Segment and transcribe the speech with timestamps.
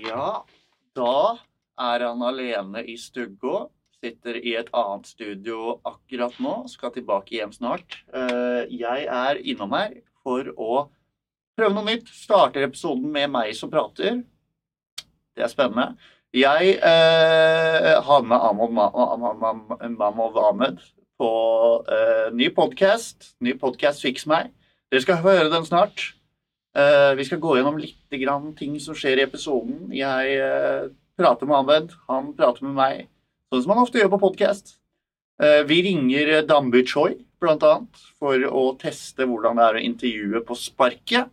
[0.00, 0.44] Ja,
[0.96, 1.38] da
[1.80, 3.66] er han alene i stugga.
[4.02, 6.54] Sitter i et annet studio akkurat nå.
[6.70, 8.00] Skal tilbake hjem snart.
[8.12, 9.94] Eh, Jeg er innom her
[10.24, 10.88] for å
[11.58, 12.08] prøve noe nytt.
[12.10, 14.22] Starter episoden med meg som prater.
[15.36, 15.94] Det er spennende.
[16.34, 18.90] Jeg eh, har med Ahmad Ma-
[19.20, 20.80] Ma- Ma- Mahmoud Ahmed
[21.20, 21.30] på
[21.92, 23.34] eh, ny podkast.
[23.44, 24.50] Ny podkast Fiks meg.
[24.90, 26.08] Dere skal høre den snart.
[26.76, 29.90] Eh, vi skal gå gjennom litt ting som skjer i episoden.
[29.92, 30.86] Jeg eh,
[31.18, 33.04] prater med Ahmed, han prater med meg.
[33.52, 34.78] Sånn som han ofte gjør på podkast.
[35.66, 40.56] vi ringer Damby Choi, blant annet, for å teste hvordan det er å intervjue på
[40.56, 41.32] sparket.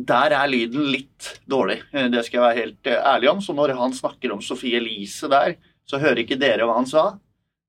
[0.00, 3.42] Der er lyden litt dårlig, eh, det skal jeg være helt eh, ærlig om.
[3.44, 5.56] Så når han snakker om Sofie Elise der,
[5.88, 7.04] så hører ikke dere hva han sa.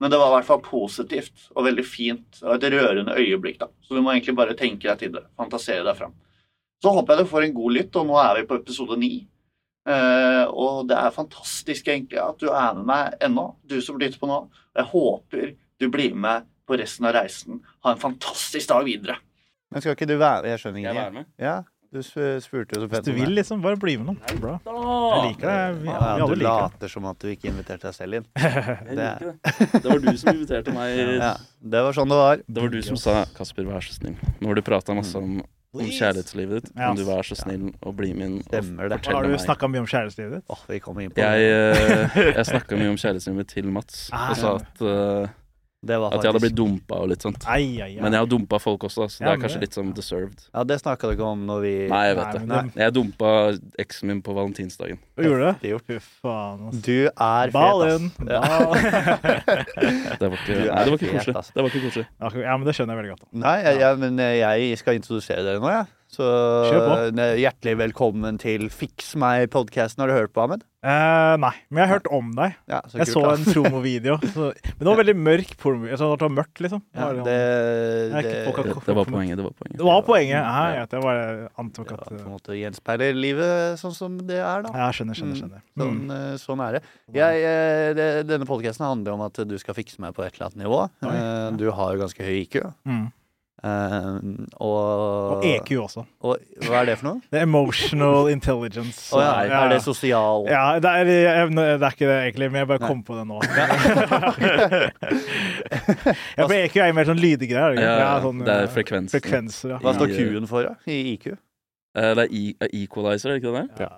[0.01, 3.59] Men det var i hvert fall positivt og veldig fint og et rørende øyeblikk.
[3.59, 3.67] da.
[3.85, 5.25] Så du må egentlig bare tenke deg til det.
[5.37, 6.15] Fantasere deg fram.
[6.81, 9.11] Så håper jeg du får en god lytt, og nå er vi på episode ni.
[9.87, 14.19] Uh, og det er fantastisk egentlig at du er med meg ennå, du som lytter
[14.21, 14.43] på nå.
[14.77, 15.51] Jeg håper
[15.81, 17.61] du blir med på resten av reisen.
[17.85, 19.17] Ha en fantastisk dag videre.
[19.71, 20.87] Men skal ikke du være Jeg skjønner ikke.
[20.91, 21.29] jeg være ingenting.
[21.37, 21.45] med?
[21.45, 21.55] Ja,
[21.91, 24.13] du spurte jo så Hvis fett du vil, liksom, bare bli med nå.
[24.27, 24.53] Det er Bra.
[24.65, 25.81] Jeg liker det.
[25.81, 28.27] Vi, Ja, du liker later som at du ikke inviterte deg selv inn.
[28.35, 29.39] Det- det.
[29.73, 31.01] Det var du som inviterte meg.
[31.25, 31.33] Ja,
[31.75, 32.43] det var sånn det var.
[32.47, 34.15] Det var du som sa 'Kasper, vær så snill'.
[34.39, 35.41] Nå har du prata masse om,
[35.73, 36.71] om kjærlighetslivet ditt.
[36.75, 36.87] Ja.
[36.89, 39.83] Kan du være så snill og bli min og fortelle Har du meg snakka mye
[39.85, 40.45] om kjærlighetslivet ditt?
[40.51, 41.91] Åh, vi kommer inn på Jeg, det.
[42.17, 44.59] eh, jeg snakka mye om kjærlighetslivet mitt til Mats Ah, og sa ja.
[44.59, 45.29] at, var
[45.81, 47.41] at jeg hadde blitt dumpa og litt sånt.
[47.49, 48.01] Ai, ai, ai.
[48.03, 50.43] Men jeg har dumpa folk også, så det er kanskje det- litt sånn deserved.
[50.53, 52.47] Ja, det snakka du ikke om når vi Nei, jeg vet Nei, det.
[52.47, 52.83] Nei.
[52.83, 53.31] Jeg dumpa
[53.79, 54.99] eksen min på valentinsdagen.
[55.17, 55.55] Gjorde du det?
[55.61, 55.87] Det gjort.
[55.87, 56.81] Fy faen, ass.
[56.81, 58.11] Du er fet, ass.
[58.29, 58.41] Ja.
[60.21, 61.35] Det var ikke, nei, det var ikke koselig.
[61.55, 62.05] Det var ikke koselig.
[62.45, 63.25] Ja, men det skjønner jeg veldig godt.
[63.41, 65.85] Nei, jeg, jeg, men jeg skal introdusere dere nå, jeg.
[66.11, 66.25] Så
[66.67, 70.01] Kjør ne- hjertelig velkommen til Fiks meg-podkasten.
[70.03, 70.65] Har du hørt på, Ahmed?
[70.83, 72.57] Eh, nei, men jeg har hørt om deg.
[72.67, 73.29] Ja, så Jeg kult, så da.
[73.37, 74.15] en promovideo.
[74.35, 75.53] så- Men det var veldig mørk.
[75.55, 76.81] Jeg det var mørkt, liksom.
[76.91, 79.37] Ja, Var det, det, ikke det, Det, det var poenget.
[79.39, 79.77] Det var poenget.
[79.79, 80.35] det var poenget.
[80.35, 80.73] Ja, Ja.
[80.73, 84.17] jeg, vet, jeg antok det at var på en eh, måte gjenspeiler livet sånn som
[84.27, 84.69] det er, da.
[84.75, 85.31] Ja, skjønner, skjønner.
[85.31, 85.39] Mm.
[85.39, 85.61] skjønner.
[85.79, 86.11] Sånn, Mm.
[86.11, 86.83] Sånn, sånn er det.
[87.15, 90.51] Jeg, eh, det denne podkasten handler om at du skal fikse meg på et eller
[90.51, 90.89] annet nivå.
[91.07, 91.51] Oi, Eh, ja.
[91.55, 92.59] Du har jo ganske høy IQ.
[92.85, 93.11] Mm.
[93.61, 94.17] Eh,
[94.57, 96.01] og, Og EQ også.
[96.25, 96.33] Og
[96.65, 97.19] hva er det for noe?
[97.31, 99.13] Det er emotional intelligence.
[99.13, 101.13] Oh, ja, Ja, er det sosial Ja, det er, det
[101.77, 102.89] er ikke det egentlig, men jeg bare Nei.
[102.89, 103.37] kom på det nå.
[106.37, 107.77] ja, for EQ er jo mer sånn lydgreier.
[107.77, 109.13] Ja, ja, sånn, det er frekvenser.
[109.21, 109.69] frekvenser.
[109.75, 109.79] Ja.
[109.85, 110.73] Hva står Q-en for, da?
[110.89, 111.25] I IQ?
[111.91, 112.33] Uh, Det er e
[112.63, 113.65] er equalizer, er det ikke det?
[113.83, 113.91] Ja.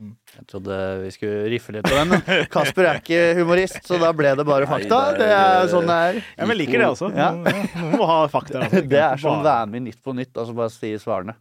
[0.00, 0.14] Jo.
[0.38, 2.08] Jeg trodde vi skulle riffe litt på den.
[2.14, 5.00] men Kasper er ikke humorist, så da ble det bare fakta.
[5.18, 6.22] det er- sånn det er.
[6.38, 7.10] Ja, men liker det også.
[7.16, 7.30] Ja.
[7.92, 8.64] Må ha fakta.
[8.64, 8.80] Altså.
[8.94, 11.36] Det er som være med i Nytt på nytt, altså bare si svarene.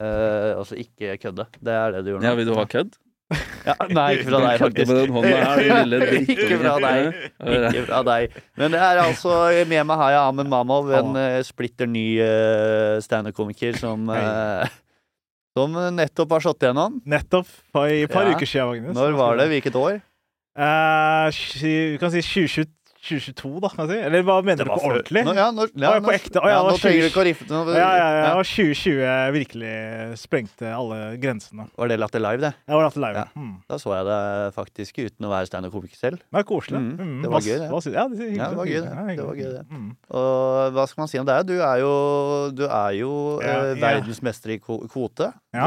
[0.00, 1.46] Uh, altså ikke kødde.
[1.62, 2.26] Det er det du gjør nå.
[2.26, 2.98] Ja, vil du ha kødd?
[3.62, 4.88] Ja, nei, ikke fra deg, faktisk.
[4.90, 5.98] med den hånda her, lille
[6.34, 7.20] Ikke fra deg.
[7.70, 8.34] Ikke fra deg.
[8.58, 9.36] Men det er altså
[9.70, 14.66] med meg har jeg Amen Mamov, en uh, splitter ny uh, standup-komiker som uh,
[15.56, 17.00] som nettopp har slått igjennom.
[17.04, 17.48] Nettopp.
[17.76, 18.36] I et par Ja.
[18.36, 18.96] uker siden, Magnus.
[18.96, 19.48] Når var det?
[19.48, 20.00] Hvilket år?
[20.56, 21.32] Uh,
[21.62, 22.66] vi kan si 2020
[23.02, 23.68] 2022, da.
[23.72, 24.00] kan jeg si.
[24.06, 25.24] Eller hva mener du på ordentlig?
[25.26, 26.38] Nå, ja, nå, ja, ja, på ekte.
[26.38, 26.82] Å, ja, ja, nå 20...
[26.84, 27.74] trenger du ikke å riffe noe.
[27.74, 28.20] Ja, ja, ja.
[28.22, 28.32] Ja.
[28.38, 29.72] Og 2020 virkelig
[30.22, 31.66] sprengte alle grensene.
[31.78, 32.52] Var det Latter Live, det?
[32.68, 33.24] Ja, var latter live.
[33.24, 33.42] Ja.
[33.42, 33.52] Mm.
[33.68, 34.20] Da så jeg det
[34.56, 36.22] faktisk uten å være standup-komiker selv.
[36.22, 36.78] Det var koselig.
[36.82, 37.68] Mm, Mm, det var gøy, det.
[37.72, 38.26] hva Ja, det.
[38.36, 39.16] Ja, det var gøy, det.
[39.16, 39.62] Det var gøy, det.
[39.72, 39.88] Mm.
[40.14, 41.38] Og hva skal man si om det?
[41.48, 41.92] Du er jo,
[42.54, 43.80] du er jo Ja, eh, ja.
[43.82, 45.32] verdensmester i kvote.
[45.52, 45.66] Ja.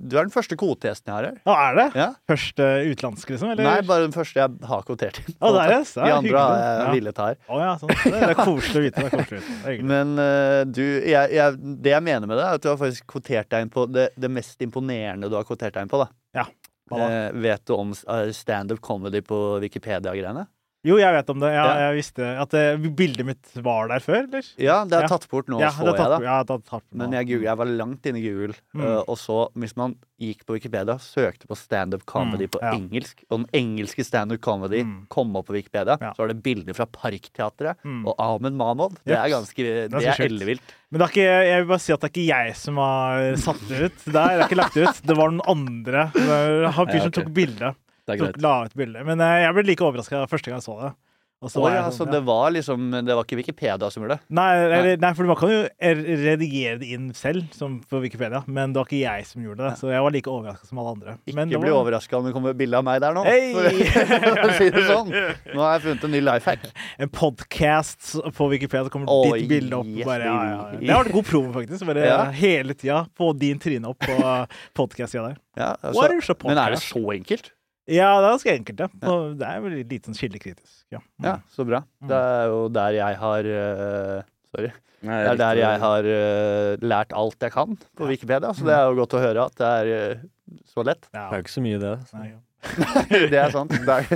[0.00, 1.36] Du er den første kvotegjesten jeg har her.
[1.44, 1.86] Ja, er det?
[1.98, 2.08] Ja.
[2.30, 3.52] Første utenlandske, liksom?
[3.52, 3.66] Eller?
[3.68, 5.34] Nei, bare den første jeg har kvotert inn.
[5.36, 5.80] Det er det?
[5.90, 6.69] Så De andre har hyggelig.
[6.70, 6.92] Jeg Ja.
[6.94, 7.36] villet her.
[7.48, 7.92] Oh, ja, sånn.
[8.04, 9.02] Det er koselig å vite.
[9.02, 9.58] Det er koselig å vite.
[9.64, 9.84] Det er.
[9.90, 13.06] Men uh, du, jeg, jeg, det jeg mener med det, er at du har faktisk
[13.14, 16.02] kvotert deg inn på det, det mest imponerende du har kvotert deg inn på.
[16.04, 16.10] da.
[16.40, 16.46] Ja.
[16.90, 20.46] Eh, vet du om uh, standup comedy på Wikipedia-greiene?
[20.82, 21.50] Jo, jeg vet om det.
[21.52, 21.90] Ja, Ja.
[21.90, 24.44] Jeg visste at det, bildet mitt var der før, eller?
[24.56, 25.08] Ja, det er Ja.
[25.08, 26.18] tatt bort nå, ja, så jeg da.
[26.18, 26.24] det.
[26.24, 26.82] Ja, det.
[26.94, 28.80] Men jeg, jeg var langt inne i Google, Mm.
[28.80, 33.24] eh, og så, hvis man gikk på Wikipedia, søkte på standup comedy Mm, på engelsk,
[33.30, 35.06] og den engelske standup comedy Mm.
[35.10, 38.06] kom opp på Wikipedia, så var det bilder fra Parkteatret Mm.
[38.06, 38.96] og Ahmed Mahmoud.
[39.04, 39.56] Det er ganske
[39.90, 40.60] Det er ellevilt.
[40.90, 43.68] Men det ikke, jeg vil bare si at det er ikke jeg som har satt
[43.68, 44.04] det ut.
[44.06, 45.02] Det er ikke lagt ut.
[45.06, 46.10] Det var noen andre.
[46.14, 47.12] Det var Han fyr som ok.
[47.20, 47.74] tok bilde.
[48.10, 48.42] Det er greit.
[48.42, 49.04] la ut bilde.
[49.06, 50.92] Men eh, jeg ble like overraska første gang jeg så det.
[51.40, 52.12] Og så oh, var jeg ja, sånn, så ja.
[52.12, 54.24] det var liksom Det var ikke Wikipedia som gjorde det?
[54.36, 54.96] Nei, nei.
[55.00, 58.82] nei, for man kan jo er- redigere det inn selv, som på Wikipedia, men det
[58.82, 59.70] var ikke jeg som gjorde det.
[59.80, 61.14] Så jeg var like overraska som alle andre.
[61.32, 63.22] Men Ikke det bli var- overraska om det kommer bilde av meg der nå.
[63.24, 63.54] Hey!
[63.56, 65.08] For å si det sånn.
[65.54, 66.66] Nå har jeg funnet en ny life hack.
[67.00, 69.88] En podcast på Wikipedia, så kommer oh, ditt bilde opp.
[69.88, 70.58] yes, Bare, ja, ja.
[70.74, 70.82] ja.
[70.82, 71.86] Det har vært god promo, faktisk.
[71.88, 72.18] Bare Ja.
[72.36, 74.18] hele tida få din tryne opp på
[74.82, 75.40] podcast-sida der.
[75.56, 76.44] Ja, altså, podcast?
[76.52, 77.48] men er det så enkelt?
[77.90, 78.88] Ja, det er ganske enkelt, ja.
[79.10, 80.76] Og det er vel litt sånn kildekritisk.
[80.94, 81.00] Ja.
[81.24, 81.82] Ja, så bra.
[82.02, 82.10] Mm.
[82.12, 84.70] Det er jo der jeg har uh, Sorry.
[85.00, 88.76] Nei, Det er der jeg har uh, lært alt jeg kan på Wikipedia, så det
[88.76, 89.90] er jo godt å høre at det er
[90.20, 91.08] uh, så lett.
[91.10, 91.24] Ja.
[91.24, 91.94] Det er jo ikke så mye, det.
[92.18, 92.40] Nei, ja.
[93.32, 93.74] det er sant.
[93.88, 94.10] Der,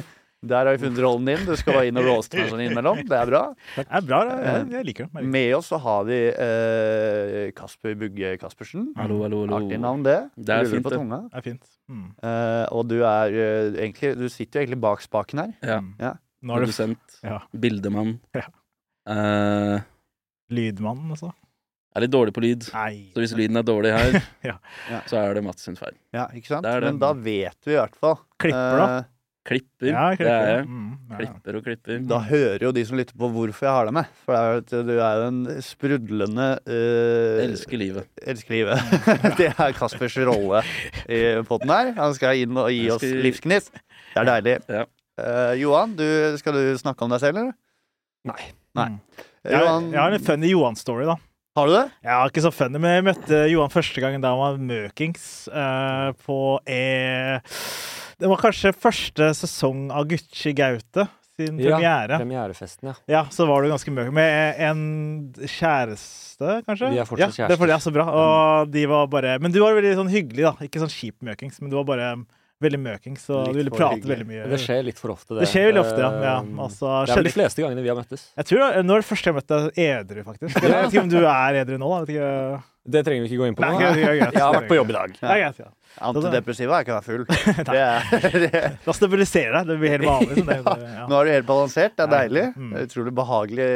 [0.50, 1.42] der har vi funnet rollen din.
[1.48, 3.00] Du skal være inn og roaste meg sånn innimellom.
[3.08, 3.42] Det er bra.
[3.76, 4.18] Det er bra.
[4.28, 4.36] det.
[4.46, 5.24] Jeg, jeg liker det.
[5.36, 8.90] Med oss så har vi eh, Kasper Bugge Kaspersen.
[8.98, 9.58] Hallo, hallo, hallo.
[9.60, 10.18] Artig navn, det.
[10.36, 10.98] Det er Ruller fint, på det.
[11.02, 11.20] tunga.
[11.32, 11.70] Det er fint.
[11.92, 12.04] Mm.
[12.24, 15.54] Eh, og du er eh, egentlig Du sitter jo egentlig bak spaken her.
[15.64, 15.78] Ja.
[15.84, 15.90] Mm.
[16.00, 16.12] Ja.
[16.44, 17.16] Nå er du Produsent.
[17.24, 17.38] Ja.
[17.56, 18.18] Bildemann.
[18.36, 18.46] Ja.
[19.08, 19.80] Eh,
[20.54, 21.30] lydmannen, altså.
[21.96, 22.66] er litt dårlig på lyd.
[22.74, 23.10] Nei.
[23.14, 24.16] Så hvis lyden er dårlig her,
[24.50, 24.56] Ja.
[24.90, 25.00] Ja.
[25.08, 25.94] så er det Mats sin feil.
[26.16, 26.66] Ja, ikke sant?
[26.66, 26.90] Det er det.
[26.92, 28.18] Men da vet vi i hvert fall.
[28.42, 28.88] Klipper, da.
[29.44, 29.90] Eh, Klipper.
[29.90, 30.64] Ja, det er jeg.
[30.64, 31.16] Mm, ja.
[31.18, 31.98] Klipper og klipper.
[32.08, 34.14] Da hører jo de som lytter på hvorfor jeg har deg med.
[34.24, 38.08] For det er jo du er jo en sprudlende uh, Elsker livet.
[38.24, 38.94] Elsker livet.
[39.38, 40.62] det er Kaspers rolle
[41.04, 41.92] i potten her.
[41.98, 43.76] Han skal inn og gi oss livsgnist.
[44.14, 44.56] Det er deilig.
[44.72, 44.86] Ja.
[45.20, 46.06] Uh, Johan, du,
[46.40, 47.54] skal du snakke om deg selv, eller?
[48.24, 48.48] Nei.
[48.80, 48.88] Nei.
[48.94, 49.28] Mm.
[49.44, 51.18] Jeg, Johan, jeg har en funny Johan-story, da.
[51.60, 51.84] har du det?
[52.00, 55.28] Jeg har ikke så funny, men jeg møtte Johan første gangen da han var møkings
[55.52, 56.80] uh, på e...
[58.24, 61.04] Det var kanskje første sesong av Gucci Gaute
[61.36, 62.16] sin Ja, premiere.
[62.22, 62.94] Premierefesten, ja.
[63.10, 64.12] Ja, så var du ganske mørk.
[64.16, 64.80] Med en
[65.44, 66.88] kjæreste, kanskje?
[66.94, 67.68] Vi er fortsatt ja, Det er kjærester.
[67.68, 68.06] det er så bra.
[68.08, 70.54] Og de var bare Men du var veldig sånn hyggelig, da.
[70.64, 72.08] Ikke sånn kjip møkings, men du var bare
[72.64, 74.14] veldig møkings, og du ville prate hyggelig.
[74.14, 74.48] veldig mye.
[74.54, 75.42] Det skjer litt for ofte, det.
[75.44, 76.12] Det skjer veldig ofte, ja.
[76.24, 76.36] ja.
[76.40, 78.28] Um, Altså, det er vel de fleste gangene vi har møttes.
[78.38, 80.62] Jeg tror det, Nå er det første jeg møtte deg edru, faktisk.
[80.62, 81.98] Jeg vet ikke om du er edru nå, da.
[82.00, 82.70] Jeg Vet ikke.
[82.84, 83.78] Det trenger vi ikke gå inn på nå.
[83.80, 84.34] det er greit.
[84.36, 85.12] Jeg har vært på jobb i dag.
[85.16, 85.70] Det er greit, ja.
[86.04, 87.22] Antidepressiva er ikke å være full.
[87.70, 89.70] Det er, det, Da stabiliserer deg.
[89.70, 90.44] Det blir helt vanlig.
[90.48, 91.06] Det, ja.
[91.08, 91.94] nå er du helt balansert.
[91.96, 92.44] Det er deilig.
[92.56, 92.74] mm.
[92.74, 93.68] Er Utrolig behagelig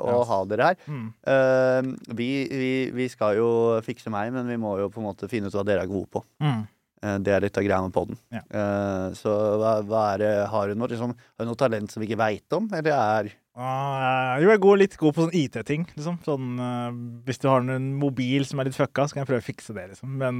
[0.00, 0.26] å yes.
[0.32, 0.82] ha dere her.
[0.90, 1.06] Mm.
[1.30, 3.50] Uh, vi, vi, vi skal jo
[3.86, 6.10] fikse meg, men vi må jo på en måte finne ut hva dere er gode
[6.18, 6.24] på.
[6.42, 6.64] Mm.
[7.00, 8.18] Uh, det er litt av greia med poden.
[8.34, 8.42] Ja.
[8.50, 12.02] Uh, så hva, hva er det, har du noe, liksom, har du noe talent som
[12.02, 15.82] vi ikke veit om, eller er Ah, jo, jeg går litt god på sånn IT-ting,
[15.92, 16.16] liksom.
[16.24, 16.90] Sånn, uh,
[17.26, 19.74] hvis du har en mobil som er litt fucka, så kan jeg prøve å fikse
[19.76, 20.14] det, liksom.
[20.22, 20.38] Men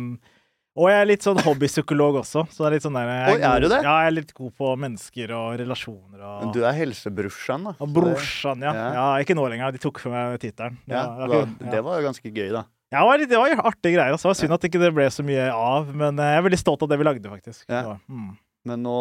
[0.79, 3.41] Og jeg er litt sånn hobbypsykolog også, så det er litt sånn der jeg Oi,
[3.43, 3.81] er du det?
[3.83, 7.73] Ja, jeg er litt god på mennesker og relasjoner og Men Du er helsebrorsan, da.
[7.83, 8.73] og brorsan, ja.
[8.73, 8.91] Ja.
[8.95, 9.07] ja.
[9.25, 9.73] Ikke nå lenger.
[9.75, 10.79] De tok for meg tittelen.
[10.87, 12.65] Ja, Ja, det, var, det var jo ganske gøy, da.
[12.95, 14.15] Ja, det var, var artige greier.
[14.15, 14.31] Altså.
[14.31, 16.59] Det var synd at ikke det ble så mye av, men eh, jeg er veldig
[16.63, 17.67] stolt av det vi lagde, faktisk.
[17.69, 17.83] Ja.
[17.83, 18.31] Det var- Mm.
[18.69, 18.93] Men nå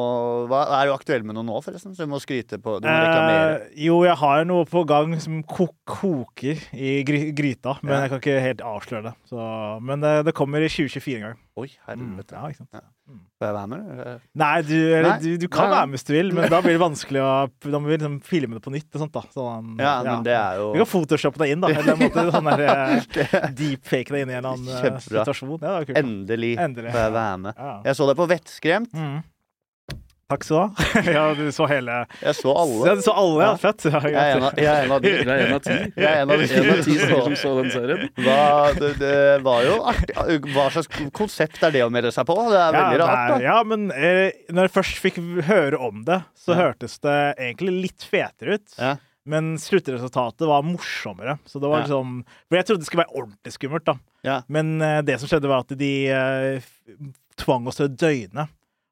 [0.47, 1.91] hva, Er du aktuell med noe nå, forresten?
[1.91, 3.57] Så du må skryte på Du må reklamere.
[3.67, 8.00] Eh, jo, jeg har noe på gang som ko koker i gry gryta, men Ja.
[8.06, 9.13] jeg kan ikke helt avsløre det.
[9.27, 9.35] Så,
[9.83, 11.38] men det, det kommer i 2024 en gang.
[11.59, 12.31] Oi, Mm, helvete.
[12.38, 12.69] ja, ikke sant?
[12.71, 12.79] Ja.
[13.09, 13.19] Mm.
[13.41, 13.79] Får jeg være med?
[13.91, 14.19] eller?
[14.39, 16.77] Nei, du, eller, du, du kan Nei, være med hvis du vil, men da blir
[16.77, 17.31] det vanskelig å
[17.67, 19.23] Da må vi liksom filme det på nytt og sånt, da.
[19.35, 21.67] Sånn, Ja, men det er jo Vi kan photoshoppe deg inn, da.
[21.73, 22.63] Eller en måte, sånn der,
[23.25, 25.25] eh, deepfake deg inn i en eller annen eh, Kjempebra.
[25.27, 25.59] situasjon.
[25.67, 26.00] Ja.
[26.00, 26.94] Endelig Endelig.
[26.95, 27.59] får jeg være med.
[27.59, 27.73] Ja.
[27.89, 28.95] Jeg så deg på Vettskremt.
[28.95, 29.19] Mm.
[30.30, 31.02] Takk skal du ha.
[31.16, 32.92] ja, du så hele Jeg så Ja, alle.
[33.00, 33.48] du så alle, ja.
[33.50, 33.58] Ja.
[33.64, 33.86] Fett.
[33.90, 35.14] Ja, Jeg er en av, jeg er en av de.
[35.26, 35.78] Du er en av ti.
[36.04, 37.54] Jeg er en av En av ti som så.
[37.58, 38.04] den serien.
[38.22, 38.38] Hva,
[38.78, 39.16] det, det
[39.48, 40.16] var jo artig.
[40.54, 42.36] Hva slags konsept er det å melde seg på?
[42.54, 43.40] Det er veldig ja, rart, er- da.
[43.48, 45.18] Ja, men eh, når jeg først fikk
[45.50, 46.60] høre om det, så Ja.
[46.68, 47.18] hørtes det
[47.50, 48.78] egentlig litt fetere ut.
[48.78, 48.94] Ja.
[49.30, 51.40] Men sluttresultatet var morsommere.
[51.50, 53.98] Så det var liksom For jeg trodde det skulle være ordentlig skummelt, da.
[54.26, 54.38] Ja.
[54.50, 56.72] Men eh, det som skjedde, var at de eh,
[57.40, 58.48] tvang oss til å døgne.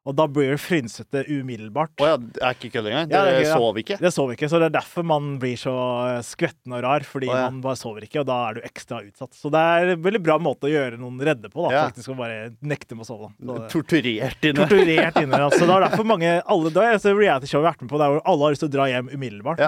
[0.07, 1.91] Og da blir det frynsete umiddelbart.
[1.99, 3.09] Å ja, det er ikke kødd engang?
[3.11, 3.55] Ja, det Dere ja.
[3.59, 3.97] sov ikke?
[3.99, 5.73] Det sover ikke, så det er derfor man blir så
[6.07, 7.03] eh, skvetten og rar.
[7.07, 7.47] Fordi oh, ja.
[7.51, 9.35] man bare sover ikke, og da er du ekstra utsatt.
[9.35, 11.73] Så det er en veldig bra måte å gjøre noen redde på, da.
[11.75, 11.83] Ja.
[11.91, 13.31] Faktisk å bare nekte med å sove.
[13.35, 13.51] Da.
[13.51, 14.63] Så det- Torturert inne.
[14.63, 15.41] torturert inne.
[15.49, 18.01] Altså, det er derfor mange alle, Det er eneste reality-show jeg har vært med på
[18.01, 19.65] der hvor alle har lyst til å dra hjem umiddelbart.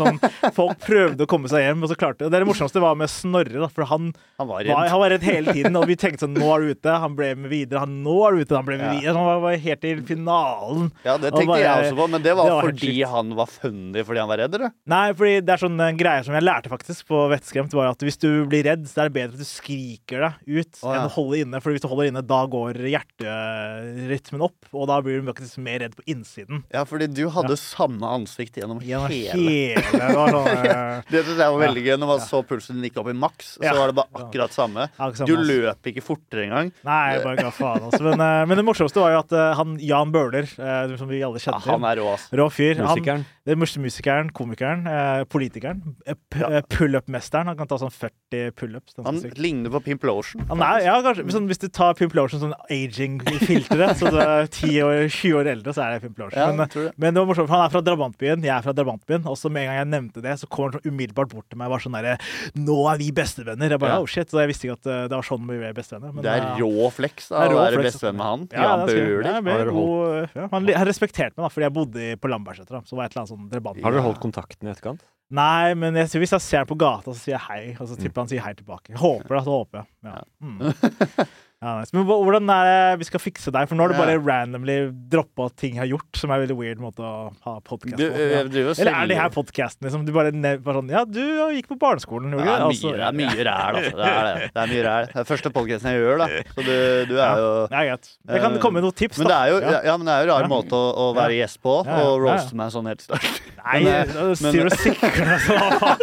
[0.00, 0.20] Sånn,
[0.56, 2.40] folk prøvde å komme seg hjem, og så klarte de det.
[2.40, 5.52] Det morsomste var med Snorre, da, for han Han var var, han var redd hele
[5.52, 5.76] tiden.
[5.76, 6.96] Og vi tenkte sånn Nå er du ute.
[7.04, 7.82] Han ble med videre.
[7.84, 8.56] Han, nå er du ute.
[8.56, 9.14] Han ble med videre.
[9.18, 10.90] Han var, var helt til finalen.
[11.04, 13.34] Ja, det Og tenkte bare- jeg også på, men det var, det var fordi han
[13.36, 14.72] var funny fordi han var redd, eller?
[14.86, 18.06] Nei, fordi det er sånn en greie som jeg lærte faktisk på Vettskremt, var at
[18.06, 20.96] hvis du blir redd, så er det bedre at du skriker deg ut oh, ja.
[20.96, 21.60] enn å holde inne.
[21.62, 25.82] For hvis du holder inne, da går hjerterytmen opp, og da blir du faktisk mer
[25.84, 26.62] redd på innsiden.
[26.72, 30.36] Ja, fordi du hadde samme ansikt gjennom Gjennom hele hele det sånn,
[30.72, 31.94] eh, Det synes jeg var veldig gøy.
[32.02, 34.88] Når man så pulsen din gikk opp i maks, så var det bare akkurat samme.
[34.98, 36.72] ja, Du løp ikke fortere engang.
[36.86, 37.88] Nei, bare ga faen.
[37.88, 38.02] Altså.
[38.06, 41.22] Men, eh, men det morsomste var jo at eh, han Jan Bøhler, eh, som vi
[41.22, 41.66] alle Ja, kjenner.
[41.72, 42.28] han er rå, ass.
[42.32, 42.76] Rå fyr.
[42.82, 43.24] Han, Musikeren.
[43.46, 45.94] det er mus- musikeren, komikeren, eh, politikeren.
[46.06, 46.48] eh, Ja.
[46.58, 47.46] eh, Pull-up-mesteren.
[47.46, 48.94] Han kan ta sånn 40 pullups.
[48.94, 49.34] den Han syk.
[49.38, 50.44] ligner på Pimp Lotion.
[50.48, 54.46] Han er, ja, kanskje, sånn, Hvis du tar Pimp Lotion sånn aging-filteret, så du er
[54.46, 56.38] 10 år, 20 år eldre, så er det Pimp Lotion.
[56.38, 56.92] Ja, Men, eh, det.
[56.98, 59.50] men det var morsomt, for han er fra drabantbyen, jeg er fra drabantbyen, og så
[59.50, 61.72] med en gang jeg nevnte det, så kom han sånn umiddelbart bort til meg og
[61.76, 62.18] var sånn derre
[62.56, 63.68] Nå er vi bestevenner!
[63.70, 64.00] Jeg bare Ja.
[64.00, 66.12] oh shit, så jeg visste ikke at det var sånn vi ble bestevenner.
[66.14, 68.48] men, Det er rå flex da, det er å være bestevenn med han.
[68.52, 68.86] Ja, Jan er.
[68.86, 69.42] Bøhler.
[69.52, 72.82] Har dere god, ja, han, respekterte meg, da, fordi jeg bodde på Lambertseter.
[72.88, 73.82] Så var et eller annet sånn drabant.
[73.84, 75.04] Har dere holdt kontakten i etterkant?
[75.32, 77.96] Nei, men jeg, hvis jeg ser ham på gata, så sier jeg hei, og så
[77.96, 78.92] tipper han sier hei tilbake.
[79.00, 79.88] Håper det, så håper jeg.
[80.10, 80.18] Ja.
[80.44, 81.28] Mm.
[81.62, 81.92] Ja, nice.
[81.94, 83.68] Men hvordan er det vi skal fikse deg?
[83.70, 84.74] For nå har du bare randomly
[85.12, 88.02] droppa ting jeg har gjort, som er en veldig weird måte å ha podkast på.
[88.02, 88.40] jeg Ja.
[88.82, 90.02] Eller er det her podkasten, liksom?
[90.04, 91.20] Du bare, bare sånn Ja, du
[91.54, 92.66] gikk på barneskolen, gjorde du ikke?
[92.66, 93.94] Altså, det er mye ræl, altså.
[93.94, 94.50] Det er det.
[94.52, 95.06] Det er mye ræl.
[95.12, 96.26] Det er første podkasten jeg gjør, da.
[96.50, 96.74] Så du,
[97.06, 97.36] du er Ja.
[97.38, 98.06] jo Det er greit.
[98.26, 99.96] Det kan komme noen tips, men det er jo, Ja.
[99.96, 100.48] men det er jo rar Ja.
[100.50, 102.02] måte å, å være gjest på, Ja, ja.
[102.02, 102.32] og Ja, ja.
[102.32, 103.22] roaste meg sånn helt start.
[103.62, 104.98] Nei, Men, eh, sier du deg sånn.
[105.52, 105.98] Hva faen?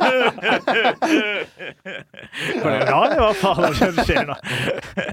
[3.10, 4.36] Det hva faen er det som skjer nå?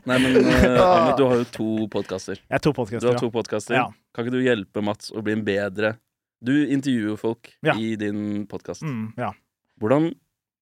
[0.06, 0.35] Nei, men
[0.86, 2.40] Ahmed, du har jo to podkaster.
[2.42, 3.76] Jeg er to Du har to podcaster.
[3.78, 3.86] Ja.
[4.14, 5.96] Kan ikke du hjelpe Mats å bli en bedre
[6.44, 7.74] Du intervjuer jo folk Ja.
[7.74, 8.84] i din podkast.
[8.84, 9.32] Mm, ja.
[9.80, 10.10] Hvordan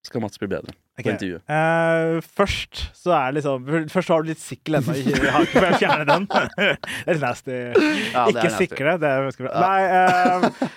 [0.05, 1.03] skal Mats bli bedre Ok.
[1.03, 1.43] på intervjuet?
[1.51, 4.95] Uh, først så er det liksom Først har du litt sikkel ennå.
[4.95, 6.29] Jeg ikke fjerne den.
[6.31, 7.57] Det er litt nasty.
[8.15, 8.99] Ja, det er ikke sikle.
[9.03, 9.55] Det er ganske bra.
[9.55, 9.63] Ja.
[9.65, 10.71] Nei uh,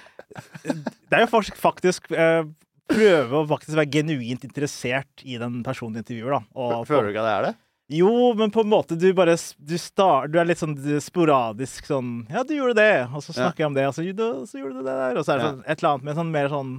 [1.07, 2.47] Det er jo faktisk, faktisk uh,
[2.87, 6.41] Prøve å faktisk være genuint interessert i den personen du intervjuer, da.
[6.55, 7.55] Og Føler du ikke at det er det?
[7.89, 12.25] Jo, men på en måte du bare Du, star, du er litt sånn sporadisk sånn
[12.29, 14.81] Ja, du gjorde det, og så snakker jeg om det, og så, «Jo, så gjorde
[14.81, 15.51] du det der, og så er det Ja.
[15.53, 16.73] sånn, et eller annet med sånn mer sånn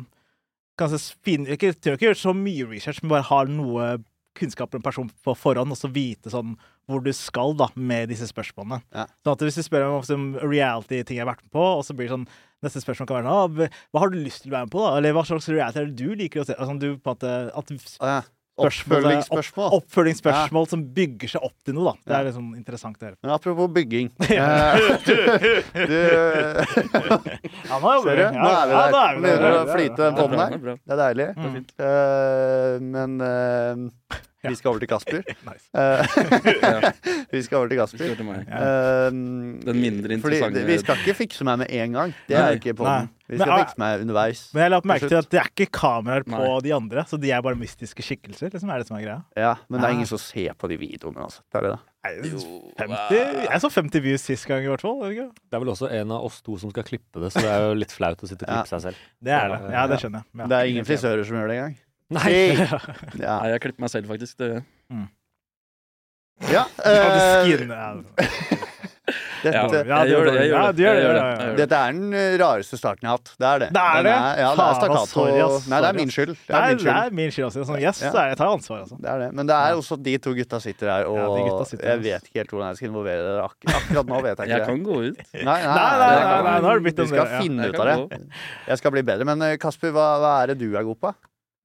[0.79, 3.87] Kanskje fin, ikke, trenger ikke gjøre så mye research, men bare ha noe
[4.39, 6.53] kunnskap om en person på forhånd, og så vite sånn
[6.89, 8.79] hvor du skal da med disse spørsmålene.
[8.95, 9.09] Ja.
[9.27, 11.97] Sånn at hvis du spør om sånn reality-ting jeg har vært med på, og så
[11.97, 14.57] blir det sånn Neste spørsmål kan være sånn ah, Hva har du lyst til å
[14.57, 14.97] være med på, da?
[14.99, 16.57] Eller hva slags reality er det du liker å se?
[16.59, 17.71] Altså, du måte At
[18.03, 18.17] ja.
[18.59, 19.69] Spørsmålet- Oppfølgingsspørsmål.
[19.79, 21.95] oppfølgingsspørsmål som bygger seg opp til noe, da.
[22.09, 23.17] Det er liksom interessant høre.
[23.23, 24.29] Men apropos bygging eh,
[25.09, 25.15] du,
[27.69, 28.93] Ja, nå er vi der.
[28.99, 30.51] er begynner det å flyte, den er her.
[30.59, 31.29] det er deilig.
[31.39, 31.55] Mm.
[31.79, 35.23] Uh, men eh, vi skal over til Kasper.
[35.49, 35.67] Nice.
[35.75, 36.93] Eh,
[37.35, 38.05] vi skal over til Kasper.
[38.05, 38.47] skal til meg.
[38.49, 39.09] Eh,
[39.67, 42.15] Den mindre interessante vi skal ikke fikse meg med en gang.
[42.29, 43.11] Det er ikke podden.
[43.29, 44.43] Vi skal ah, fikse meg underveis.
[44.55, 46.61] Men jeg la merke til at det er ikke kameraer på Nei.
[46.65, 48.49] de andre, så de er bare mystiske skikkelser.
[48.55, 49.19] liksom er det som er greia.
[49.37, 49.97] Ja, men det er Ah.
[49.99, 51.27] ingen som ser på de videoene.
[51.27, 51.43] Altså.
[51.53, 51.85] Det er det, da.
[52.79, 55.01] 50, jeg så 50 views sist gang, i hvert fall.
[55.03, 55.27] det ikke?
[55.51, 57.67] Det er vel også en av oss to som skal klippe det, så det er
[57.67, 59.03] jo litt flaut å sitte og klippe seg selv.
[59.21, 59.59] Det er det.
[59.75, 60.31] Ja, det skjønner jeg.
[60.41, 60.47] Ja.
[60.53, 61.77] Det er ingen frisører som gjør det engang.
[62.11, 62.33] Nei!
[63.25, 63.39] Ja.
[63.43, 64.39] Nei, jeg klipper meg selv, faktisk.
[64.41, 64.51] Det,
[66.49, 67.89] du eh, skinne- ja.
[69.43, 69.55] dette,
[69.89, 69.99] Ja.
[70.05, 71.05] Jeg gjør det, jeg gjør det, gjør jeg det.
[71.05, 71.57] gjør ja, det, jeg gjør.
[71.59, 73.31] Dette er den eh, rareste starten jeg har hatt.
[73.39, 73.69] Det er det.
[73.77, 74.13] Det er det?
[74.15, 75.07] Er, ja, det er stakkato.
[75.13, 75.37] sorry,
[75.73, 76.33] Nei, det er min skyld.
[76.35, 77.65] Det Det er det er min skyld også.
[77.69, 78.11] Sånn, yes, Ja.
[78.23, 78.99] er jeg tar ansvar, altså.
[79.05, 79.29] Det er det.
[79.39, 82.29] Men det er også de to gutta sitter her, og Ja, gutta sitter jeg vet
[82.29, 83.45] ikke helt hvordan jeg skal involvere dere.
[83.47, 84.69] Ak akkurat nå vet jeg jeg ikke det.
[84.69, 85.25] kan gå ut.
[85.35, 88.21] Nei, Nei, nei, Vi skal finne ut av det.
[88.69, 89.25] Jeg skal bli bedre.
[89.25, 91.15] Men eh, Kasper, hva, hva er det du er god på?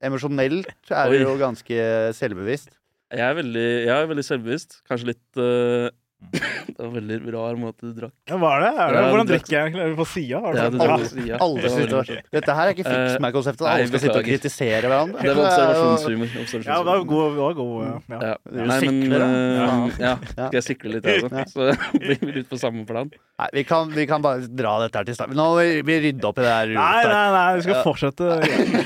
[0.04, 1.84] Emosjonelt er du jo ganske
[2.18, 2.74] selvbevisst.
[3.14, 4.80] Jeg er veldig, jeg er veldig selvbevisst.
[4.90, 5.90] Kanskje litt eh,
[6.32, 8.14] Det var en veldig rar måte du drakk.
[8.30, 8.70] Ja, var det?
[8.74, 9.00] Er det?
[9.04, 9.84] Ja, Hvordan drikker jeg egentlig?
[9.84, 10.40] Er på sida?
[10.40, 10.70] Ja, du Ja.
[10.88, 11.38] drakk på siden.
[11.44, 12.22] Alle Det var sitter.
[12.38, 13.66] Dette her er ikke fiks Eh, meg-konseptet.
[13.74, 15.22] Alle skal sitte og kritisere hverandre.
[15.22, 16.28] Det var er observasjonshumor.
[16.66, 17.28] Ja, det var god.
[17.34, 17.96] Det var god ja.
[18.10, 18.36] Ja.
[18.50, 19.20] Du Nei, men eh,
[19.60, 19.70] ja.
[20.00, 20.16] Ja.
[20.48, 21.46] Skal jeg sikle litt, jeg også?
[21.54, 23.12] Så blir vi litt på samme plan.
[23.40, 25.34] Nei, vi kan, vi kan bare dra dette her til start.
[25.36, 27.12] Nå må vi, rydde opp i det her Nei, rotet.
[27.12, 28.24] nei, nei, vi skal fortsette.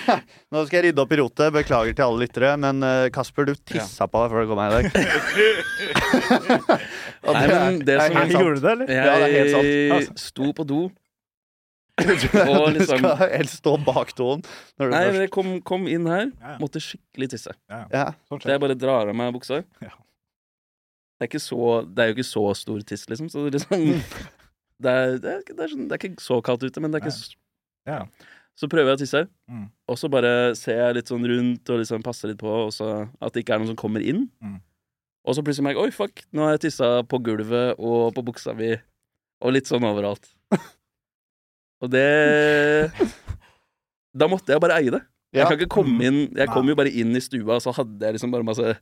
[0.56, 1.54] Nå skal jeg rydde opp i rotet.
[1.56, 2.54] Beklager til alle lyttere.
[2.60, 4.88] Men eh, Kasper, du tissa på deg før du kom her i dag.
[7.34, 8.32] Nei, men det som- sant.
[8.32, 8.88] Gjorde du det, eller?
[8.94, 9.64] Ja, det er helt sant.
[9.68, 10.18] Jeg Altså.
[10.18, 10.80] sto på do.
[11.98, 14.42] Du Og liksom- skal helst stå bak doen.
[14.78, 16.58] Når du Nei, men jeg kom, kom inn her, Ja, ja.
[16.62, 17.52] måtte skikkelig tisse.
[17.70, 18.12] ja.
[18.30, 19.64] Sånn Så jeg bare drar av meg buksa.
[19.82, 19.90] Ja.
[21.18, 23.30] Det er, ikke så, det er jo ikke så stor tiss, liksom.
[23.34, 24.04] Så det er liksom
[24.84, 27.02] Det er, det er, det er, sånn, det er ikke så kaldt ute, men det
[27.02, 27.36] er ikke s-
[27.88, 28.04] Ja.
[28.58, 29.70] Så prøver jeg å tisse, Mm.
[29.90, 33.10] og så bare ser jeg litt sånn rundt og liksom passer litt på, og så
[33.22, 34.30] at det ikke er noen som kommer inn.
[34.44, 34.62] Mm.
[35.28, 38.24] Og så plutselig merker jeg oi, fuck, nå har jeg tissa på gulvet og på
[38.30, 38.72] buksa mi,
[39.44, 40.30] og litt sånn overalt.
[41.84, 42.08] og det
[44.18, 45.04] Da måtte jeg bare eie det.
[45.36, 48.00] Jeg kan ikke komme inn Jeg kom jo bare inn i stua, og så hadde
[48.08, 48.78] jeg liksom bare masse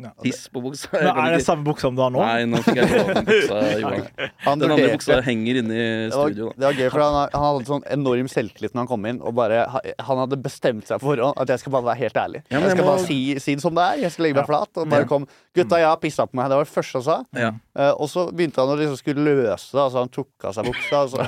[0.00, 0.10] Ja.
[0.24, 0.88] Tiss på buksa.
[0.94, 2.20] Men er det samme buksa som du har nå?
[2.24, 4.06] Nei, nå fikk jeg låne buksa, Johan.
[4.44, 6.48] Den andre buksa henger inne i studio.
[6.50, 6.56] da.
[6.56, 9.20] det var gøy, for han, han hadde sånn enorm selvtillit når han kom inn.
[9.26, 9.60] Og bare,
[10.08, 12.42] Han hadde bestemt seg for at jeg skal bare være helt ærlig.
[12.50, 14.02] Jeg skal bare si, si det som det er.
[14.06, 14.72] Jeg skal legge meg flat.
[14.80, 15.10] Og bare Ja.
[15.12, 16.48] kom Gutta, jeg har pissa på meg.
[16.52, 17.16] Det var det første han sa.
[17.36, 17.52] Ja.
[17.76, 19.80] Eh, og så begynte han å liksom skulle løse det.
[19.82, 21.26] Altså han tok av seg buksa, og så,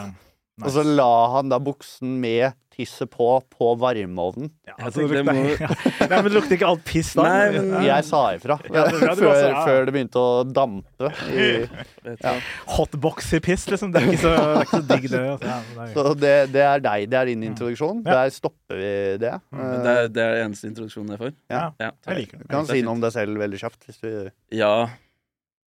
[0.61, 0.67] Ja.
[0.69, 4.51] og så la han da buksen med tisset på på varmeovnen.
[4.69, 5.23] Ja, altså, det
[5.61, 5.69] ja.
[6.09, 7.25] Nei, men det lukter ikke alt piss da?
[7.25, 9.63] Nei, men- Jeg sa ifra Ja, det bra du før, ja.
[9.65, 11.11] før det begynte å dampe.
[11.33, 11.49] I,
[12.25, 12.35] Ja.
[12.77, 13.93] Hotboxy-piss, liksom.
[13.95, 15.21] Det er ikke så, det er ikke så digg, det.
[15.33, 15.53] Altså.
[15.53, 17.07] Det er, så det, det er deg.
[17.13, 18.03] Det er din introduksjon.
[18.05, 18.17] Ja.
[18.23, 18.93] Der stopper vi
[19.23, 19.33] det.
[19.53, 19.63] Mm.
[19.87, 21.33] Det er, det er eneste introduksjonen jeg får.
[21.53, 22.49] ja, Ja, jeg liker det.
[22.49, 23.89] Du kan si noe om deg selv veldig kjapt.
[23.89, 24.11] Hvis du
[24.59, 24.75] ja.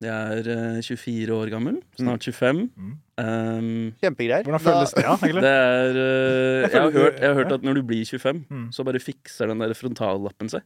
[0.04, 1.78] Jeg er eh, 24 år gammel.
[1.96, 2.64] Snart 25.
[2.76, 2.94] Mm.
[3.18, 4.42] Um, Kjempegreier.
[4.46, 5.42] Hvordan føles det, ja, egentlig?
[5.46, 8.68] det er uh, jeg, har hørt, jeg har hørt at når du blir 25, Mm.
[8.74, 10.62] så bare fikser den der frontallappen seg.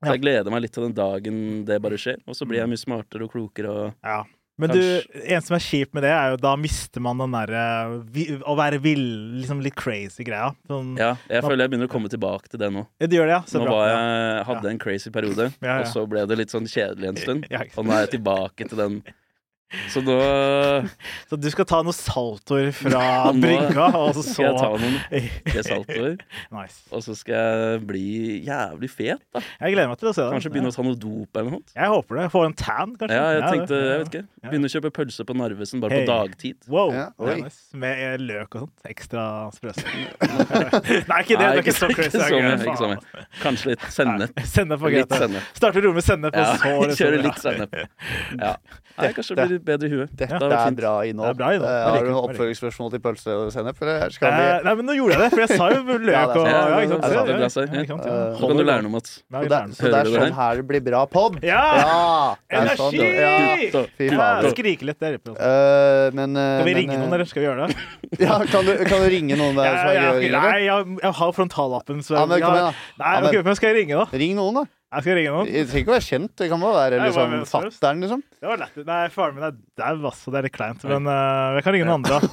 [0.00, 0.12] Så Ja.
[0.14, 2.20] jeg gleder meg litt til den dagen det bare skjer.
[2.26, 4.22] Og så blir jeg mye smartere og klokere og Ja.
[4.60, 4.80] Men du,
[5.24, 7.62] en som er kjipt med det, er jo da mister man den derre
[8.44, 10.50] Å være vill, liksom litt crazy-greia.
[10.68, 12.82] Sånn, Ja, jeg føler jeg begynner å komme tilbake til det nå.
[13.00, 13.40] Ja, Du gjør det, ja?
[13.48, 13.72] Så Nå bra.
[13.78, 13.96] var Ja.
[14.36, 15.78] jeg, hadde en crazy periode, Ja, ja.
[15.80, 17.46] og så ble det litt sånn kjedelig en stund.
[17.50, 17.62] Ja.
[17.78, 19.02] Og nå er jeg tilbake til den.
[19.92, 20.16] Så nå
[21.30, 25.64] Så du skal ta noen saltoer fra Nå brygga, og så skal jeg ta noen
[25.70, 26.16] saltoer,
[26.54, 26.80] Nice.
[26.90, 28.04] og så skal jeg bli
[28.46, 29.42] jævlig fet, da.
[29.60, 30.30] Jeg gleder meg til å se det.
[30.34, 31.62] Kanskje begynne å ta noe dop eller noe.
[31.76, 32.24] Jeg håper det.
[32.34, 33.18] Få en tan, kanskje.
[33.20, 34.24] Ja, jeg ja, tenkte, jeg vet ikke.
[34.50, 36.04] Begynne å kjøpe pølse på Narvesen bare Hey.
[36.06, 36.58] på dagtid.
[36.70, 36.92] Wow.
[36.96, 37.60] Ja, Ja, nice.
[37.78, 38.84] Med eh, løk og sånt.
[38.90, 39.24] Ekstra
[39.54, 39.84] sprøst.
[39.86, 41.44] Nei, ikke det.
[41.44, 42.18] Nei, det er ikke så ikke- crazy.
[42.18, 43.24] ikke så mye, ikke så mye.
[43.42, 44.40] Kanskje litt sennep.
[44.54, 45.08] Sennep var greit.
[45.14, 45.42] da.
[45.56, 47.76] Starter rommet med sennep, og så kjøre litt sennep.
[48.40, 48.54] Ja.
[49.00, 50.12] Nei, kanskje blir litt bedre i huet.
[50.16, 51.28] Dette det er bra innhold.
[51.28, 51.70] Det er bra innhold.
[51.70, 53.82] Eh, har du noen oppfølgingsspørsmål til pølse og sennep?
[53.84, 56.80] Eh, nei, men nå gjorde jeg det, for jeg sa jo løk og Nå ja,
[56.80, 57.04] ikke sant?
[57.04, 58.24] Det sant, det bra, Ja, ja, ja.
[58.30, 59.14] Eh, kan du lære noe, Mats.
[59.20, 61.38] Så det, er sånn her det blir bra pod?
[61.46, 61.62] Ja!
[62.50, 63.70] Energi!
[64.00, 64.10] Fy
[64.50, 65.36] skrike litt der oppe.
[65.36, 67.78] Eh, men eh, Skal vi ringe eh, noen, eller skal vi gjøre det?
[68.26, 70.20] Ja, kan du, kan du ringe noen der er?
[70.34, 72.74] Nei, jeg, jeg har frontallappen, så Ja, men kom igjen, da.
[73.04, 74.20] Nei, Ja, men- ok, hvem skal jeg ringe, da?
[74.24, 74.79] Ring noen, da.
[74.90, 75.46] Jeg skal ringe noen.
[75.46, 76.32] Det trenger ikke å være kjent.
[76.40, 78.22] Det kan bare være Nei, liksom, fatteren, liksom.
[78.42, 78.78] Det var lett.
[78.88, 80.32] Nei, faren min er dau, altså.
[80.34, 80.82] det er litt kleint.
[80.90, 82.18] Men uh, jeg kan ringe noen andre.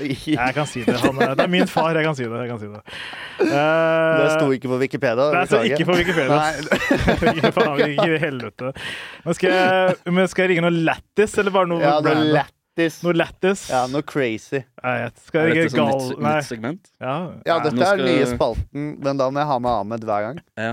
[0.00, 0.98] Det, jeg kan si det.
[1.02, 2.42] Han, er- det er min far, jeg kan si det.
[2.44, 2.82] Jeg kan si det.
[3.40, 5.26] Det Eh, sto ikke på Wikipedia.
[5.32, 6.36] det sto ikke på Wikipedia.
[6.36, 7.50] Nei.
[7.56, 8.72] faen, ikke i helvete.
[9.24, 12.44] Men skal, jeg, men skal jeg ringe noe lættis, eller bare noe Ja?
[12.76, 13.02] Lættis.
[13.04, 13.62] Noe lættis?
[13.70, 14.60] Ja, noe crazy.
[14.82, 15.18] Jeg vet.
[15.26, 15.98] Skal Er jeg sånn gal...
[16.10, 16.90] nytt, nytt segment?
[17.00, 17.14] Ja.
[17.46, 20.04] Ja, dette nå er den skal- nye spalten, men da må jeg ha med Ahmed
[20.08, 20.38] hver gang.
[20.56, 20.70] Ja.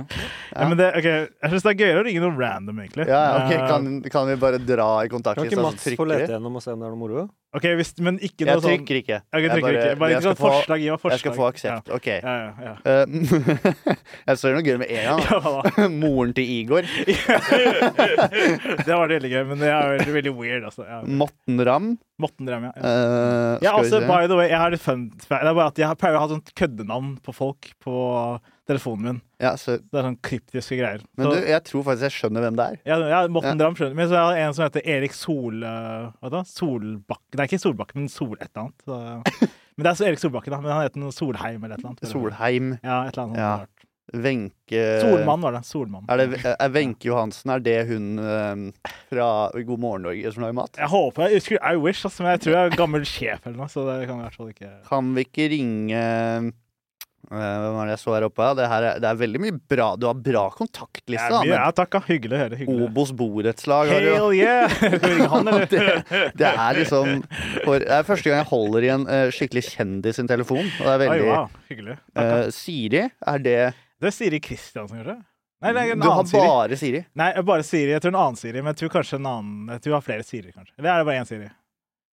[0.56, 3.08] Ja, men det, okay, Jeg syns det er gøyere å ringe noe random, egentlig.
[3.08, 6.32] Ja, ja, ok, Eh, kan, kan vi bare dra i Kan ikke Mats få lete
[6.32, 7.28] gjennom og se om det er noe moro?
[7.58, 9.18] Ok, hvis, Men ikke noe Jeg sånn trykker ikke.
[9.28, 9.98] Ok, Jeg trykker bare- ikke.
[10.02, 10.78] Bare jeg ikke sånn få- forslag.
[10.84, 11.18] Gi meg forslag.
[11.18, 11.92] Jeg skal få aksept.
[11.98, 12.08] OK.
[12.08, 12.76] Ja, ja, ja.
[12.86, 13.06] Eh,
[14.32, 15.22] jeg så noe gøy med en gang.
[16.02, 16.84] Moren til Igor.
[17.88, 20.68] det var veldig gøy, men det er veldig, veldig weird.
[20.70, 20.86] Altså.
[20.88, 21.02] Ja.
[21.08, 21.90] Morten Ramm.
[22.22, 22.74] Morten Ramm, ja.
[22.78, 25.78] Eh, Ja, vi altså, by the way, jeg har litt fun Det er bare at
[25.82, 27.98] jeg pleier å ha sånt køddenavn på folk på
[28.68, 29.22] telefonen min.
[29.42, 31.04] ja, så, Det er sånn kryptiske greier.
[31.18, 32.80] men Så, du, jeg tror faktisk jeg skjønner hvem det er.
[32.92, 35.64] ja, ja, Morten Ramm skjønner Men så er det en som heter Erik Sol...
[35.64, 36.44] eh, Hva da?
[36.52, 38.86] Solbakken Det er ikke Solbakken, men Sol et eller annet.
[38.86, 40.62] Så, men det er så Erik Solbakken, da.
[40.62, 42.12] Men han heter noe Solheim eller et eller annet.
[42.12, 42.72] Solheim.
[42.84, 43.56] Ja, et eller annet Ja.
[44.24, 45.66] Wenche Solmann var det.
[45.68, 46.06] Solmann.
[46.08, 47.52] Er det er Wenche Johansen?
[47.52, 49.26] Er det hun eh, fra
[49.68, 50.80] God morgen Norge som lager mat?
[50.80, 53.58] Jeg håper jeg husker I wish, altså, men jeg tror jeg er gammel sjef eller
[53.60, 56.06] noe, så det kan i hvert fall ikke Kan vi ikke ringe
[57.28, 58.46] Hvem var det jeg så her oppe?
[58.56, 59.88] Det, her er, det er veldig mye bra.
[60.00, 61.42] Du har bra kontaktliste.
[61.44, 61.98] Ja, ja, takk.
[62.08, 62.60] Hyggelig å høre.
[62.62, 62.86] Hyggelig.
[62.88, 63.92] Obos borettslag.
[63.92, 64.72] Hell yeah!
[65.34, 65.50] Han?
[65.74, 65.82] Det,
[66.40, 67.18] det er liksom
[67.66, 70.64] for, Det er første gang jeg holder i en uh, skikkelig kjendis sin telefon.
[70.64, 71.98] Og det er veldig Ai, wow, hyggelig.
[72.16, 73.58] Eh, Siri, er det
[74.00, 75.18] Det er Siri Kristiansen, kanskje?
[75.66, 76.48] Nei, det er en Du har Siri.
[76.48, 77.04] bare Siri.
[77.18, 77.92] Nei, bare Siri.
[77.96, 80.06] Jeg tror en annen Siri, men jeg tror kanskje en annen Jeg tror jeg har
[80.08, 80.76] flere Siri, kanskje.
[80.80, 81.50] Eller er det bare én Siri?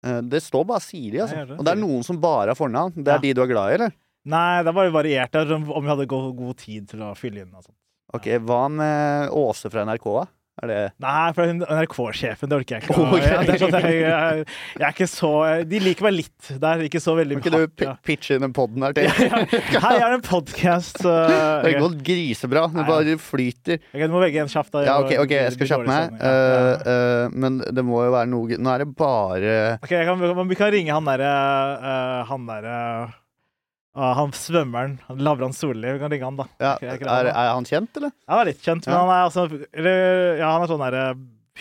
[0.07, 1.37] Eh, Det står bare Siri, altså.
[1.42, 1.59] Nei, det.
[1.61, 2.96] Og det er noen som bare har fornavn.
[2.96, 3.25] Det er Ja.
[3.27, 3.92] de du er glad i, eller?
[4.23, 5.35] Nei, det var bare variert.
[5.35, 7.79] Er sånn om vi hadde god, tid til å fylle inn og sånt.
[8.13, 10.07] Ok, Hva med Åse fra NRK?
[10.21, 10.29] da?
[10.61, 12.97] Er det Nei, for NRK-sjefen, det orker jeg ikke.
[13.13, 13.23] Okay.
[13.25, 14.43] Jeg, det er sånn, jeg, jeg,
[14.77, 15.31] jeg er ikke så
[15.69, 16.51] De liker meg litt.
[16.51, 17.95] Det er ikke så veldig Kan ikke du ja.
[18.05, 19.09] pitche inn den podden her til?
[19.09, 21.01] Hei, jeg har en podkast.
[21.65, 22.67] Det går grisebra.
[22.75, 23.81] Det bare flyter.
[23.97, 24.77] Du må velge en kjapt.
[24.85, 26.21] Ja, ok, ok, jeg skal kjappe meg.
[26.21, 26.77] Uh, ja.
[26.93, 30.73] Eh, men det må jo være noe Nå er det bare Ok, kan, vi kan
[30.75, 31.33] ringe han derre
[31.81, 32.77] eh, Han derre
[33.94, 34.98] ah, Han svømmeren.
[35.18, 35.92] Lavran Solli.
[35.92, 36.46] Vi kan ringe han, da.
[36.61, 37.02] ja, er,
[37.33, 38.12] er han kjent, eller?
[38.28, 39.00] Er litt kjent, men Ja.
[39.00, 39.46] han er altså
[40.38, 41.14] Ja, han er sånn der,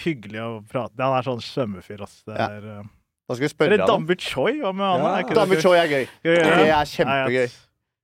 [0.05, 2.21] hyggelig å prate Han er sånn svømmefyr, ass.
[2.27, 2.81] Det er, ja.
[3.29, 5.25] Da skal vi spørre Eller Dambu Choi, hva med han?
[5.27, 5.35] Ja.
[5.41, 6.07] David Choi er gøy.
[6.23, 6.69] Det det?
[6.71, 7.51] er kjempegøy.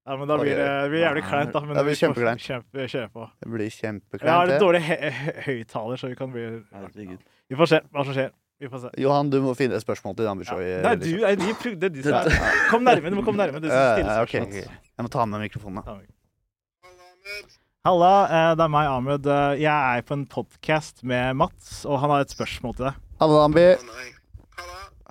[0.08, 1.60] Ja, men da blir det, det blir jævlig kleint, da.
[1.68, 2.40] Men Det blir kjempekleint.
[2.40, 3.26] Kjempe, kjempe.
[3.44, 4.48] Det blir Jeg har kjempekleint.
[4.54, 6.46] litt dårlig hø- hø- høyttaler, så vi kan bli.
[7.50, 8.32] Vi får se hva som skjer.
[8.60, 8.90] Vi får se.
[8.98, 10.56] Johan, du må finne et spørsmål til Dan Ja.
[10.88, 13.60] Nei, du, er de, det er de som er Kom nærme, du må komme nærme.
[13.62, 14.80] Du som stiller Ja, ok, spørsmål.
[14.98, 15.84] Jeg må ta med mikrofonen.
[15.86, 15.98] da.
[17.86, 19.28] Halla, eh, det er meg, Ahmed.
[19.30, 22.98] Eh, Jeg er på en podkast med Mats, og han har et spørsmål til deg.
[23.22, 23.68] Halla, Dambi.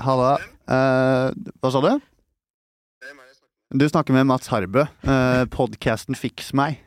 [0.02, 0.32] Halla.
[0.66, 1.30] Eh,
[1.62, 1.92] hva sa du?
[3.76, 4.84] Du snakker med Mats Harbø.
[5.02, 6.78] Uh, Podkasten Fiks meg.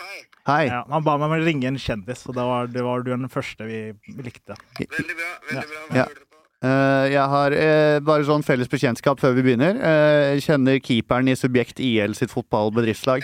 [0.00, 0.27] Hei.
[0.48, 0.62] Hei.
[0.70, 3.10] Ja, han ba meg om å ringe en kjendis, og det var, det var du
[3.12, 3.80] den første vi
[4.24, 4.56] likte.
[4.80, 5.28] Veldig bra.
[5.50, 5.82] Veldig bra.
[5.90, 6.06] Hva Ja.
[6.08, 6.24] på?
[6.58, 9.76] Eh, jeg har uh, bare sånn felles bekjentskap før vi begynner.
[9.78, 13.22] Uh, kjenner keeperen i Subjekt IL sitt fotballbedriftslag.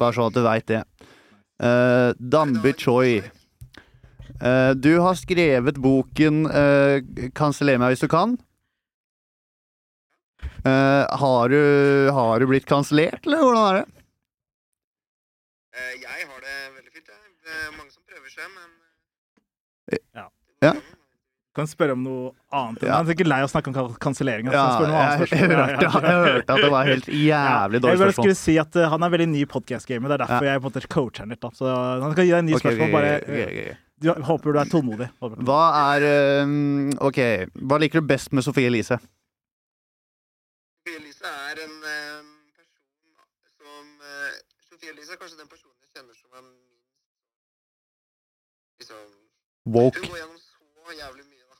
[0.00, 0.80] Bare sånn at du veit det.
[1.60, 3.18] Uh, Dambi Choi.
[4.42, 6.98] Eh, du har skrevet boken uh,
[7.36, 8.32] 'Kanseller meg hvis du kan'.
[10.66, 13.86] Eh, har, du, har du blitt kansellert, eller hvordan er det?
[15.78, 17.06] Eh, Jeg har det veldig fint.
[17.06, 17.16] jeg.
[17.46, 17.70] Det er
[18.32, 20.26] som men Ja.
[20.62, 20.72] Ja.
[21.52, 22.80] Kan spørre om noe annet.
[22.86, 22.94] Ja.
[22.96, 24.46] Han er sikkert lei av å snakke om kan- kansellering.
[24.48, 24.86] altså.
[24.88, 28.12] Ja, jeg, jeg, hørte, jeg hørte at det var helt jævlig dårlig dårlig jeg bare
[28.14, 28.14] spørsmål.
[28.14, 30.08] skulle si at uh, Han er veldig ny podcast-gamet.
[30.08, 31.42] Det er derfor jeg på en måte coacher han litt.
[31.44, 31.50] Da.
[31.58, 32.90] Så han skal gi deg en ny Ok, ok, spørsmål.
[32.96, 33.76] Bare, ok, okay, ok.
[34.00, 35.08] du, håper du er tålmodig.
[35.26, 35.36] Håper.
[35.50, 35.60] Hva
[35.92, 36.56] er eh,
[37.10, 37.20] Ok,
[37.68, 38.96] hva liker du best med Sofie Elise?
[40.80, 42.20] Sofie Elise er en eh,
[42.56, 42.80] person
[43.60, 44.32] som eh,
[44.70, 46.88] Sofie Elise er kanskje den personen jeg kjenner som er minst
[48.80, 49.04] liksom
[49.66, 49.98] Woke.
[50.02, 51.56] Hun går gjennom så jævlig mye, da.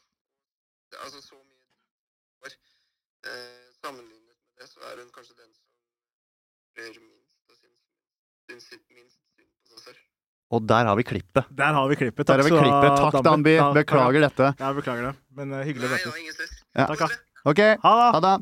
[1.05, 2.57] Altså så mye år.
[3.23, 5.67] Eh, sammenlignet med det, så er hun kanskje den som
[6.79, 10.01] rører minst og syns, syns minst synd på seg selv.
[10.53, 11.47] Og der har vi klippet.
[11.57, 12.27] Der har vi klippet.
[12.29, 12.97] Takk, vi klippet.
[13.01, 14.51] Takk, Danby, Ja, Beklager dette.
[14.59, 15.15] Ja, beklager det.
[15.38, 16.19] Men uh, hyggelig å møtes.
[16.21, 16.59] ingen stress.
[16.77, 16.91] Ja.
[16.91, 17.23] Takk, ja.
[17.49, 18.35] Ok, Ha ha det!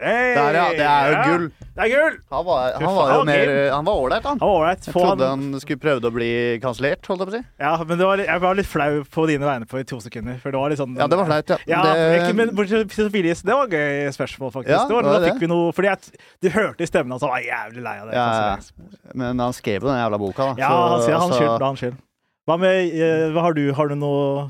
[0.00, 0.10] Det.
[0.10, 0.34] Hey!
[0.34, 0.64] Der, ja.
[0.72, 1.44] Det er jo Ja, gull.
[1.70, 2.16] Det er gull!
[2.34, 4.40] Han var, han var jo mer Han var ålreit, han.
[4.42, 4.64] Han var.
[4.72, 6.30] Jeg trodde han han skulle prøvd å bli
[6.62, 7.42] kansellert, holdt jeg på å si.
[7.62, 10.36] Ja, men det var, jeg var litt flau på dine vegne på i to sekunder.
[10.42, 11.58] For det var litt sånn Ja, det var flaut, ja.
[11.70, 14.74] Ja, det, ikke, men bortsett fra Sofielies, det var gøy spørsmål, faktisk.
[14.74, 15.32] Ja, det var, da det.
[15.32, 18.10] fikk vi noe Fordi jeg, du hørte i stemmen hans, han var jævlig lei av
[18.10, 18.18] det.
[18.18, 19.16] Ja, ja.
[19.24, 20.54] men han skrev jo den jævla boka, da.
[20.64, 21.82] ja så- han altså- skyld.
[21.84, 22.00] skyld.
[22.48, 23.62] Hva med eh, Hva har du?
[23.76, 24.48] Har du noe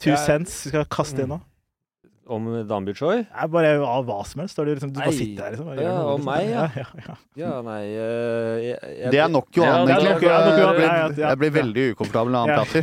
[0.00, 1.40] two cents du skal kaste inn nå?
[2.26, 3.24] Om Dan Butchoy?
[3.52, 4.56] Bare av hva som helst.
[4.56, 5.68] Du, liksom, du bare sitter her, liksom.
[5.76, 6.24] Ja, liksom.
[6.24, 6.64] meg, ja.
[6.80, 7.16] ja, ja.
[7.36, 10.86] Ja, nei eh, jeg, jeg, Det er nok Ja, Johan, er egentlig.
[10.86, 12.82] jeg, jeg blir veldig ukomfortabel når han prater.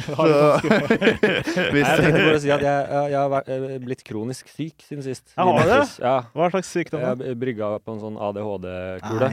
[1.73, 4.87] hvis jeg tenkte bare å si at jeg, jeg, jeg har eh, blitt kronisk syk
[4.87, 5.33] siden sist.
[5.33, 5.83] Jeg har det?
[6.03, 6.17] Ja.
[6.37, 7.05] Hva slags sykdom?
[7.09, 9.31] Jeg brygga på en sånn ADHD-kule.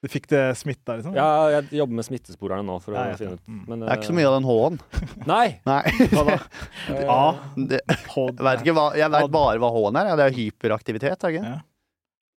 [0.00, 1.14] Nei, eh, Du fikk det smitta, liksom?
[1.14, 3.16] Ja, jeg jobber med smittesporerne nå for å Ja, ja.
[3.16, 3.42] finne ut.
[3.46, 3.64] Mm.
[3.68, 4.78] Men, Det er ikke så mye av den H-en.
[5.26, 5.60] Nei!
[5.66, 5.82] Nei.
[6.14, 6.38] Hva da?
[6.88, 10.06] eh, A, Det, vet ikke hva, jeg vet bare hva H-en er.
[10.08, 11.44] Ja, det er hyperaktivitet, er det ikke?
[11.50, 11.58] Ja.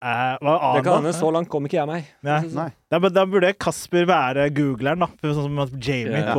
[0.01, 1.13] Eh, hva er A, Det kan hende.
[1.13, 2.07] Så langt kom ikke jeg meg.
[2.25, 2.39] Nei.
[2.57, 2.71] Nei.
[2.89, 5.11] Da, da burde Kasper være googleren, da.
[5.21, 6.33] Sånn som Jamie Ja,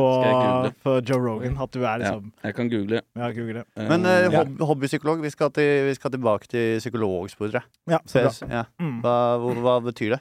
[0.82, 1.54] på, Joe Rogan.
[1.62, 3.02] At du er Ja, liksom jeg kan google.
[3.14, 3.62] Ja, google.
[3.78, 7.62] Eh, Men eh, hob hobbypsykolog, vi skal, til, vi skal tilbake til psykologsporet.
[7.86, 8.66] Ja, så bra.
[8.82, 8.98] Mm.
[9.06, 9.16] hva,
[9.62, 10.20] hva betyr det?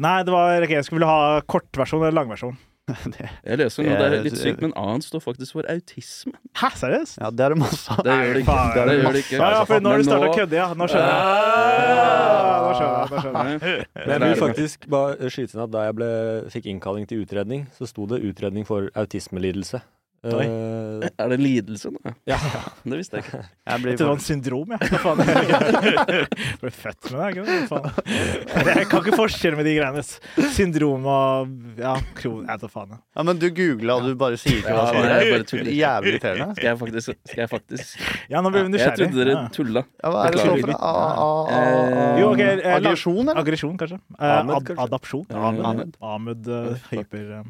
[0.00, 2.56] Nei, det var okay, Jeg skulle ville ha kortversjon eller langversjon.
[3.14, 3.26] det?
[3.44, 6.34] Jeg leser nå, det er litt sykt, men A-en står faktisk for autisme.
[6.58, 7.20] Hæ, seriøst?
[7.20, 8.02] Ja, det er det masse av.
[8.06, 8.56] Det gjør det ikke.
[8.56, 9.36] Det Det gjør det ikke.
[9.36, 10.66] Ja, ja, for nå har du starta å kødde, ja.
[10.74, 11.20] Nå skjønner jeg.
[12.00, 13.12] Ja, Nå skjønner jeg.
[13.12, 13.86] Nå skjønner jeg.
[14.00, 16.10] Men jeg vil faktisk bare skyte inn at da jeg ble,
[16.56, 19.82] fikk innkalling til utredning, så sto det 'utredning for autismelidelse'.
[20.20, 20.44] Oi.
[20.44, 22.00] Eh, Er det lidelse nå?
[22.28, 22.36] ja.
[22.84, 23.38] Det visste jeg ikke.
[23.70, 24.80] Jeg blir Jeg trodde det var en syndrom, jeg.
[24.90, 25.20] Hva faen?
[26.50, 27.80] Jeg ble født med det, ikke?
[28.68, 30.02] Jeg kan ikke forskjell med de greiene.
[30.52, 32.42] Syndrom og ja, kron...
[32.50, 32.92] Jeg tar faen.
[33.16, 35.44] Ja, men du googla, og du bare sier ikke hva Ja, nei, er.
[35.46, 35.76] bare.
[35.80, 36.50] Jævlig irriterende.
[36.58, 38.04] Skal jeg faktisk, skal jeg faktisk
[38.34, 39.46] Ja, nå ble vi Jeg trodde dere Ja.
[39.56, 39.84] tulla.
[40.04, 40.74] Ja, hva er det står for?
[40.76, 43.40] A- a- a- Eh, Jo, ok, eh, Aggresjon, eller?
[43.40, 43.98] Aggresjon, kanskje?
[44.18, 44.36] Adapsjon.
[44.36, 44.84] Ahmed, kanskje?
[44.84, 45.24] adopsjon?
[45.30, 45.64] Eh, Ahmed.
[45.70, 45.96] Ahmed.
[46.12, 47.42] Ahmed eh, hyper eh,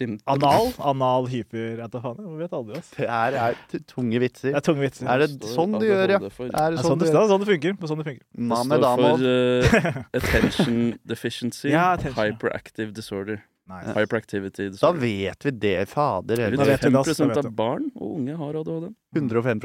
[0.00, 0.72] Anal?
[0.90, 2.20] Anal hyper Jeg vet faen.
[2.24, 2.90] Jeg vet aldri, ass.
[2.96, 4.50] Det er, er tunge vitser.
[4.50, 5.08] Det er tunge vitser.
[5.12, 6.18] Er det sånn du gjør, ja?
[6.18, 7.76] Er Det det er sånn sånn det, det er sånn det funker.
[7.76, 8.26] Er sånn det funker.
[8.32, 10.78] Det står for uh, attention
[11.08, 13.42] deficiency, Ja, attention, hyperactive disorder.
[13.70, 13.94] Nice.
[13.94, 15.00] Hyperactivity disorder.
[15.00, 16.36] vet vi det, fader.
[16.36, 17.12] Da vet vi det, ass.
[17.12, 18.88] Da 5 vet av barn og unge har ADHD.
[19.16, 19.60] 105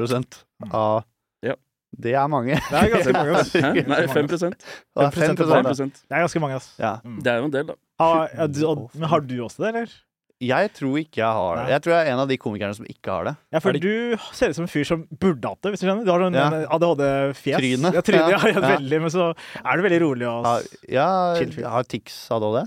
[0.70, 1.04] av
[1.44, 1.56] Ja.
[1.98, 2.52] Det er mange.
[2.52, 3.52] Det er ganske mange, ass.
[3.64, 3.70] Hæ?
[3.88, 6.68] Nei, 5 Og det er 5% 5%, 5 Det er ganske mange, ass.
[6.78, 6.98] Ja.
[7.04, 7.22] Mm.
[7.24, 7.78] Det er jo en del, da.
[7.98, 9.96] Ah, ja, du, og, men har du også det, eller?
[10.38, 11.62] Jeg tror ikke jeg har det.
[11.72, 13.32] Jeg tror jeg er en av de komikerne som ikke har det.
[13.50, 13.88] Ja, for du
[14.36, 16.04] ser ut som en fyr som burde hatt det, hvis du skjønner.
[16.06, 16.44] Du har sånn Ja.
[16.76, 17.58] ADHD-fjes.
[17.58, 17.90] Tryne.
[17.96, 18.52] Ja, tryne, ja, Ja.
[18.54, 19.00] ja, veldig.
[19.02, 19.24] Men så
[19.64, 20.46] er du veldig rolig og
[20.88, 21.08] ja,
[21.40, 21.66] Chill fyr.
[21.66, 22.60] har Tix ADHD?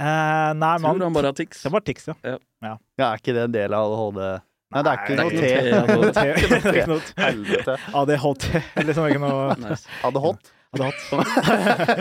[0.00, 1.62] eh, Nei, Tror han bare har tics.
[1.62, 2.38] Det var tics, ja.
[2.64, 2.78] Ja,
[3.12, 4.40] er ikke det en del av ADHD?
[4.74, 5.36] Nei, det er ikke noe T.
[5.38, 6.34] Det er
[6.72, 7.76] ikke noe Helvete.
[8.00, 8.48] ADHD.
[8.88, 9.52] Liksom ikke noe
[10.08, 10.40] ADHD?
[10.74, 11.04] ADHD?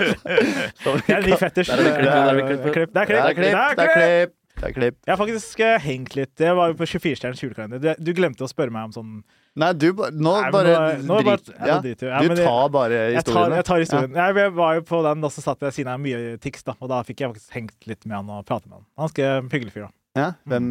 [0.73, 1.69] Det er en ny fetisj.
[1.69, 2.39] Er det er
[2.73, 2.95] klipp.
[2.95, 4.39] Er Det er klipp.
[4.59, 4.95] Det er klipp.
[4.99, 5.07] Det.
[5.07, 6.33] Jeg har faktisk eh, hengt litt.
[6.39, 7.79] Jeg var jo på 24-stjerners julekalender.
[7.83, 9.23] Du, du glemte å spørre meg om sånn
[9.55, 11.49] Nei, du ba- Nå Nei, men bare nå- nå bare- drit.
[11.53, 11.73] ja, Ja.
[11.75, 12.13] nå driter jeg.
[12.13, 13.55] Ja, Du det- tar bare jeg tar, historiene.
[13.59, 14.13] jeg tar historien.
[14.17, 16.73] Jeg, jeg var jo på den, og så satt jeg siden har mye tics, da.
[16.81, 18.85] Og da fikk jeg faktisk hengt litt med han og pratet med han.
[18.97, 19.91] Han er ganske hyggelig fyr, da.
[20.15, 20.65] Ja, hvem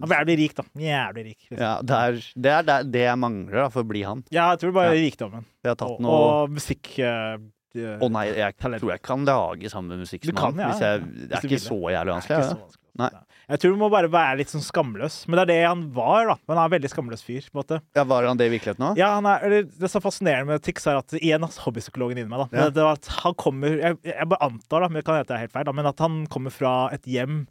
[0.00, 0.62] Han blir jævlig rik, da.
[0.78, 1.38] Jævlig rik.
[1.50, 1.58] liksom.
[1.58, 4.22] ja, det, er, det er det- det jeg mangler da, for å bli han.
[4.30, 5.44] Ja, jeg tror bare rikdommen.
[5.64, 6.10] Jeg har tatt Og, noe
[6.44, 7.38] og musikk eh,
[7.78, 8.80] Å eh, nei, jeg talent.
[8.82, 10.58] tror jeg kan lage samme musikk Du som kan, han.
[10.62, 11.06] ja, Hvis jeg, ja.
[11.06, 12.84] det Hvis er du ikke vil så jævlig Det er ikke så vanskelig.
[12.98, 13.10] Nei.
[13.48, 15.22] Jeg tror du må bare være litt sånn skamløs.
[15.26, 16.34] Men det er det han var, da.
[16.46, 17.46] Men han er en veldig skamløs fyr.
[17.48, 17.78] på en måte.
[17.96, 18.98] Ja, Var han det i virkeligheten òg?
[19.00, 22.28] Ja, han er, Det som er fascinerende med Tix, er at igjen altså, hobbypsykologen inni
[22.28, 22.44] meg.
[22.50, 22.68] da, Ja.
[22.70, 25.36] det var at han kommer, jeg, jeg bare antar, da, men det kan hete jeg
[25.38, 27.46] er helt feil, da, men at han kommer fra et hjem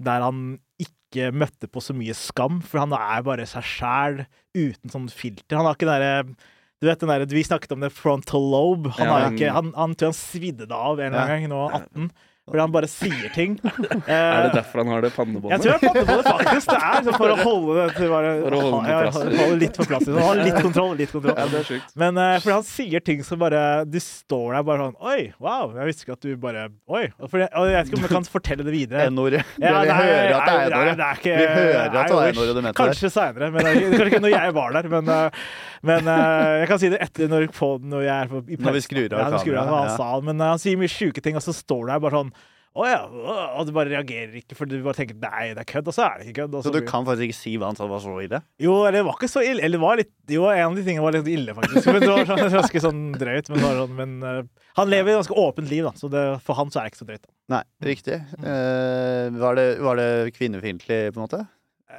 [0.00, 4.24] der han ikke møtte på så mye skam, for han er bare seg sjæl
[4.56, 5.56] uten sånn filter.
[5.60, 6.36] Han har ikke den derre
[6.82, 8.90] du vet den der, Vi snakket om det frontal lobe.
[8.98, 11.48] Han, Ja, har men- ikke, han, han tror han svidde det av en eller annen
[11.48, 12.10] gang, nå 18,
[12.44, 13.54] fordi han bare sier ting.
[13.64, 15.62] Er det Eh, derfor han har det jeg pannebåndet?
[15.64, 16.66] tror det er på det, faktisk.
[16.68, 19.56] Det er liksom for å holde det til bare, For å holde på ja, holde
[19.62, 20.04] litt på plass.
[20.04, 20.18] liksom.
[20.20, 20.92] Ha litt kontroll.
[21.00, 21.38] Litt kontroll.
[21.38, 21.94] Ja, det er sjukt.
[22.02, 25.72] Men uh, fordi han sier ting som bare Du står der bare sånn Oi, wow,
[25.78, 27.04] jeg visste ikke at du bare Oi.
[27.18, 29.06] Og, for, og jeg vet ikke om jeg kan fortelle det videre.
[29.10, 29.40] N-ordet.
[29.62, 31.08] Ja, vi hører at det er N-ordet.
[31.24, 32.34] Vi hører at det er.
[32.36, 32.76] N-ordet du mente.
[32.82, 34.90] Kanskje seinere, men uh, kanskje ikke når jeg var der.
[34.98, 35.48] Men, uh,
[35.84, 38.78] men uh, jeg kan si det etter når, på, når jeg er på, i Når
[38.78, 40.28] vi skrur av ja, av hva han kameraet.
[40.28, 42.33] Men uh, han sier mye sjuke ting, og så står der bare sånn
[42.74, 45.92] å ja, og du bare reagerer ikke, for du bare tenker nei, det er kødd,
[45.92, 46.56] og så er det ikke kødd.
[46.66, 48.40] Så du kan faktisk ikke si hva han sa var så ille?
[48.58, 49.62] jo, eller det var ikke så ille.
[49.62, 51.86] Eller det var litt Jo, en av de tingene var litt ille, faktisk.
[51.86, 53.50] Men det var sånn, ganske sånn drøyt.
[53.52, 56.74] Men, sånn, men uh, han lever et ganske åpent liv, da, så det, for han
[56.74, 57.22] så er det ikke så drøyt.
[57.22, 57.34] Da.
[57.54, 58.18] Nei, riktig.
[58.40, 61.44] Uh, var, det, var det kvinnefiendtlig, på en måte?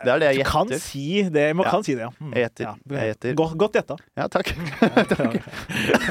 [0.03, 0.51] Det er det jeg gjetter.
[0.51, 1.05] Du kan si
[1.37, 1.45] det.
[1.55, 1.71] Man Ja.
[1.71, 2.09] kan si det, ja.
[2.19, 2.63] Mm, Jeg gjetter.
[2.65, 2.73] ja.
[2.99, 3.33] Jeg gjetter.
[3.41, 3.97] Godt, godt gjetta.
[4.17, 4.51] Ja, takk.
[5.15, 5.35] takk.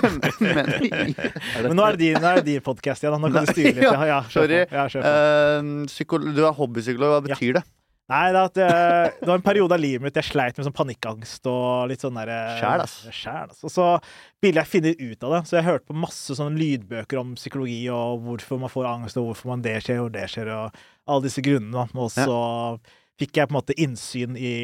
[0.40, 1.14] Men,
[1.68, 3.18] Men nå er det din, din podkast igjen.
[3.20, 3.86] Nå kan du styre litt.
[3.86, 4.64] Ja, ja, Sorry.
[4.70, 7.64] Ja, eh, du er hobbypsykolog, hva betyr det?
[8.12, 10.74] Nei, det, at, eh, det var en periode av livet mitt jeg sleit med sånn
[10.76, 12.96] panikkangst og litt sånn derre Sjæl, ass.
[13.16, 13.62] Sjæl, ass.
[13.64, 13.86] Og så
[14.44, 17.78] ville jeg finne ut av det, så jeg hørte på masse sånne lydbøker om psykologi
[17.88, 20.76] og hvorfor man får angst, og hvorfor man det skjer og det skjer, og
[21.08, 21.86] alle disse grunnene.
[21.96, 22.36] Og så
[23.20, 24.54] fikk jeg på en måte innsyn i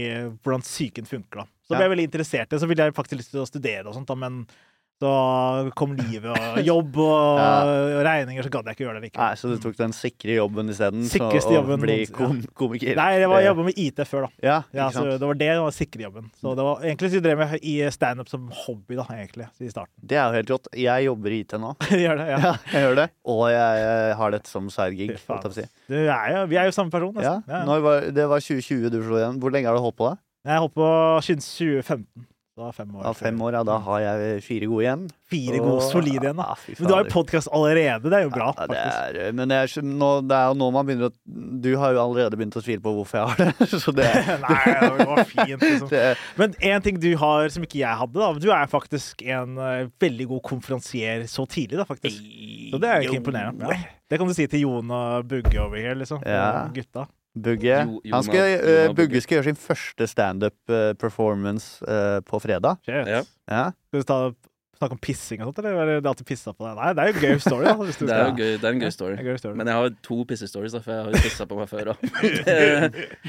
[0.43, 1.47] hvordan psyken funker, da.
[1.67, 3.87] Så ble jeg veldig interessert i det, så ville jeg faktisk lyst til å studere
[3.87, 4.43] og sånt, da, men
[5.01, 8.03] så kom livet og jobb og Ja.
[8.05, 9.23] regninger, så gadd jeg ikke gjøre det likevel.
[9.25, 11.07] Nei, Så du tok den sikre jobben isteden?
[11.09, 12.93] Sikreste jobben bli kom komiker?
[12.99, 14.31] Nei, jeg var jobba med IT før, da.
[14.45, 16.29] Ja, Ja, så det var det som var sikre jobben.
[16.41, 19.73] Så det var, egentlig så jeg drev med i standup som hobby, da, egentlig, i
[19.73, 19.95] starten.
[20.05, 20.69] Det er jo helt rått.
[20.77, 21.73] Jeg jobber i IT nå.
[22.05, 22.39] Gjør det, ja.
[22.45, 23.09] Ja, jeg gjør det.
[23.35, 25.11] Og jeg, har dette som sidegig.
[25.17, 25.65] Jeg på å si.
[25.91, 27.49] Du er jo, vi er jo samme person, Ja, nesten.
[27.49, 27.65] Ja, ja.
[27.69, 29.41] når var, det var 2020 du slo igjen.
[29.41, 30.19] Hvor lenge har du holdt på da?
[30.51, 30.87] Jeg holdt på
[31.27, 32.27] siden 2015.
[32.61, 33.03] Det er fem år.
[33.07, 33.63] Da, fem år, ja.
[33.65, 35.05] Da har jeg fire gode igjen.
[35.31, 36.47] Fire gode, Og- solide igjen, da.
[36.51, 38.03] Ja, Men du har jo podkast allerede.
[38.11, 39.21] Det er jo bra, Ja, det faktisk.
[39.25, 42.03] er, men det er, nå, det er jo nå man begynner å Du har jo
[42.03, 43.69] allerede begynt å tvile på hvorfor jeg har det.
[43.85, 44.09] Så det,
[44.45, 44.65] Nei,
[44.99, 45.89] det var fint, liksom.
[45.95, 48.33] det Men en ting du har som ikke jeg hadde, da.
[48.39, 52.21] Du er faktisk en eh, veldig god konferansier så tidlig, da, faktisk.
[52.71, 53.71] Så det er jo ikke imponerende.
[53.73, 53.97] Ja.
[54.11, 56.21] Det kan du si til Jon og Bugge over her, liksom.
[56.27, 56.67] Ja.
[56.75, 57.07] Gutta.
[57.39, 59.21] Bugge Jo- Han skal, uh, Bugge.
[59.23, 62.79] Skal gjøre sin første standup eh, performance uh, på fredag.
[62.91, 63.23] Ja.
[63.47, 63.67] Ja.
[63.91, 64.17] Skal vi ta,
[64.81, 65.77] snakke om pissing og sånt, eller?
[65.77, 66.75] er det alltid pissa på deg?
[66.81, 67.75] Nei, det er jo gøy story, da.
[67.85, 69.17] Hvis du Det er jo gøy, det er en gøy story.
[69.21, 69.55] gøy story.
[69.61, 72.01] Men jeg har to pissestories, for jeg har jo pissa på meg før òg.
[72.11, 72.57] Det,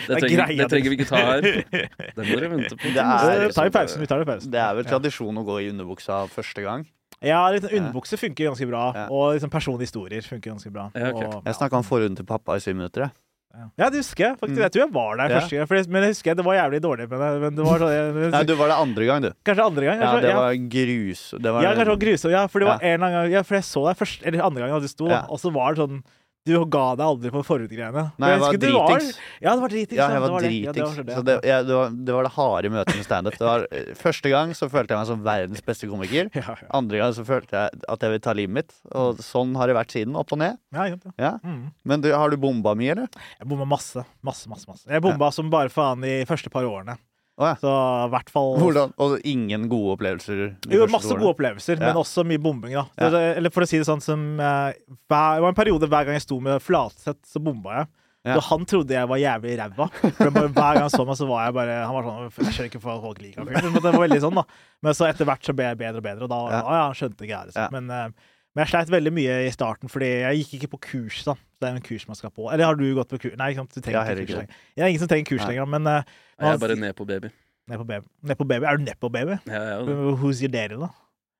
[0.07, 1.41] det, det trenger vi ikke ta her.
[1.45, 1.83] det.
[2.15, 2.93] Den må dere vente på.
[2.95, 4.01] Det er- ta i pausen.
[4.01, 4.51] Vi tar det i pausen.
[4.53, 4.91] Det er vel Ja.
[4.95, 6.87] tradisjon å gå i underbuksa første gang.
[7.21, 8.85] Ja, liksom, sånn underbukse funker ganske bra.
[8.97, 9.03] Ja.
[9.13, 10.87] Og liksom personlige historier funker ganske bra.
[10.97, 11.21] Ja, ok.
[11.27, 13.05] Og, Jeg snakka om forhuden til pappa i syv minutter.
[13.05, 13.11] jeg.
[13.53, 13.65] Ja.
[13.77, 14.37] ja, det husker jeg.
[14.39, 14.57] faktisk.
[14.57, 14.63] Mm.
[14.63, 15.39] Jeg tror jeg var der Ja.
[15.39, 15.89] første gang.
[15.91, 17.29] Men jeg husker jeg, det var jævlig dårlig med det.
[17.41, 19.31] Men det var sånn, Nei, du var der andre gang, du.
[19.45, 19.99] Kanskje andre gang?
[19.99, 20.39] Ja, kanskje- det ja.
[20.39, 21.21] var grus.
[21.41, 22.23] Det var, Ja, kanskje det var grus.
[22.31, 24.43] Ja, for det var en eller annen gang Ja, for jeg så deg først, eller
[24.43, 25.25] andre gangen da du sto, Ja.
[25.29, 26.03] og så var det sånn
[26.41, 28.03] Du ga deg aldri på forhudgreiene.
[28.17, 29.09] Nei, jeg var dritings.
[29.43, 29.97] Ja, det var dritings.
[29.99, 30.95] Ja, jeg var dritings.
[31.05, 31.17] det.
[31.17, 33.37] Så det, det, var, det var det harde møtet med standup.
[33.69, 36.31] Eh, Første gang så følte jeg meg som verdens beste komiker.
[36.41, 36.55] Ja.
[36.73, 38.73] Andre gang så følte jeg at jeg vil ta livet mitt.
[38.97, 40.17] Og sånn har det vært siden.
[40.17, 40.57] Opp og ned.
[40.73, 40.97] ja, ja.
[41.21, 41.31] Ja.
[41.45, 41.69] Mm.
[41.85, 43.21] Men du, har du bomba mye, eller?
[43.37, 44.01] Jeg bomba masse.
[44.25, 44.65] Masse, masse.
[44.71, 44.89] masse.
[44.89, 46.97] Jeg bomba som bare faen de første par årene.
[47.41, 47.55] Å ja.
[47.57, 47.71] Så
[48.05, 48.91] i hvert fall Hvordan?
[49.01, 50.43] Og ingen gode opplevelser?
[50.69, 51.87] Jo, masse gode opplevelser, Ja.
[51.89, 52.75] men også mye bombing.
[52.77, 53.09] da Ja.
[53.09, 54.73] Det, Eller for å si det sånn som eh,
[55.09, 57.87] hver, Det var en periode hver gang jeg sto med Flatseth, så bomba jeg.
[58.23, 58.35] Ja.
[58.37, 59.87] Så han trodde jeg var jævlig ræva.
[60.21, 62.81] Hver gang han så meg, så var jeg bare Han var sånn Jeg skjønner ikke
[62.83, 63.47] hvorfor folk liker.
[63.49, 64.43] Men det var veldig sånn, da.
[64.85, 66.61] Men så etter hvert så ble jeg bedre og bedre, og da Ja.
[66.77, 67.47] Ja, skjønte greia.
[67.49, 67.65] Liksom.
[67.65, 67.69] Ja.
[67.73, 71.21] Men, eh, men jeg sleit veldig mye i starten, fordi jeg gikk ikke på kurs.
[71.23, 72.49] da Det er en kurs man skal på.
[72.51, 73.37] Eller har du gått på kurs?
[73.39, 73.75] Nei, ikke sant?
[73.75, 74.59] du trenger Ja, ikke kurs lenger.
[74.75, 75.49] Det er ingen som trenger kurs Nei.
[75.53, 76.03] lenger, men eh,
[76.41, 77.29] Jeg er bare ned på baby.
[77.71, 78.05] ned på baby.
[78.23, 78.65] Ned på baby.
[78.65, 79.37] Er du ned på baby?
[79.47, 79.77] Ja, ja,
[80.19, 80.89] Who's your daddy, da?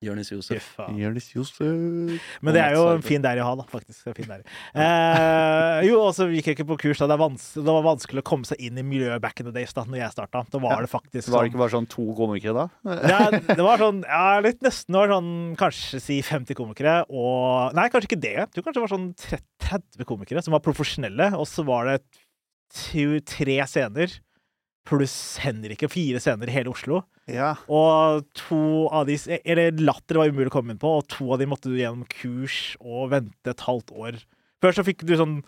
[0.01, 0.71] Jonis Josef.
[0.97, 1.59] Jonis Josef.
[2.41, 4.07] Men det er jo en fin deri å ha, da, faktisk.
[4.07, 4.47] Det er en fin.
[4.81, 7.07] Eh, jo, og så gikk jeg ikke på kurs da.
[7.11, 9.75] Det, er det var vanskelig å komme seg inn i miljøet back in the days
[9.77, 10.41] da når jeg starta.
[10.49, 12.97] Da var det faktisk sånn Var det sånn ikke bare sånn to komikere da?
[13.13, 13.19] ja,
[13.51, 14.97] det var sånn Ja, litt nesten.
[14.97, 18.35] Var sånn kanskje si 50 komikere og Nei, kanskje ikke det.
[18.39, 19.07] Jeg tror kanskje det var sånn
[19.69, 22.01] 30 komikere som var profesjonelle, og så var det
[22.73, 24.17] to, tre scener
[24.87, 27.03] pluss Henrik og fire scener i hele Oslo.
[27.29, 27.53] Ja.
[27.71, 31.39] Og to av de Eller Latter var umulig å komme inn på, og to av
[31.41, 34.21] de måtte du gjennom kurs og vente et halvt år.
[34.61, 35.41] Før så fikk du sånn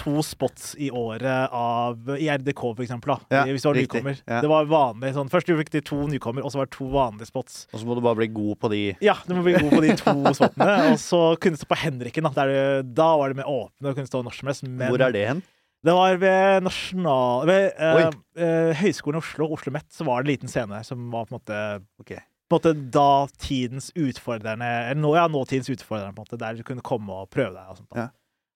[0.00, 3.12] to spots i året av I RDK, for eksempel.
[3.28, 4.00] Da, Ja, hvis du var riktig.
[4.00, 4.20] nykommer.
[4.24, 4.40] Ja.
[4.40, 6.88] Det var vanlig sånn Først du fikk de to nykommer, og så var det to
[6.88, 7.66] vanlige spots.
[7.74, 8.80] Og så må du bare bli god på de.
[9.04, 10.76] Ja, du må bli god på de to spottene.
[10.94, 12.24] Og så kunne du stå på Henriken.
[12.30, 14.64] Da, der du, da var det mer åpne og kunne stå når som helst.
[14.64, 15.42] Men Hvor er det hen?
[15.86, 17.46] Det var ved nasjonal...
[17.48, 21.06] Ved eh, eh, Høgskolen i Oslo, Oslo Met, så var det en liten scene som
[21.12, 21.60] var på en måte
[22.02, 22.20] okay.
[22.50, 26.66] på en måte datidens utfordrende Eller nå, ja, nåtidens utfordrende, på en måte, der du
[26.66, 27.70] kunne komme og prøve deg.
[27.72, 27.96] og sånt.
[27.96, 28.10] Ja.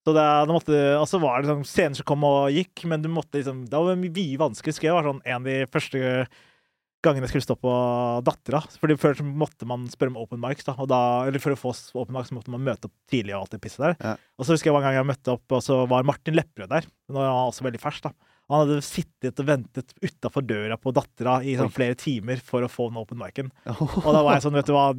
[0.05, 3.09] Så det, det måtte, altså var det sånn scener som kom og gikk, men du
[3.09, 4.75] måtte liksom Det var mye vanskelig.
[4.75, 6.03] Husker Det var sånn en av de første
[7.05, 7.73] gangene jeg skulle stå på
[8.27, 8.63] Dattera.
[8.81, 11.75] Fordi Før så måtte man spørre om open mics, da, da, eller for å få
[12.03, 13.35] open mics måtte man møte opp tidlig.
[13.37, 13.99] Og alt det pisset der.
[14.01, 14.15] Ja.
[14.39, 16.89] Og så husker jeg en gang jeg møtte opp, og så var Martin Lepperød der.
[17.13, 18.09] Nå er han også veldig fersk.
[18.09, 18.33] da.
[18.53, 22.69] Han hadde sittet og ventet utafor døra på Dattera i sånn flere timer for å
[22.69, 23.49] få den open micen.
[24.05, 24.91] Og da var jeg sånn, vet du hva,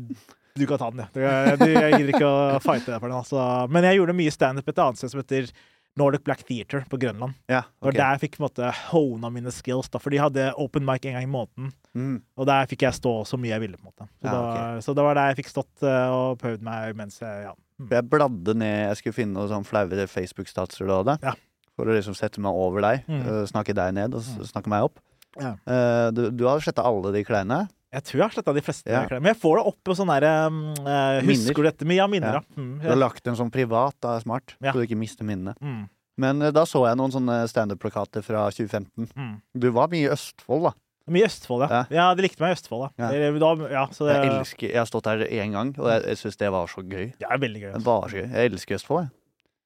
[0.55, 1.09] du kan ta den, ja.
[1.11, 3.17] Du, du, jeg gidder ikke å fighte deg for den.
[3.19, 3.45] Altså.
[3.75, 5.49] Men jeg gjorde mye standup et annet sted som heter
[5.97, 7.33] Nordic Black Theatre på Grønland.
[7.47, 7.95] Ja, Og ok.
[7.95, 11.05] der jeg fikk på en måte hona mine skills, da, for de hadde open mic
[11.07, 11.71] en gang i måneden.
[11.95, 12.17] Mm.
[12.37, 14.07] Og der fikk jeg stå så mye jeg ville, på en måte.
[14.19, 17.19] Så, Ja, da, så det var der jeg fikk stått eh, og prøvd meg mens
[17.23, 17.53] jeg ja.
[17.79, 17.89] Mm.
[17.91, 21.17] Jeg bladde ned Jeg skulle finne noen sånn flaue Facebook-statser du hadde.
[21.23, 21.33] Ja.
[21.75, 23.03] For å liksom sette meg over deg.
[23.07, 23.23] Mm.
[23.27, 24.45] øh, snakke deg ned og Mm.
[24.51, 24.99] snakke meg opp.
[25.35, 25.55] Ja.
[25.67, 27.65] Uh, du, du har sletta alle de kleine.
[27.95, 28.91] Jeg tror jeg har sletta de fleste.
[28.91, 29.03] Ja.
[29.15, 31.21] Men jeg får det opp på sånn derre Minner.
[31.29, 31.87] Husker du dette?
[31.95, 32.41] Ja, minner, Ja.
[32.43, 32.61] ja.
[32.61, 34.71] Mm, Du har lagt en sånn privat, da er smart, Ja.
[34.73, 35.55] så du ikke mister minnene.
[35.61, 39.07] mm, Men uh, da så jeg noen sånne standup-plakater fra 2015.
[39.15, 39.41] mm.
[39.57, 40.73] Du var mye i Østfold, da.
[41.11, 41.69] Mye i Østfold, ja.
[41.69, 41.85] Ja.
[41.91, 42.05] ja.
[42.15, 43.03] De likte meg i Østfold, da.
[43.03, 43.09] Ja.
[43.13, 46.03] Eller, da ja så det, Jeg elsker Jeg har stått her én gang, og jeg,
[46.07, 47.13] jeg syns det var så gøy.
[47.19, 47.71] det er veldig gøy.
[47.71, 47.85] Det Altså.
[47.85, 48.27] var så gøy.
[48.31, 49.11] Jeg elsker Østfold, jeg.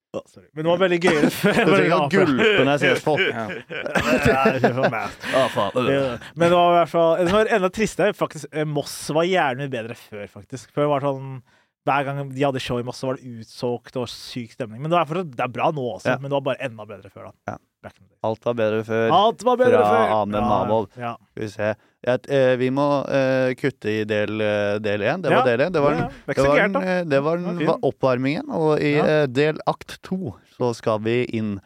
[0.09, 0.21] Å.
[0.57, 1.17] Men det var veldig gøy.
[1.21, 1.29] Du
[1.69, 3.21] trenger å gulpe når jeg ser folk.
[3.29, 3.43] Ja.
[4.25, 5.69] Ja,
[6.33, 8.15] Men det var i hvert fall Det var enda tristere.
[8.17, 10.71] Faktisk, eh, Moss var gjerne mye bedre før, faktisk.
[10.73, 11.39] Før var det sånn
[11.87, 14.81] hver gang de hadde show i Moss, var det utsolgt og syk stemning.
[14.83, 16.17] Men det er, fortsatt, det er bra nå også, Ja.
[16.19, 17.29] men det var bare enda bedre før.
[17.29, 17.53] da.
[17.53, 17.93] Ja.
[18.27, 19.05] Alt var bedre før.
[19.15, 20.25] Alt var bedre Fra før!
[20.35, 20.89] Mahmoud.
[20.99, 21.13] Ja.
[21.31, 21.69] Skal vi se.
[22.07, 25.21] Eh, vi må eh, kutte i del eh, del én.
[25.21, 25.73] Det var Ja, del én.
[25.73, 28.47] Det var, ja, den- det var, den, eh, oppvarmingen.
[28.49, 29.03] Og i Ja.
[29.05, 31.59] eh, del akt to så skal vi inn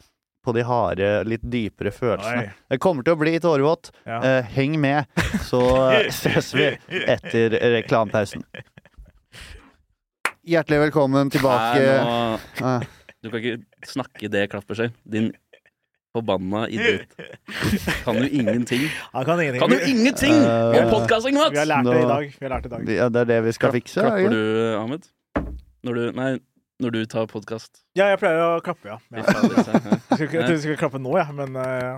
[0.45, 2.47] på de harde, litt dypere følelsene.
[2.47, 2.51] Oi.
[2.71, 3.91] Det kommer til å bli tårevått.
[4.05, 4.17] Ja.
[4.21, 5.05] Eh, heng med,
[5.45, 5.61] så
[5.93, 8.43] eh, ses vi etter reklamepausen.
[10.43, 11.79] Hjertelig velkommen tilbake.
[11.79, 12.81] Nei, nå, Ah,
[13.23, 14.91] du kan ikke snakke det klappet selv.
[15.07, 15.31] Din
[16.13, 17.09] forbanna idiot.
[18.03, 18.89] Kan du ingenting?
[19.11, 19.59] Han kan ingenting.
[19.59, 22.35] Kan du ingenting uh, om podcasting, Vi har lært det i dag.
[22.39, 22.95] Vi har lært det i dag.
[22.95, 23.99] ja, det er det vi skal fikse.
[23.99, 24.29] er Klapper ikke?
[24.29, 25.07] du, Ahmed?
[25.83, 26.31] Når du Nei,
[26.83, 27.81] når du tar podkast.
[27.97, 28.99] Ja, jeg pleier å klappe, ja.
[29.09, 29.23] ja.
[29.23, 29.25] Jeg
[30.19, 31.97] skulle trodde du skulle klappe nå, ja, men eh,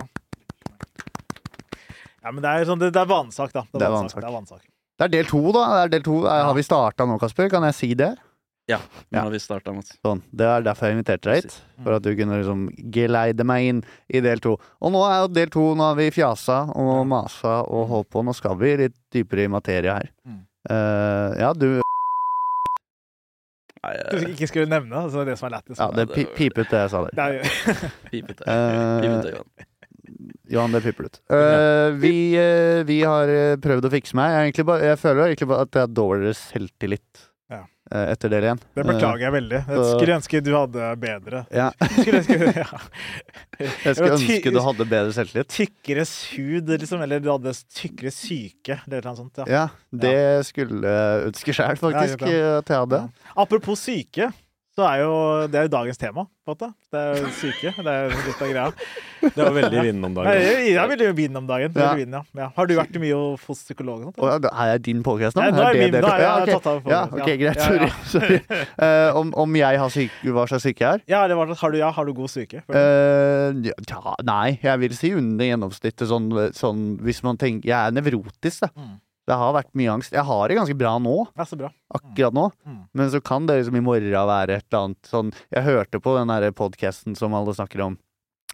[2.22, 3.66] Ja, men det er sånn Det, det er vansak, da.
[3.68, 3.84] Det er.
[3.84, 4.64] Det er vansak.
[4.96, 5.66] Det er del to, da.
[5.74, 6.16] Det er del to.
[6.24, 7.52] Eh, Har vi starta nå, Kasper?
[7.52, 8.14] Kan jeg si det?
[8.66, 8.78] Nå
[9.10, 9.20] Ja.
[9.22, 9.92] har vi starta, Mats.
[10.02, 10.22] Sånn.
[10.34, 11.62] Det er derfor jeg inviterte deg hit.
[11.84, 14.56] For at du kunne liksom geleide meg inn i del to.
[14.82, 15.74] Og nå er jo del to.
[15.78, 18.24] Nå har vi fjasa og masa og holdt på.
[18.26, 20.10] Nå skal vi litt dypere i materie her.
[20.26, 20.40] Mm.
[20.68, 21.80] Eh, ja, du
[23.86, 25.78] Nei, Du eh, ikke skulle nevne det, det er det som er lættis.
[25.78, 27.14] Ja, det pi pipet det jeg sa der.
[27.14, 27.50] Det
[28.10, 28.48] Pipet det.
[28.50, 29.66] Eh, Johan.
[30.50, 31.20] Johan, det piper ut.
[31.30, 34.34] Uh, vi, uh, vi har eh, prøvd å fikse meg.
[34.50, 37.60] Jeg, er bare, jeg føler egentlig bare at jeg har dårligere selvtillit Ja.
[37.92, 38.60] eh, etter del én.
[38.74, 39.60] Det beklager jeg veldig.
[39.70, 41.68] Jeg skulle ønske du hadde bedre Ja,
[42.00, 42.64] Skulle ønske ja.
[43.60, 45.52] jeg skulle ønske du hadde bedre selvtillit.
[45.54, 49.44] Tykkere hud, liksom, eller du hadde tykkere syke, eller noe sånt.
[49.44, 49.46] Ja.
[49.46, 49.62] Ja,
[49.94, 50.16] det
[50.50, 53.04] skulle jeg ønske sjæl, faktisk, at jeg hadde.
[53.38, 54.32] Apropos syke,
[54.76, 55.12] så er jo
[55.48, 56.66] det er jo dagens tema, på en måte.
[56.92, 57.70] Det er jo syke.
[57.80, 58.66] Det er jo litt av greia.
[59.22, 60.42] Det var veldig vinden om Nei, dagen.
[60.66, 61.78] Det er veldig vind om dagen.
[61.80, 61.86] Ja.
[61.96, 62.20] Vind, ja.
[62.36, 62.48] Ja.
[62.58, 64.48] Har du vært mye hos psykolog og sånt?
[64.50, 65.46] Er jeg din podcast nå?
[65.46, 67.40] Nei, nå er det min, Da har er jeg ja, tatt av Ja, podcast, ok,
[67.40, 67.56] greit.
[67.56, 67.88] Ja, Sorry.
[67.88, 68.04] ja.
[68.12, 68.68] sorry.
[68.76, 71.06] Uh, om, om jeg har syk, hva slags syke jeg er?
[71.16, 72.60] Ja, det var, har, du, ja, har du god syke?
[72.68, 76.06] Uh, ja, nei, jeg vil si under gjennomsnittet.
[76.12, 78.72] Sånn, sånn hvis man tenker Jeg er nevrotisk, da.
[78.76, 78.94] Mm.
[79.26, 80.14] Det har vært mye angst.
[80.14, 81.70] Jeg har det ganske bra nå, bra.
[81.98, 82.46] akkurat nå.
[82.66, 82.80] Mm.
[82.94, 86.14] Men så kan det liksom i morgen være et eller annet sånn Jeg hørte på
[86.18, 87.98] den derre podkasten som alle snakker om.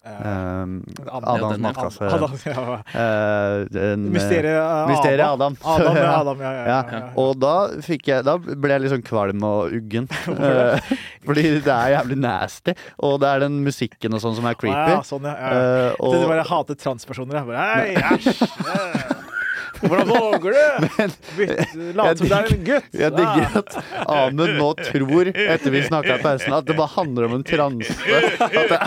[0.04, 2.02] Eh, Um, Adam- Adams matkasse.
[2.02, 2.62] Adam, ja.
[2.94, 5.56] uh, eh, Mysteriet eh, Mysteriet Adam.
[5.62, 5.86] Adam.
[5.86, 6.16] Adam, ja.
[6.20, 6.52] Adam, ja,
[6.90, 10.08] ja, og da fikk jeg Da ble jeg litt sånn kvalm og uggen.
[10.42, 12.74] Eh, fordi det er jævlig nasty.
[13.06, 14.90] Og det er den musikken og sånn som er creepy.
[14.96, 15.50] ja, sånn, ja, ja.
[15.54, 17.38] Eh, Jeg trodde og bare jeg hater transpersoner.
[17.38, 19.11] Jeg bare, æsj!
[19.82, 19.88] Eh.
[19.88, 20.86] Hvordan våger du?
[21.36, 22.88] Bytte- Late som du er en gutt!
[23.02, 23.76] jeg digger at
[24.12, 27.92] Amund nå tror, etter vi snakka i pausen, at det bare handler om en transe.
[28.42, 28.78] At det,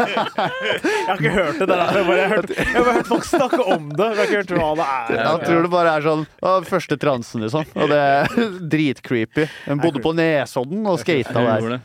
[0.00, 1.66] Jeg har ikke hørt det.
[1.68, 1.80] der.
[1.80, 4.06] Jeg har bare hørt, jeg har bare hørt folk snakke om det.
[4.10, 4.86] Jeg har ikke hørt hva det
[5.18, 5.24] er.
[5.26, 7.66] han tror det bare er sånn å, Første transen, liksom.
[7.80, 8.34] Og det er
[8.74, 9.46] dritcreepy.
[9.66, 11.78] Hun bodde på Nesodden og skata der.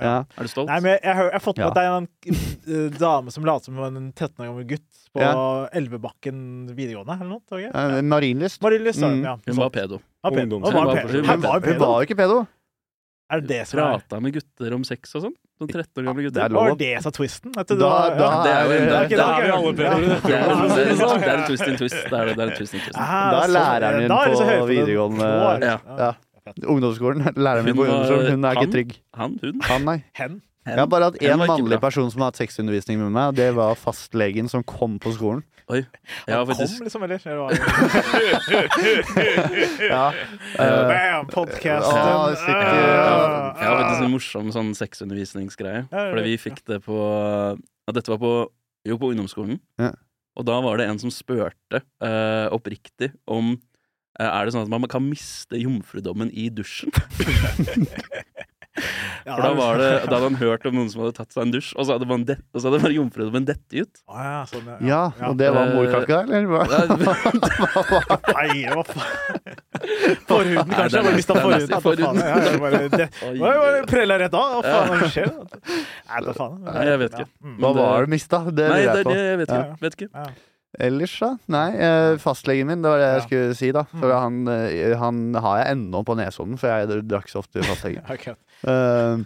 [0.00, 0.16] Ja.
[0.24, 0.70] Er du stolt?
[0.70, 3.34] Nei, men jeg, jeg, har- jeg har fått med at det er en uh, dame
[3.34, 5.68] som later som en 13 år gammel gutt på Ja.
[5.72, 6.40] Elvebakken
[6.74, 7.40] videregående, eller noe.
[7.50, 7.68] Okay?
[7.70, 7.98] Ja.
[7.98, 8.60] Eh, Marienlyst.
[8.62, 9.22] Marienlyst, Mm.
[9.24, 9.36] ja.
[9.46, 10.00] Hun var pedo.
[10.00, 10.60] Hun var pedo.
[10.60, 10.72] Hun
[11.42, 12.46] var Hun var jo ikke pedo.
[13.32, 15.32] Er det det som er Prata med gutter om sex og sånn?
[15.60, 16.44] Noen 13 år gamle gutter.
[16.44, 17.52] Det Var det som er twisten?
[17.54, 18.42] Da, Da- da.
[18.44, 20.00] Det er jo en, er ikke- da er vi alle pedoer.
[20.04, 21.94] det, er- er- er en twist in twist.
[22.04, 22.98] Det er, det er en twist in twist.
[22.98, 25.62] Ah, Da er sånn, læreren din er så på videregående-.
[25.62, 25.78] Ja.
[25.96, 26.12] Ja.
[26.68, 27.22] Ungdomsskolen.
[27.34, 28.92] Læreren min på ungdomsskolen, hun er ikke trygg.
[29.14, 29.38] Han?
[29.42, 29.60] Hun?
[29.62, 30.04] Han, nei.
[30.12, 30.42] Hen.
[30.64, 33.50] Jeg har bare hatt én mannlig person som har hatt sexundervisning med meg, og det
[33.56, 35.42] var fastlegen som kom på skolen.
[35.72, 35.78] Oi.
[36.28, 36.78] Han faktisk...
[36.78, 37.20] Kom, liksom, eller?
[37.24, 37.52] eller var
[39.90, 40.12] Ja.
[40.56, 41.26] Bam!
[41.32, 41.96] Podkasten.
[41.96, 42.04] Jeg
[43.60, 45.82] har faktisk en morsom sånn sexundervisningsgreie.
[45.88, 48.32] Ja, ja, Fordi vi fikk det på ja, Dette var på
[48.84, 49.56] Jo, på ungdomsskolen.
[49.80, 49.90] Ja.
[50.36, 54.72] Og da var det en som spurte uh, oppriktig om uh, Er det sånn at
[54.72, 56.90] man kan miste jomfrudommen i dusjen?
[58.74, 61.52] For da var det Da hadde han hørt om noen som hadde tatt seg en
[61.54, 64.00] dusj, og så hadde, man det, og så hadde bare jomfrudommen dette ut.
[64.10, 64.78] Ah, ja, sånn, ja.
[64.88, 66.48] Ja, og det var morkaka, eller?
[66.50, 66.66] hva?
[68.34, 69.60] Nei, hva faen?
[70.28, 70.88] Forhuden, kanskje?
[70.90, 72.18] det Jeg bare mista forhuden.
[72.18, 74.56] nesten Ja, jeg bare, det, oi, prella rett av.
[74.58, 75.30] Hva faen hva skjer?
[76.10, 76.58] Nei, da faen.
[76.66, 77.28] Nei, jeg vet ikke.
[77.44, 77.54] Mm.
[77.54, 78.42] Hva Men det- var det mista?
[78.50, 79.14] Det Nei, lurer det jeg på.
[79.14, 79.62] det jeg vet ikke.
[79.64, 79.76] Ja.
[79.86, 80.10] Vet ikke.
[80.14, 80.26] Ja.
[80.84, 81.28] Ellers, da?
[81.54, 83.26] Nei, eh, fastlegen min, det var det jeg Ja.
[83.28, 83.84] skulle si, da.
[83.94, 84.18] For Mm.
[84.20, 88.02] han, eh, han har jeg ennå på Nesodden, for jeg drakk så ofte fastlegen.
[88.10, 88.34] Ok.
[88.64, 89.24] Eh,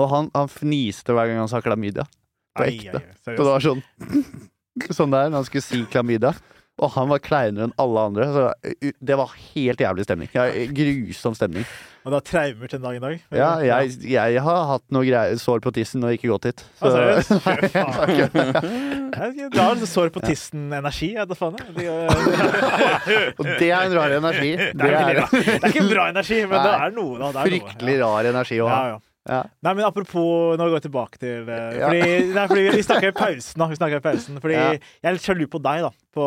[0.00, 2.06] og han, han fniste hver gang han sa klamydia.
[2.56, 3.02] På ekte.
[3.24, 3.82] Så det var sånn
[4.96, 6.32] Sånn der når han skulle si klamydia.
[6.80, 8.26] Og han var kleinere enn alle andre.
[8.32, 8.44] Så
[9.04, 10.30] det var helt jævlig stemning.
[10.32, 11.66] Ja, grusom stemning.
[12.00, 13.16] Og du har traumer til en dag i dag?
[13.36, 16.62] Ja, jeg, jeg har hatt noe greier, sår på tissen og ikke gått hit.
[16.80, 17.34] Ah, seriøst?
[17.44, 18.56] Fy Nei, faen.
[19.12, 21.36] da vet Du har sår på tissen-energi, er det
[21.84, 22.08] jeg.
[23.38, 24.54] Og det er en rar energi.
[24.56, 25.28] det, Det er, er veldig bra.
[25.44, 27.18] det er ikke bra energi, men det er noe.
[27.20, 27.30] da.
[27.36, 28.08] Det er fryktelig noe.
[28.16, 28.80] rar energi å ha.
[28.80, 28.96] ja.
[28.96, 28.98] Ja.
[29.28, 31.90] Nei, men apropos Nå går jeg tilbake til eh, Ja.
[31.90, 33.66] fordi, nei, fordi Vi snakka i pausen, da.
[33.68, 34.70] Vi snakker i pausen Fordi Ja.
[34.72, 35.90] Jeg er litt sjalu på deg, da.
[36.16, 36.24] På,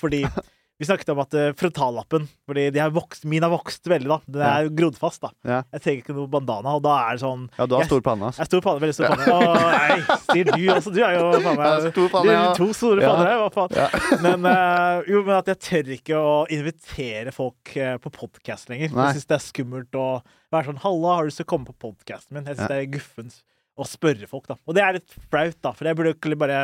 [0.00, 0.22] fordi
[0.82, 4.18] vi snakket om at uh, frontallappen Fordi de har vokst, min har vokst veldig, da.
[4.26, 4.72] Den er ja.
[4.80, 5.30] grodd fast, da.
[5.46, 5.60] Ja.
[5.76, 8.04] Jeg trenger ikke noe bandana, og da er det sånn ja, du har Jeg- stor
[8.08, 8.30] panne.
[8.38, 9.36] Jeg stor panne, veldig stor panne.
[9.36, 10.94] Å, nei, sier du også.
[10.94, 12.44] Du er jo faen meg stor panne, ja.
[12.58, 13.70] To store panner her, hva faen.
[14.26, 18.92] Men, uh, jo, men at jeg tør ikke å invitere folk uh, på podkast lenger.
[18.92, 19.08] Nei.
[19.10, 20.08] Jeg syns det er skummelt å
[20.52, 22.80] være sånn 'Halla, har du lyst til å komme på podkasten min?' Jeg syns det
[22.82, 23.38] er guffent
[23.78, 24.58] å spørre folk, da.
[24.68, 26.58] Og det er litt flaut, da, for jeg burde bare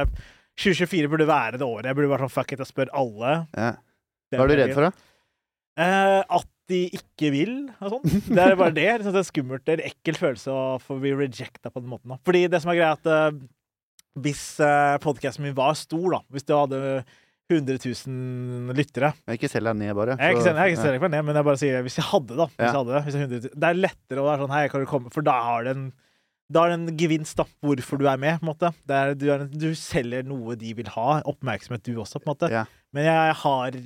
[0.59, 1.87] 2024 burde være det året.
[1.89, 3.35] Jeg burde bare sånn fuck it, jeg spør alle.
[3.55, 3.71] Ja.
[4.35, 5.09] Hva er du redd for, da?
[5.79, 8.19] Eh, at de ikke vil, og sånn.
[8.37, 8.89] Det er bare det.
[9.07, 9.65] Det er skummelt.
[9.65, 12.13] Det er en ekkel følelse å få bli rejecta på den måten.
[12.13, 12.19] Da.
[12.29, 13.39] Fordi det som er greia, er at eh,
[14.19, 16.79] hvis uh, podkasten min var stor, da Hvis du hadde
[17.49, 20.17] 100 000 lyttere Jeg ikke selg deg ned, bare.
[20.19, 22.35] Jeg ikke selger jeg ikke selv meg ned, men jeg bare sier hvis jeg hadde,
[22.37, 22.49] da.
[22.51, 22.67] Hvis Ja.
[22.67, 24.83] jeg hadde det, hvis jeg 100 000, det er lettere å være sånn Hei, kan
[24.83, 25.13] du komme?
[25.15, 25.87] For da har det en
[26.49, 28.39] da er det en gevinst, da, hvorfor du er med.
[28.41, 28.71] på en måte.
[28.89, 31.19] Det er, du, er en, du selger noe de vil ha.
[31.29, 32.49] Oppmerksomhet, du også, på en måte.
[32.49, 32.63] Ja.
[32.97, 33.79] Men jeg har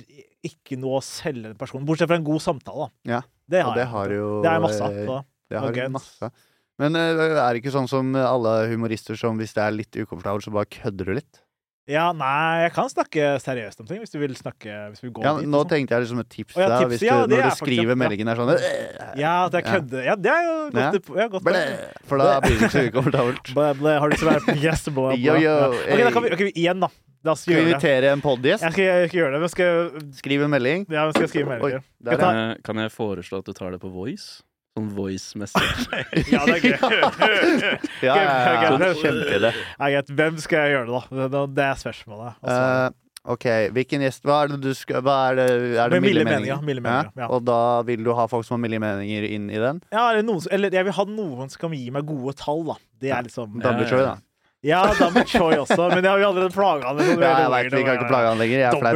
[0.43, 2.87] ikke noe å selge den personen, bortsett fra en god samtale.
[2.87, 3.17] da.
[3.17, 3.91] Ja, Det Og har det jeg.
[3.93, 4.91] har jo Det er masse av.
[4.97, 5.21] eh.
[5.51, 5.87] Det har okay.
[5.91, 6.31] masse.
[6.79, 10.43] Men uh, er det ikke sånn som alle humorister som hvis det er litt ukomfortabelt,
[10.47, 11.41] så bare kødder du litt?
[11.85, 15.25] Ja, nei, jeg kan snakke seriøst om ting, hvis du vil snakke Hvis vi går
[15.25, 15.49] Ja, dit.
[15.51, 15.69] nå liksom.
[15.73, 18.39] tenkte jeg liksom et tips ja, tips, ja, du, når du skriver faktisk, meldingen er
[18.39, 20.03] sånn «Øh, Ja, at jeg kødder.
[20.07, 21.11] Ja, det er jo godt.
[21.19, 21.63] Ja, godt ble,
[22.07, 23.51] For da blir det ikke så ukomfortabelt.
[23.53, 24.45] Blæ, har du lyst til å være?
[24.47, 25.17] Blæ, blæ.
[25.19, 25.67] Yo, yo, Ja.
[25.67, 26.51] Ok, da kan vi, hey.
[26.55, 26.87] igjen, da.
[27.25, 28.63] Oss Skal vi invitere en podgjest?
[28.65, 30.81] Jeg skal, ikke gjøre det, men skal, Skrive en melding.
[30.91, 31.83] ja, men skal skrive Oi, meldinger?
[32.03, 34.41] der, Kan jeg, kan jeg foreslå at du tar det på voice?
[34.73, 35.85] Sånn voice message.
[36.33, 36.73] Ja, det er gøy.
[38.07, 38.33] Ja, ja,
[38.65, 38.89] ja, det.
[38.99, 39.53] Kjempeidé.
[39.53, 40.11] Ja, greit.
[40.19, 41.29] Hvem skal jeg gjøre det, da?
[41.29, 42.41] Det- Det er spørsmålet.
[42.43, 42.89] Uh,
[43.37, 45.45] OK, hvilken gjest Hva er det du skal Hva er det,
[45.79, 47.29] er det milde milde meninger, milde meninger, ja.
[47.31, 49.79] Og da vil du ha folk som har milde meninger inn i den?
[49.95, 52.75] ja, eller, noen, eller jeg vil ha noen som kan gi meg gode tall, da.
[52.99, 54.17] Det er liksom Dumble Choi, da.
[54.63, 56.99] Ja, da med Choi også, men jeg har jo allerede plaga han.
[57.19, 58.57] Ja, jeg vet, vi kan ikke plage han lenger.
[58.61, 58.93] Jeg er flau.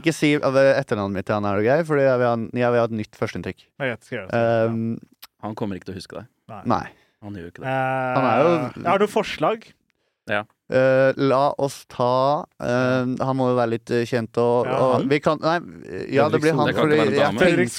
[0.00, 1.80] Ikke si etternavnet mitt til han, er du grei?
[1.86, 3.66] For jeg vil ha, jeg vil ha et nytt førsteinntrykk.
[4.34, 4.98] Um,
[5.46, 6.26] Han kommer ikke til å huske deg.
[6.66, 6.86] nei.
[7.22, 7.68] Han gjør ikke det.
[7.68, 9.68] Uh, Han er jo- Jeg har noen forslag.
[10.30, 10.42] Ja.
[10.70, 15.18] Uh, la oss ta uh, Han må jo være litt kjent og, Ja, og vi
[15.18, 15.56] kan Nei,
[16.14, 17.34] ja, det blir han fordi jeg.
[17.40, 17.72] Tenk,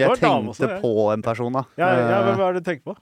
[0.00, 0.08] jeg
[0.56, 1.64] tenkte på en person, da.
[1.76, 2.96] Ja, ja, hvem er det du tenker på?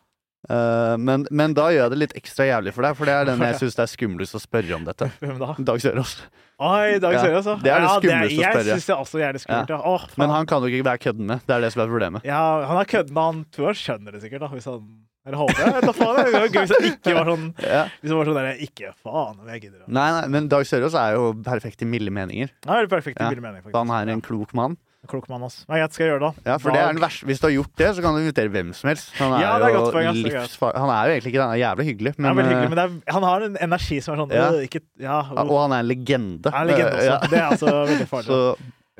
[0.49, 3.29] Eh, men, men da gjør jeg det litt ekstra jævlig for deg, for det er
[3.31, 5.11] den jeg syns det er skumlest å spørre om dette.
[5.23, 5.55] Hvem da?
[5.71, 6.17] Dag Sørås.
[6.65, 7.55] Oi, Dag Ja, Sørås, ja.
[7.63, 9.81] det er det Ja, skumleste å Jeg synes syns det er også jævlig skummelt, ja.
[9.95, 10.05] Åh.
[10.23, 11.43] Men han kan jo ikke være kødden med.
[11.49, 12.29] Det er det som er problemet.
[12.29, 14.53] Ja, han er kødden, han tror han skjønner det sikkert, da.
[14.55, 14.85] Hvis han
[15.25, 15.83] Eller håper jeg.
[15.89, 17.83] da faen, Det var gøy hvis han ikke var sånn Ja.
[18.03, 20.95] Hvis han var sånn der Ikke faen om jeg gidder Nei, nei, men Dag Sørås
[21.01, 22.53] er jo perfekt i milde meninger.
[22.69, 23.79] Er perfekt i milde meninger, mening, faktisk.
[23.81, 24.77] Han er en klok mann.
[25.05, 25.59] Ja, klok mann, ass.
[25.69, 26.51] Men greit, skal jeg gjøre det, da.
[26.51, 27.27] Ja, for det er den verste.
[27.29, 29.11] Hvis du har gjort det, så kan du invitere hvem som helst.
[29.21, 30.73] Han er, Ja, det er jo godt poeng, livsfar...
[30.81, 32.15] Han er jo egentlig ikke det, han er jævlig hyggelig.
[32.17, 34.49] Men, veldig hyggelig, eh, men det er, han har en energi som er sånn Ja.
[34.51, 35.45] øh, ikke, ja, og...
[35.45, 36.51] og han er en legende.
[36.57, 37.13] Han er en legende også.
[37.13, 37.21] Ja.
[37.29, 38.29] Det er altså veldig farlig.
[38.33, 38.41] Så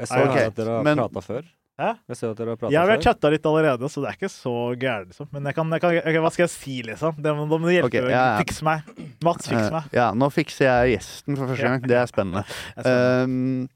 [0.05, 0.47] Jeg så okay.
[0.53, 1.45] at dere har men- prata før.
[1.75, 1.89] Hæ?
[2.07, 4.15] Jeg ser at dere har prata Ja, vi har chatta litt allerede, så det er
[4.21, 5.27] ikke så gærent, liksom.
[5.35, 7.17] Men jeg kan, jeg kan, Okay, hva skal jeg si, liksom?
[7.19, 7.89] Det må, da må du hjelpe.
[7.91, 8.37] okay, ja, ja.
[8.45, 8.85] Fiks meg.
[9.27, 9.89] Mats, fiks eh, meg.
[9.97, 11.83] ja, nå fikser jeg gjesten for første gang.
[11.91, 12.45] Det er spennende.
[12.77, 13.25] Jeg ser det.
[13.27, 13.67] Um,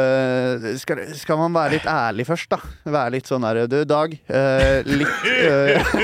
[0.00, 2.58] eh, skal, skal man være litt ærlig først, da?
[2.90, 4.14] Være litt sånn der Du, Dag.
[4.28, 5.94] Uh, litt uh,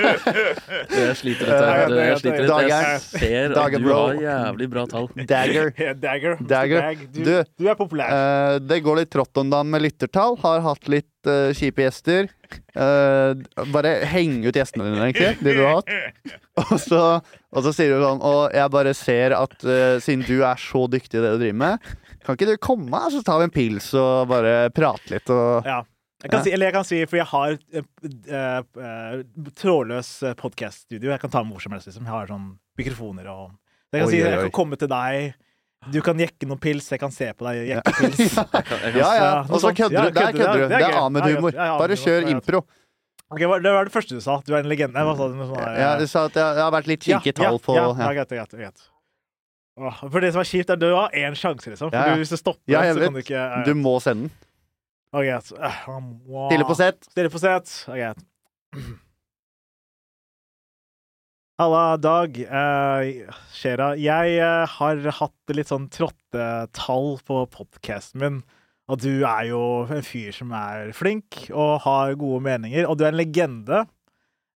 [1.00, 1.54] Jeg sliter litt.
[1.54, 2.54] Jeg, jeg sliter litt.
[2.70, 5.08] Jeg er- ser at du har jævlig bra tall.
[5.28, 5.72] Dagger.
[6.06, 6.36] Dagger.
[6.40, 7.06] Dagger.
[7.14, 8.12] Du, Du, er populær.
[8.14, 10.38] Eh, det går litt trått om dagen med lyttertall.
[10.42, 11.06] Har hatt litt
[11.56, 12.30] kjipe gjester.
[12.72, 13.32] Eh,
[13.74, 15.34] bare heng ut gjestene dine, egentlig.
[15.44, 16.38] De du har hatt.
[16.60, 17.02] Og så,
[17.50, 19.54] og så sier du sånn Og jeg bare ser at
[20.04, 21.92] siden du er så dyktig i det du driver med,
[22.24, 25.82] kan ikke du komme, så tar vi en pils og bare prate litt og Ja.
[26.20, 29.22] Jeg kan si, eller jeg kan si, for jeg har uh, uh,
[29.56, 31.08] trådløs podkast-studio.
[31.14, 31.88] Jeg kan ta med hvor som helst.
[31.88, 32.04] Liksom.
[32.04, 33.46] Jeg har sånn mikrofoner og
[33.90, 35.30] Jeg kan Oi, si, oi, jeg kan komme til deg.
[35.88, 38.36] Du kan jekke noen pils, jeg kan se på deg jekke pils.
[38.36, 39.30] Ja, ja.
[39.48, 40.12] Og så kødder Ja, du.
[40.20, 40.66] Der kødder du.
[40.68, 40.98] Det er.
[41.00, 41.56] Ahmed-humor.
[41.56, 42.60] Bare kjør impro.
[43.30, 44.36] Ok, hva- Det var det første du sa.
[44.44, 45.00] Du er en legende.
[45.08, 45.40] Hva sa du?
[45.40, 47.88] Sånn, Ja, du sa at jeg har vært litt kikk i tall på ja.
[47.96, 48.84] greit, greit, greit.
[50.10, 51.90] For det som er kjipt, er at du har én sjanse, liksom.
[51.94, 52.14] Ja, ja.
[52.14, 54.32] du- hvis du stopper, Ja, så kan du ikke uh, Du må sende den.
[55.12, 55.52] Ok, greit.
[55.58, 57.04] uh, han må- Stille på sett.
[57.10, 57.72] Stille på sett.
[57.88, 58.26] Ok, greit.
[61.60, 62.38] Halla, Dag.
[62.48, 63.90] Uh, Shera.
[64.00, 68.38] Jeg uh, har hatt litt sånn trottetall på podkasten min.
[68.90, 69.60] Og du er jo
[69.92, 72.88] en fyr som er flink og har gode meninger.
[72.88, 73.84] Og du er en legende.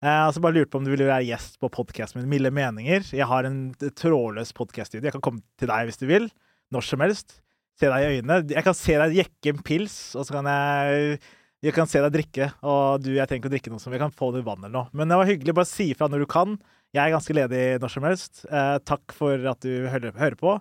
[0.03, 3.05] Uh, har bare lurte på om du ville være gjest på podkasten min Milde meninger.
[3.15, 5.05] Jeg har en trådløs podkaststudio.
[5.07, 6.27] Jeg kan komme til deg hvis du vil.
[6.75, 7.37] Når som helst.
[7.79, 8.41] Se deg i øynene.
[8.51, 11.21] Jeg kan se deg jekke en pils, og så kan jeg
[11.63, 13.99] jeg kan se deg drikke, og du, jeg trenger ikke å drikke noe som vi
[14.01, 14.89] kan få i vann eller noe.
[14.91, 15.55] Men det var hyggelig.
[15.55, 16.57] Bare si ifra når du kan.
[16.91, 18.41] Jeg er ganske ledig når som helst.
[18.49, 20.57] Eh, takk for at du hører, hører på.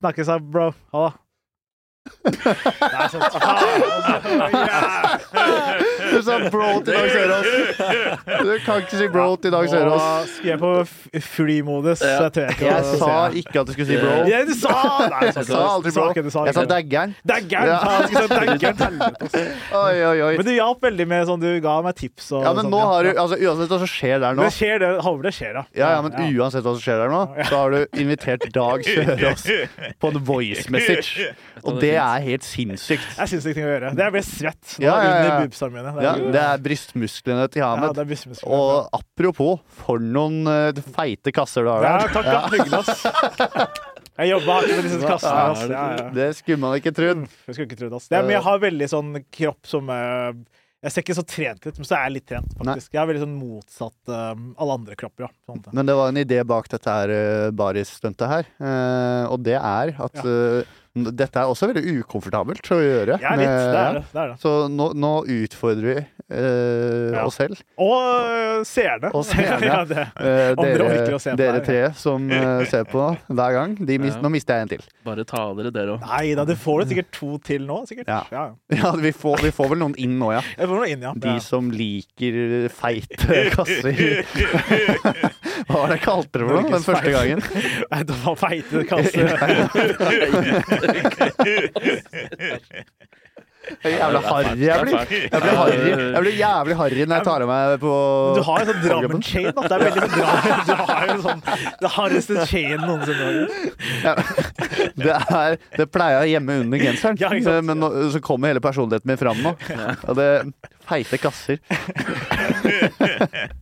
[0.00, 0.70] Snakkes, bro.
[0.96, 1.18] Ha det.
[2.20, 3.22] Nei, sånn.
[6.10, 7.46] Du sa bro til Dag Sørås.
[8.40, 10.04] Du kan ikke si bro til Dag Sørås.
[10.34, 10.72] Skulle jeg på
[11.30, 14.16] flymodus, så jeg tør ikke Jeg sa ikke at du skulle si bro.
[14.30, 14.74] Ja, du sa
[15.10, 16.06] Nei, Jeg sa aldri bro.
[16.50, 17.14] Jeg sa daggeren.
[17.30, 17.40] Jeg.
[19.80, 20.34] Oi, oi, oi.
[20.36, 22.80] Men du hjalp veldig med sånn, du ga meg tips og Ja, men sånn, nå
[22.90, 24.90] har du altså, Uansett hva som skjer der nå Det skjer, det.
[25.04, 25.62] Håper det skjer, da.
[25.76, 29.46] Ja, ja, men uansett hva som skjer der nå, så har du invitert Dag Sørås
[30.00, 31.30] på en voice message.
[31.64, 33.06] Og det er helt sinnssykt.
[33.16, 33.92] Det er sinnssykt ting å gjøre.
[33.98, 35.14] Det ble svett nå Ja, ja, ja.
[35.20, 35.84] under boobsene.
[36.06, 37.94] Ja, det er brystmusklene til ja, Hamed.
[37.98, 42.14] det er business- Og apropos, for noen uh, feite kasser du har Ja, der.
[42.16, 42.42] takk, da.
[42.54, 43.04] Hyggelig, ass.
[44.20, 45.44] Jeg jobba hardt med disse kassene.
[45.50, 45.60] Ass.
[45.70, 46.08] Ja, ja.
[46.16, 47.22] Det skulle man ikke trodd.
[47.46, 50.32] Jeg skulle ikke trodd, er, men jeg har veldig sånn kropp som eh,
[50.84, 52.92] Jeg ser ikke så trent ut, men så er jeg litt trent, faktisk.
[52.96, 55.32] Jeg er veldig sånn motsatt uh, alle andre kropper, ja.
[55.48, 55.62] Sånn.
[55.76, 58.48] Men det var en idé bak dette her uh, baris-stuntet her.
[58.64, 60.62] uh, og det er at eh,
[60.94, 63.18] dette er også veldig ukomfortabelt å gjøre.
[63.22, 63.46] Ja, litt.
[63.46, 64.04] med- Det er det.
[64.12, 64.38] det, er det.
[64.42, 65.94] Så nå, nå utfordrer vi
[66.34, 67.24] eh, Ja.
[67.26, 67.60] oss selv.
[67.78, 69.10] Og øh, seerne.
[69.14, 69.66] Og seerne.
[69.70, 70.06] ja, det.
[70.18, 73.76] Eh, dere, se dere tre som eh, ser på hver gang.
[73.78, 74.20] De mis Ja.
[74.20, 74.82] Nå mister jeg en til.
[75.06, 76.00] bare ta dere, dere òg.
[76.10, 78.08] Nei da, du får det sikkert to til nå, sikkert.
[78.10, 78.24] Ja.
[78.34, 78.48] ja.
[78.80, 80.42] Ja, vi får, vi får vel noen inn nå, ja.
[80.58, 81.12] Jeg får noe inn, ja.
[81.14, 81.38] De ja.
[81.44, 84.26] som liker feite kasser.
[85.70, 87.42] Hva var det jeg kalte det for noe den første gangen?
[87.92, 89.26] Nei, det var feite kasser.
[93.84, 94.94] Jævla harry jeg blir.
[94.96, 95.88] Jeg blir, harry.
[95.90, 97.90] jeg blir jævlig harry når jeg tar av meg på
[98.36, 99.48] Du har jo sånn Drammen-chain.
[99.56, 100.60] Det er veldig Drammen.
[100.66, 101.40] Du har jo sånn
[101.82, 103.28] Det hardeste chain noensinne.
[104.00, 104.12] Ja,
[104.96, 107.28] det, er, det pleier jeg hjemme under genseren, Ja,
[107.60, 109.50] men nå, så kommer hele personligheten min fram nå.
[110.08, 110.30] Og det
[110.88, 111.56] feite kasser.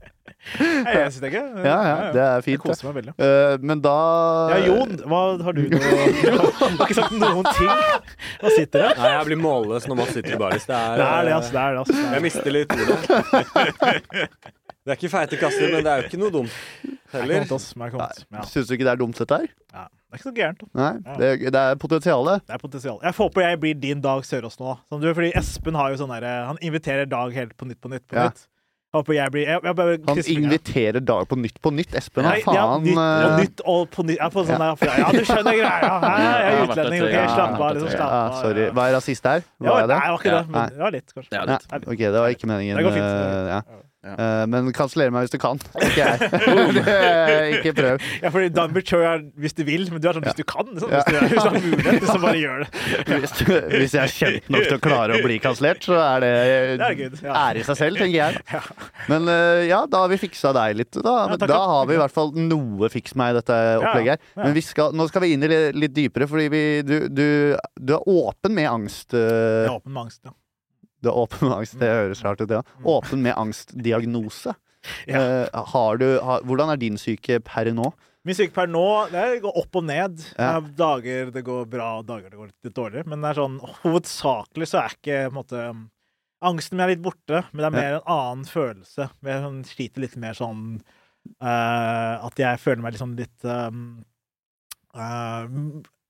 [0.58, 1.42] Jeg syns det ikke.
[1.64, 2.56] Ja, ja, det er fint.
[2.56, 3.14] Jeg koser meg veldig.
[3.20, 3.94] Uh, men da
[4.54, 5.80] Ja, Jon, hva har du noe
[6.22, 7.72] Du har ikke sagt noen ting.
[8.42, 8.92] Hva sitter det?
[9.00, 10.68] Nei, jeg blir målløs når man sitter i baris.
[10.68, 12.14] Det er, Det er det, ass, Det er det, ass.
[12.14, 12.98] Jeg mister litt ordet.
[14.88, 16.54] Det er ikke feite kasser, men det er jo ikke noe dumt.
[17.12, 17.42] heller.
[17.44, 18.46] er er.
[18.48, 19.50] Syns du ikke det er dumt, dette her?
[19.74, 19.82] Ja.
[19.84, 20.62] Det er ikke så gærent.
[20.72, 22.46] Nei, det, det er potensialet.
[22.48, 22.96] Det er potensial.
[23.04, 24.78] Jeg håper jeg blir din Dag Sørås nå.
[24.88, 27.92] Sånn, du, fordi Espen har jo sånn derre Han inviterer Dag helt på nytt på
[27.92, 28.30] nytt på Ja.
[28.30, 28.47] nytt.
[28.88, 31.90] Jeg håper jeg blir jeg, jeg bare Han inviterer Dag på nytt på nytt.
[31.98, 34.16] Espen, Nei, Nei, ja, nytt og eh, nytt og på nytt.
[34.16, 35.90] Jeg er på sånn der, ja, du skjønner greia.
[35.90, 37.02] Ja, jeg er Ja, utlending.
[37.04, 37.66] OK, slapp av.
[37.76, 38.38] liksom, ja, slapp ja, av.
[38.40, 38.64] sorry.
[38.78, 39.44] Var er rasist der?
[39.60, 39.98] Var nei, jeg det?
[39.98, 40.40] det var ikke det.
[40.56, 41.34] Men det var litt, kanskje.
[41.36, 41.68] Ja, litt.
[41.68, 42.80] Det ok, det var ikke meningen.
[42.80, 43.12] Det går fint.
[43.12, 43.60] eh, ja.
[44.06, 45.58] Eh, men kanseller meg hvis du kan.
[45.82, 46.28] Ikke jeg.
[47.58, 48.04] Ikke prøv.
[48.22, 50.68] Ja, fordi Dunbert Show er hvis du vil, men du er sånn hvis du kan.
[50.78, 51.00] Sånn, Ja.
[51.02, 52.70] Hvis, du, hvis du har mulighet, så bare gjør det.
[53.10, 56.24] Hvis, du, hvis jeg er kjent nok til å klare å bli kansellert, så er
[56.24, 56.32] det,
[56.78, 57.18] Det er good.
[57.26, 57.34] Ja.
[57.48, 58.62] ære i seg selv, tenker jeg.
[59.10, 61.00] Men uh, ja, da har vi fiksa deg litt.
[61.02, 64.26] Da, Ja, da har vi i hvert fall noe fiks meg i dette opplegget her.
[64.38, 64.44] ja.
[64.46, 67.26] Men vi skal, nå skal vi inn i det litt dypere, fordi vi, du, du,
[67.82, 69.10] du er åpen med angst.
[69.10, 70.22] Uh, jeg er åpen med angst.
[70.28, 70.36] Ja.
[71.02, 72.62] Du er åpen med angst, det høres rart ut, ja.
[72.86, 74.56] Åpen med angstdiagnose.
[75.10, 75.18] Ja.
[75.18, 77.88] Uh, har du, har, hvordan er din syke per nå?
[78.24, 80.22] Min syke per nå det går opp og ned.
[80.38, 80.52] Ja.
[80.54, 83.10] Det er dager det går bra, og dager det går litt dårligere.
[83.10, 85.66] Men det er sånn, hovedsakelig så er ikke måte
[86.46, 89.08] Angsten min er litt borte, men det er mer en annen følelse.
[89.26, 90.60] Jeg sånn, sliter litt mer sånn
[91.42, 93.80] uh, At jeg føler meg sånn litt um,
[94.94, 95.48] eh,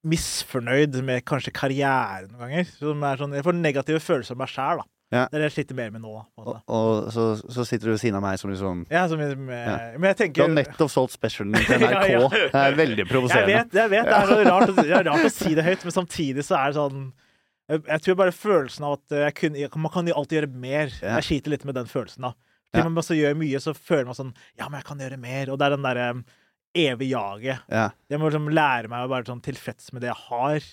[0.07, 2.71] misfornøyd med kanskje karriere noen ganger.
[2.79, 4.89] Som er sånn, jeg får negative følelser av meg sjæl, da.
[5.09, 5.23] Ja.
[5.33, 6.11] Det er det jeg sliter mer med nå.
[6.37, 9.39] Og, og så, så sitter du ved siden av meg som liksom Ja, som, med,
[9.41, 9.77] med, Ja.
[9.97, 12.11] Men jeg Du har nettopp solgt specialen din til NRK.
[12.13, 12.27] ja.
[12.29, 13.55] Det er veldig Jeg provoserende.
[13.55, 16.45] vet, jeg vet, det er rart, det er rart å si det høyt, men samtidig
[16.45, 17.01] så er det sånn
[17.73, 20.93] Jeg, jeg tror bare følelsen av at jeg jeg, man kan alltid gjøre mer.
[21.01, 21.17] Ja.
[21.17, 22.35] Jeg sliter litt med den følelsen, da.
[22.69, 22.83] Ja.
[22.83, 25.55] Til man også gjør mye, så føler man sånn Ja, men jeg kan gjøre mer.
[25.55, 26.11] Og det er den derre
[26.79, 27.65] evig jaget.
[27.73, 27.89] Ja.
[28.11, 30.71] Jeg må liksom lære meg å være sånn tilfreds med det jeg har.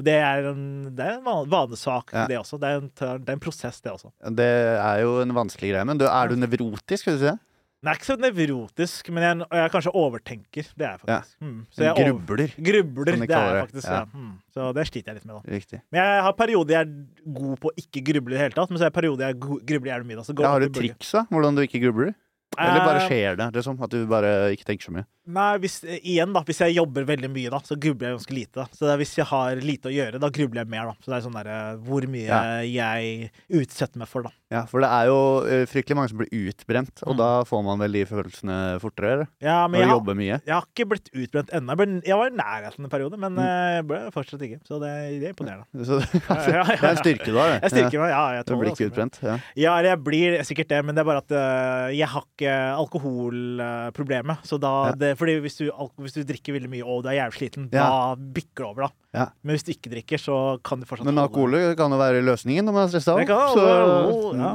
[0.00, 0.62] Det er en,
[0.96, 2.26] det er en vanesak, Ja.
[2.30, 2.56] det også.
[2.62, 2.88] Det er, en,
[3.20, 4.12] det er en prosess, det også.
[4.32, 4.46] Det
[4.80, 5.84] er jo en vanskelig greie.
[5.84, 7.38] Men du, er du nevrotisk, skal du si det?
[7.80, 10.66] Er ikke så nevrotisk, men jeg, jeg kanskje overtenker.
[10.76, 11.36] Det er jeg faktisk.
[11.40, 11.60] Mm.
[11.72, 12.50] Så jeg over- Grubler.
[12.68, 13.86] Grubler, de det er jeg faktisk.
[13.88, 14.00] Ja.
[14.00, 14.04] Ja.
[14.20, 14.32] Mm.
[14.52, 15.54] Så det sliter jeg litt med, da.
[15.56, 15.80] Riktig.
[15.90, 18.68] Men jeg har perioder jeg er god på å ikke gruble i det hele tatt.
[18.72, 20.18] Men så er perioder jeg grubler jævlig mye.
[20.20, 21.22] Da, så går Ja, har du triks, da?
[21.32, 22.12] Hvordan du ikke grubler?
[22.58, 23.50] Eller bare Eh, skjer det?
[23.54, 25.06] Liksom, at du bare ikke tenker så mye?
[25.30, 28.54] Nei, hvis, igjen da, hvis jeg jobber veldig mye, da, så grubler jeg ganske lite.
[28.56, 28.64] da.
[28.74, 30.86] Så det er hvis jeg har lite å gjøre, da grubler jeg mer.
[30.90, 30.94] da.
[30.98, 32.40] Så det er sånn der, eh, hvor mye Ja.
[32.66, 34.30] jeg utsetter meg for, da.
[34.50, 37.18] Ja, for det er jo eh, fryktelig mange som blir utbrent, og Mm.
[37.18, 39.12] da får man vel de følelsene fortere?
[39.12, 39.28] eller?
[39.40, 40.40] Ja, men jeg du har, jobber mye?
[40.44, 41.76] jeg har ikke blitt utbrent ennå.
[41.78, 43.46] Jeg, jeg var i nærheten en periode, men Mm.
[43.46, 44.60] jeg ble fortsatt ikke.
[44.66, 45.66] Så det, det er imponerende.
[45.86, 46.00] Så,
[46.34, 47.62] altså, ja, ja, det er en styrke du har, det.
[47.62, 48.24] Jeg styrker meg, ja.
[48.34, 49.20] jeg Du blir ikke utbrent?
[49.22, 49.38] Ja.
[49.54, 54.38] Jeg blir sikkert det, men det er bare at jeg har ikke alkoholproblemet.
[54.46, 54.94] Så da, Ja.
[54.96, 55.70] det, fordi hvis du,
[56.00, 57.84] hvis du drikker veldig mye og du er jævlig sliten, Ja.
[57.84, 58.90] da bikker det over, da.
[59.12, 59.24] Ja.
[59.42, 62.64] Men hvis du ikke drikker, så kan du fortsatt Men alkohol kan jo være løsningen
[62.64, 63.18] når man er stressa.
[63.18, 64.54] Så- ja,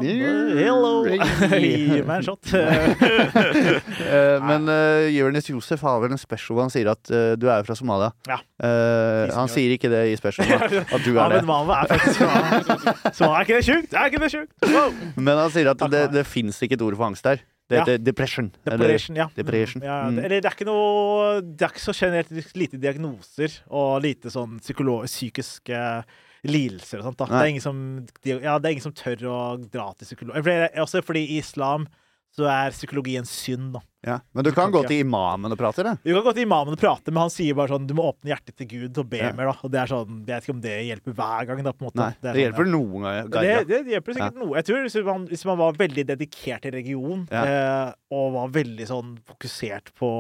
[0.56, 1.04] Hello!
[1.60, 2.40] Gi meg en shot.
[4.06, 7.62] Eh, Men uh, Jonis Josef har vel en special han sier at uh, du er
[7.62, 8.12] jo fra Somalia.
[8.30, 8.38] Ja.
[8.64, 10.62] Eh, han sier ikke det i specialen,
[10.96, 11.42] at, du er det.
[11.48, 13.94] Mava er faktisk fra Så er ikke det sjukt?
[13.98, 14.54] Er ikke det sjukt?
[14.70, 14.94] Wow.
[15.18, 17.42] Men han sier at det, det fins ikke et ord for angst der.
[17.68, 17.84] Det Ja.
[17.86, 18.52] heter depression.
[18.66, 19.28] Eller, Depression, ja.
[19.36, 19.82] depression.
[19.82, 20.16] Ja, Mm.
[20.16, 24.30] det, eller det er ikke noe Det er ikke så generelt lite diagnoser og lite
[24.30, 26.04] sånn psykiske
[26.46, 27.18] lidelser og sånt.
[27.18, 27.26] da.
[27.26, 30.36] Det er, ingen som, ja, det er ingen som tør å dra til psykolog.
[30.78, 31.88] Også fordi i islam
[32.36, 33.74] så er psykologi en synd.
[33.78, 33.82] da.
[34.06, 34.20] ja.
[34.36, 35.94] Men du kan gå til imamen og prate, det.
[36.04, 38.34] Du kan gå til imamen og prate, men han sier bare sånn du må åpne
[38.34, 39.32] hjertet til Gud og be Ja.
[39.34, 39.46] mer.
[39.54, 39.56] da.
[39.64, 41.64] Og det er sånn, Jeg vet ikke om det hjelper hver gang.
[41.64, 41.96] da, på en måte.
[41.96, 42.72] Nei, er det sånn, hjelper ja.
[42.76, 43.66] noen ganger.
[43.66, 44.56] Det, det hjelper sikkert noe.
[44.60, 47.46] Jeg tror hvis man, hvis man var veldig dedikert i religion Ja.
[47.46, 50.12] eh, og var veldig sånn fokusert på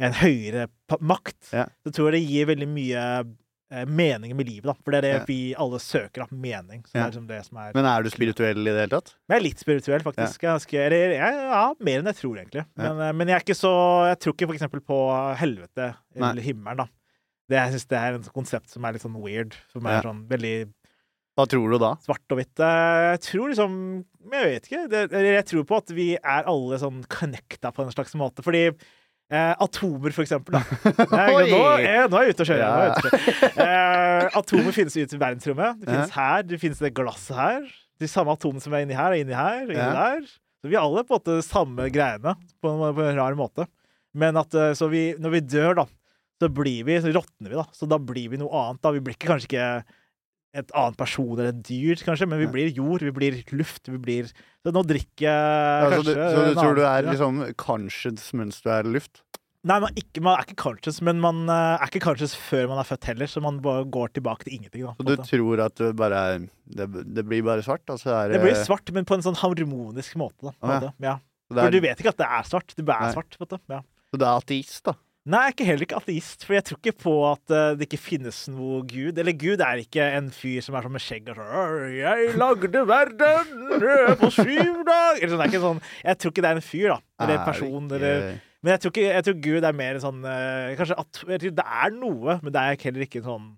[0.00, 0.68] en høyere
[1.00, 1.66] makt, Ja.
[1.84, 3.24] så tror jeg det gir veldig mye
[3.70, 4.64] eh, mening med livet.
[4.70, 4.74] da.
[4.84, 5.24] For det er det Ja.
[5.28, 6.24] vi alle søker.
[6.24, 6.84] da, Mening.
[6.94, 7.06] Ja.
[7.06, 9.14] er liksom det som er Men er du spirituell i det hele tatt?
[9.28, 10.42] Jeg er litt spirituell, faktisk.
[10.42, 10.56] Ja.
[10.58, 12.66] Jeg, jeg, ja, mer enn jeg tror, egentlig.
[12.76, 14.98] Men, eh, men jeg er ikke så Jeg tror ikke eksempel på
[15.36, 16.30] helvete Nei.
[16.30, 16.86] eller himmelen, da.
[17.50, 19.54] Det, jeg syns det er et konsept som er litt sånn weird.
[19.72, 20.72] Som er sånn veldig
[21.38, 21.94] Hva tror du da?
[22.04, 22.58] svart og hvitt.
[22.60, 24.88] Eh, Jeg tror liksom Jeg vet ikke.
[24.90, 28.42] Det, jeg tror på at vi er alle sånn connecta på en slags måte.
[28.44, 28.70] Fordi
[29.30, 30.56] eh, atomer, for eksempel.
[30.58, 30.62] Da.
[31.16, 32.62] Nei, nå, er, nå er jeg ute og kjører.
[32.62, 32.70] Ja.
[32.74, 33.56] Nå jeg ute og kjører.
[33.70, 35.80] Eh, atomer finnes ute i verdensrommet.
[35.80, 37.68] Det finnes her, det finnes det glasset her.
[38.00, 39.90] De samme atomene som er inni her, er inni her, inni Ja.
[39.96, 40.24] der.
[40.60, 43.64] Så vi er alle på en måte samme greiene, på en, på en rar måte.
[44.12, 45.86] Men at eh, så vi, når vi dør, da,
[46.40, 47.64] så blir vi, så råtner vi, da.
[47.76, 48.80] Så da blir vi noe annet.
[48.84, 48.92] da.
[48.96, 49.68] Vi blir ikke, kanskje ikke
[50.54, 53.98] et annet person eller et dyr, kanskje, men vi blir jord, vi blir luft, vi
[54.02, 54.30] blir
[54.64, 58.58] Så nå drikker jeg Altså, du, så du en tror du er liksom conscious mens
[58.64, 59.22] du er luft?
[59.62, 62.78] Nei, man ikke, man er ikke conscious, men man eh, er ikke conscious før man
[62.80, 64.86] er født heller, så man bare går tilbake til ingenting.
[64.88, 65.26] Da, Så du måte.
[65.28, 67.84] tror at du bare er Det, det blir bare svart?
[67.92, 70.48] Altså er det blir svart, men på en sånn harmonisk måte.
[70.48, 70.66] Da, ja.
[70.72, 70.92] måte.
[71.04, 71.14] Ja.
[71.52, 72.72] For er- du vet ikke at det er svart.
[72.74, 73.08] Det bare Nei.
[73.10, 73.36] er svart.
[73.42, 73.58] Vet du.
[73.68, 73.80] Ja.
[74.10, 74.94] Så du er ateist, da?
[75.28, 77.84] Nei, jeg er ikke heller ikke ateist, for jeg tror ikke på at eh, det
[77.84, 79.18] ikke finnes noe Gud.
[79.20, 82.30] Eller Gud er ikke en fyr som er sånn med skjegg og sånn «Åh, 'Jeg
[82.40, 86.46] lagde verden øh, på syv dager' Eller sånn, det er ikke sånn Jeg tror ikke
[86.46, 86.98] det er en fyr, da.
[87.20, 87.92] Eller en Er person.
[87.98, 88.26] Eller,
[88.64, 91.56] men jeg tror, ikke, jeg tror Gud er mer sånn eh, Kanskje at, jeg tror
[91.60, 93.50] Det er noe, men det er heller ikke sånn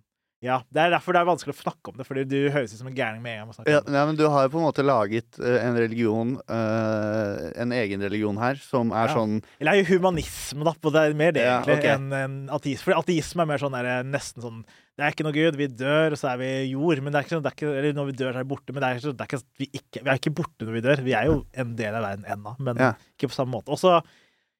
[0.42, 2.80] Ja, Det er derfor det er vanskelig å snakke om det, Fordi du høres ut
[2.80, 3.66] som en gærning med en gang.
[3.70, 7.70] Ja, ja, men du har jo på en måte laget uh, en religion, uh, en
[7.76, 9.14] egen religion her, som er Ja.
[9.14, 10.72] sånn Eller det er jo humanisme, da.
[10.82, 11.94] Det er mer det, Ja, egentlig, okay.
[11.94, 12.82] enn en ateisme.
[12.88, 14.64] For ateisme er mer sånn der, nesten sånn
[14.98, 16.98] Det er ikke noe Gud, vi dør, og så er vi jord.
[17.02, 18.50] Men det er ikke sånn, det er ikke, eller når vi dør, så er vi
[18.50, 18.72] borte.
[18.74, 20.74] Men det er ikke, sånn- det er ikke, vi, ikke, vi er ikke borte når
[20.76, 21.02] vi dør.
[21.06, 23.72] Vi er jo en del av verden ennå, men ikke på samme måte.
[23.72, 24.02] Og så,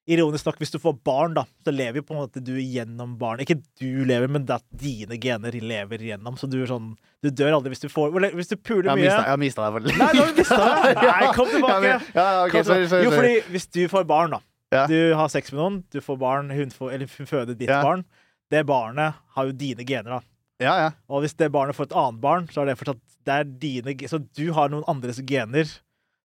[0.09, 3.13] ironisk nok, hvis du får barn, da, så lever jo på en måte du gjennom
[3.19, 3.39] barn.
[3.43, 6.35] Ikke du lever, men det at dine gener lever gjennom.
[6.39, 6.93] Så du er sånn
[7.23, 9.85] Du dør aldri hvis du får Hvis du puler mye Jeg har mista deg for
[9.87, 9.97] litt.
[10.01, 10.57] Nei, nå har du mista!
[11.07, 11.73] Nei, kom tilbake!
[11.73, 14.41] Ja, men- ja, ok, Kom sorry, sorry, Jo, fordi hvis du får barn, da.
[14.73, 14.83] Ja.
[14.89, 17.79] Du har sex med noen, du får barn, hun, får, eller hun føder ditt Ja.
[17.85, 18.03] barn.
[18.51, 20.21] Det barnet har jo dine gener, da.
[20.61, 20.89] Ja, ja.
[21.09, 23.93] Og hvis det barnet får et annet barn, så er det fortsatt det er dine
[24.11, 25.69] Så du har noen andres gener.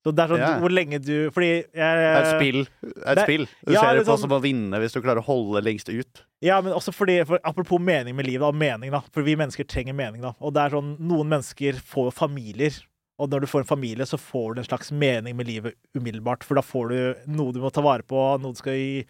[0.09, 0.59] Så det er sånn Ja.
[0.63, 2.65] hvor lenge du Fordi jeg Det er et spill.
[2.83, 3.47] Det er et spill.
[3.67, 5.89] Du ja, ser det på sånn- som å vinne hvis du klarer å holde lengst
[5.93, 6.23] ut.
[6.41, 8.53] Ja, men også fordi for, Apropos mening med livet, da.
[8.53, 9.01] Mening, da.
[9.13, 10.33] For vi mennesker trenger mening, da.
[10.41, 12.73] Og det er sånn Noen mennesker får jo familier.
[13.19, 16.45] Og når du får en familie, så får du en slags mening med livet umiddelbart.
[16.45, 19.05] For da får du noe du må ta vare på, noe du skal gi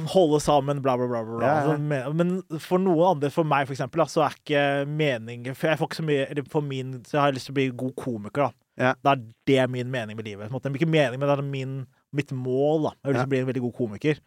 [0.00, 1.22] Holde sammen, bla, bla, bla.
[1.24, 1.40] bla.
[1.44, 1.72] Ja, ja.
[1.74, 5.44] Altså, me- Men for noen andre, for meg for eksempel, da, så er ikke mening
[5.54, 7.66] For jeg får ikke så mye For min Så jeg har lyst til å bli
[7.82, 8.50] god komiker, da.
[8.80, 8.94] Ja.
[9.04, 10.50] Da er det min mening med livet.
[10.52, 10.72] Måte.
[10.72, 11.78] Ikke mening, men det er min,
[12.16, 12.92] mitt mål, da.
[13.04, 13.28] Jeg vil ja.
[13.34, 14.20] bli en veldig god komiker.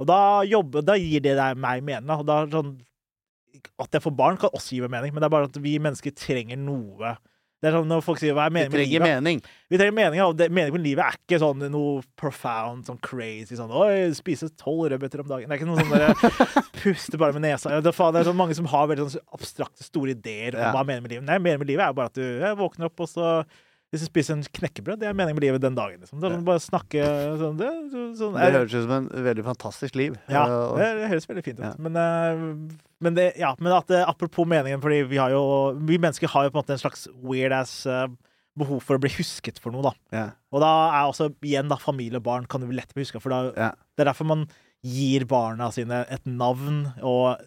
[0.00, 2.10] Og da, jobber, da gir det meg mening.
[2.16, 2.74] Og da sånn,
[3.80, 5.76] at jeg får barn, kan også gi meg mening, men det er bare at vi
[5.82, 7.14] mennesker trenger noe.
[7.60, 9.02] Det er sånn Når folk sier 'hva er meningen med livet'?
[9.04, 9.42] mening.
[9.68, 13.54] Vi trenger mening, og det- Meningen med livet er ikke sånn noe profound, sånn crazy
[13.54, 15.46] sånn 'oi, spise tolv rødbeter om dagen'.
[15.48, 16.14] Det er ikke noe sånn der
[16.80, 17.68] puste bare med nesa.
[17.82, 20.72] Det, er sånn mange som har veldig sånn abstrakte, store ideer om Ja.
[20.72, 23.00] hva meningen med livet Nei, meningen med livet er jo bare at du våkner opp,
[23.00, 23.44] og så
[23.90, 25.98] hvis du spiser en knekkebrød, det er meningen med livet den dagen.
[25.98, 26.20] Liksom.
[26.22, 27.06] Det er sånn, bare snakke
[27.40, 27.70] sånn, det,
[28.20, 30.14] sånn Det høres ut som en veldig fantastisk liv.
[30.30, 30.44] ja,
[30.78, 31.64] det, det høres veldig fint ut.
[31.66, 31.72] Ja.
[31.82, 32.44] Men, eh,
[33.02, 35.42] men, det, ja, men at eh, apropos meningen, fordi vi har jo
[35.88, 38.06] Vi mennesker har jo på en måte en slags weird ass eh,
[38.60, 39.92] behov for å bli husket for noe, da.
[40.14, 40.24] ja.
[40.54, 43.30] Og da er også igjen da familie og barn kan du lett bli huska, for
[43.34, 43.70] da, Ja.
[43.96, 44.46] det er derfor man
[44.86, 47.42] gir barna sine et navn og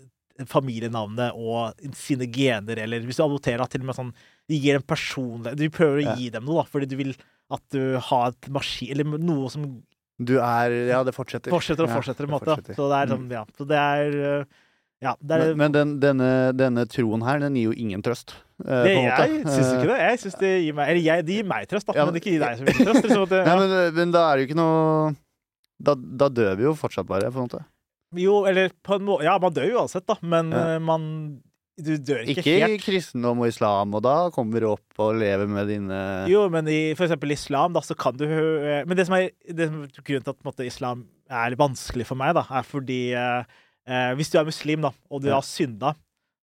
[0.50, 4.14] familienavnet og sine gener, eller hvis du adopterer, da, til og med sånn
[4.50, 6.16] De gir en personlighet Du prøver å Ja.
[6.20, 7.14] gi dem noe, da, fordi du vil
[7.52, 9.84] at du har et maskin Eller noe som
[10.20, 11.50] Du er Ja, det fortsetter.
[11.52, 12.46] fortsetter og Ja, fortsetter, måte.
[12.46, 12.76] fortsetter.
[12.76, 13.32] Så det er sånn, Mm.
[13.32, 13.46] ja.
[13.58, 14.46] Så det er uh,
[15.04, 15.16] Ja.
[15.20, 18.36] Det er, Men, men den, denne, denne troen her, den gir jo ingen trøst.
[18.64, 20.00] eh, på det, jeg syns ikke det.
[20.00, 22.22] Jeg synes det gir meg Eller jeg, det gir meg trøst, da, Ja, men men-
[22.22, 23.04] ikke gir deg så mye trøst.
[23.04, 25.16] Liksom, at det, Nei, men, men da er det jo ikke noe
[25.84, 27.66] da, da dør vi jo fortsatt bare, på en måte.
[28.16, 30.76] Jo, eller på en måte Ja, man dør jo uansett, da, men Ja.
[30.78, 31.42] uh, man
[31.82, 32.84] Du dør ikke, Ikke helt.
[32.86, 36.00] kristendom og islam, og da kommer du opp og lever med dine
[36.30, 39.32] Jo, men i for eksempel islam, da, så kan du eh, Men det som er
[39.50, 43.44] det som, grunnen til at måte, islam er vanskelig for meg, da, er fordi eh,
[43.90, 45.40] eh, Hvis du er muslim, da, og du Ja.
[45.40, 45.96] har synda,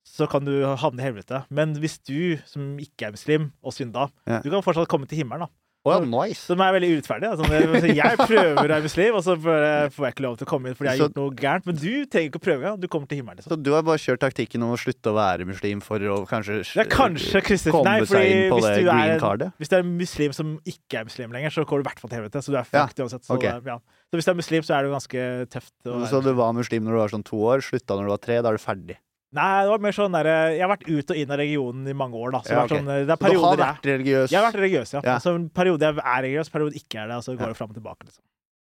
[0.08, 1.42] så kan du havne i helvete.
[1.52, 4.40] Men hvis du som ikke er muslim, og synda, Ja.
[4.40, 5.52] du kan fortsatt komme til himmelen, da.
[5.92, 6.44] Ja, nice!
[6.48, 7.30] De er veldig urettferdige.
[7.34, 10.88] Altså, jeg, prøver arbeidsliv, og så får jeg ikke lov til å komme inn fordi
[10.90, 11.68] jeg har gjort noe gærent.
[11.68, 12.80] Men du trenger ikke å prøve engang.
[12.82, 13.42] Du kommer til himmelen.
[13.44, 13.64] Så Liksom.
[13.64, 16.90] du har bare kjørt taktikken om å slutte å være muslim for å kanskje er
[16.92, 19.50] kanskje komme Nei, seg inn på det green cardet?
[19.58, 22.02] hvis du er en muslim som ikke er muslim lenger, så går du i hvert
[22.02, 22.44] fall til helvete.
[22.44, 23.24] Så du er Ja, uansett.
[23.24, 23.56] Så, okay.
[23.64, 23.78] ja.
[24.10, 25.74] så hvis du er muslim, så er det jo ganske tøft.
[26.12, 28.40] Så du var muslim når du var sånn to år, slutta når du var tre,
[28.44, 28.98] da er du ferdig?
[29.36, 31.94] Nei, det var mer sånn der, Jeg har vært ut og inn av regionen i
[31.96, 32.40] mange år, da.
[32.46, 32.70] Så Ja, det, er ok.
[32.78, 34.30] sånn, det er Så du har vært religiøs?
[34.32, 35.00] Jeg har vært religiøs, ja.
[35.04, 35.16] Ja.
[35.20, 37.16] Så en periode jeg er religiøs, periode ikke er det.
[37.20, 37.52] Og så går Ja.
[37.52, 38.08] det fram og tilbake.
[38.08, 38.22] Liksom.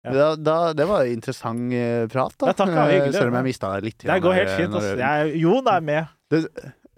[0.04, 0.12] Ja.
[0.12, 2.50] Da, da, det var interessant eh, prat, da.
[2.50, 3.14] Ja, takk, ja, Eh, hyggelig.
[3.14, 3.98] Selv om jeg mista deg litt.
[3.98, 4.74] Det går helt fint.
[4.74, 4.96] Altså.
[4.98, 6.08] Jeg, Jon er med.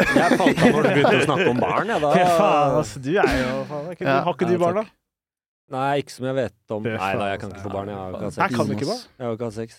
[0.00, 1.92] Jeg falt av når du begynte å snakke om barn.
[1.92, 2.12] Ja, da.
[2.16, 3.02] Fy faen, altså.
[3.04, 4.16] Du er jo faen, ikke, Ja.
[4.24, 4.84] Har ikke Nei, du barn, da?
[5.70, 6.82] Nei, ikke som jeg vet om.
[6.82, 7.61] Nei da, jeg kan altså.
[7.61, 7.84] ikke få.
[7.84, 9.02] Jeg har barn?
[9.20, 9.78] Jeg har ikke hatt sex.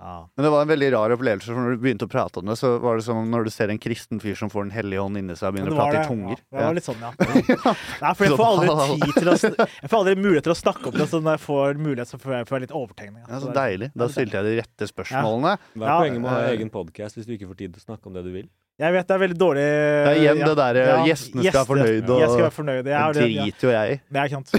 [0.00, 0.14] Ja.
[0.36, 2.56] Men det var en veldig rar opplevelse, for når du begynte å prate om det,
[2.56, 5.20] så var det som når du ser en kristen fyr som får Den hellige ånd
[5.20, 6.40] inni seg og begynner å prate prate i tunger.
[6.40, 7.74] Ja, det var litt sånn, ja.
[8.00, 10.88] Nei, for jeg får aldri tid til å Jeg får aldri mulighet til å snakke
[10.92, 13.20] om det, så når jeg får mulighet, så får jeg, får jeg litt overtegning.
[13.26, 13.90] Ja, Så så deilig.
[14.00, 15.54] Da stilte jeg de rette spørsmålene.
[15.76, 17.88] Hva er poenget med å ha egen podkast hvis du ikke får tid til å
[17.90, 18.48] snakke om det du vil?
[18.80, 20.46] Jeg vet det er veldig dårlig Det er igjen ja.
[20.48, 22.84] det derre Ja, gjestene skal være fornøyd, og Jeg skal være fornøyd.
[22.88, 23.92] Jeg er det driter jo jeg i.
[24.08, 24.48] Det er sant.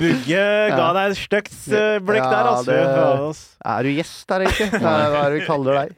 [0.00, 0.44] Bugge
[0.74, 2.72] ga deg et stygt eh, blikk Ja, der, altså.
[2.72, 3.36] det-
[3.74, 4.68] Er du gjest her, egentlig?
[4.80, 5.88] Hva er det vi kaller deg?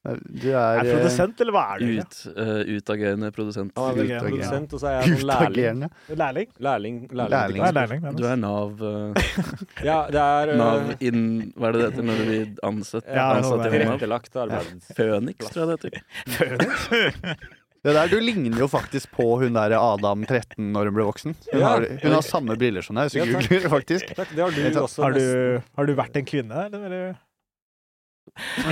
[0.00, 1.88] Du er, Er du produsent, eller hva er du?
[2.00, 3.72] Ut, uh, utagerende produsent.
[3.76, 4.30] Er Utagerende.
[4.30, 5.82] produsent, og så er jeg eh, lærling.
[6.16, 6.48] Lærling?
[6.58, 6.96] Lærling.
[7.12, 7.60] Lærling.
[7.60, 7.66] lærling.
[7.76, 8.16] Lærling?
[8.16, 9.12] Du er Nav uh,
[9.90, 13.12] Ja, det er uh, Nav inn Hva er det det heter når du blir ansett?
[13.12, 14.90] ja, ansatt i tilrettelagt arbeid.
[14.96, 17.38] Føniks, tror jeg det heter.
[17.80, 21.36] Det der, Du ligner jo faktisk på hun der Adam 13 når hun ble voksen.
[21.52, 21.66] Hun, Ja.
[21.76, 24.12] har, hun har samme briller som deg, hvis du googler faktisk.
[24.16, 25.02] Takk, det har du også.
[25.04, 27.12] Har du, har du vært en kvinne, eller?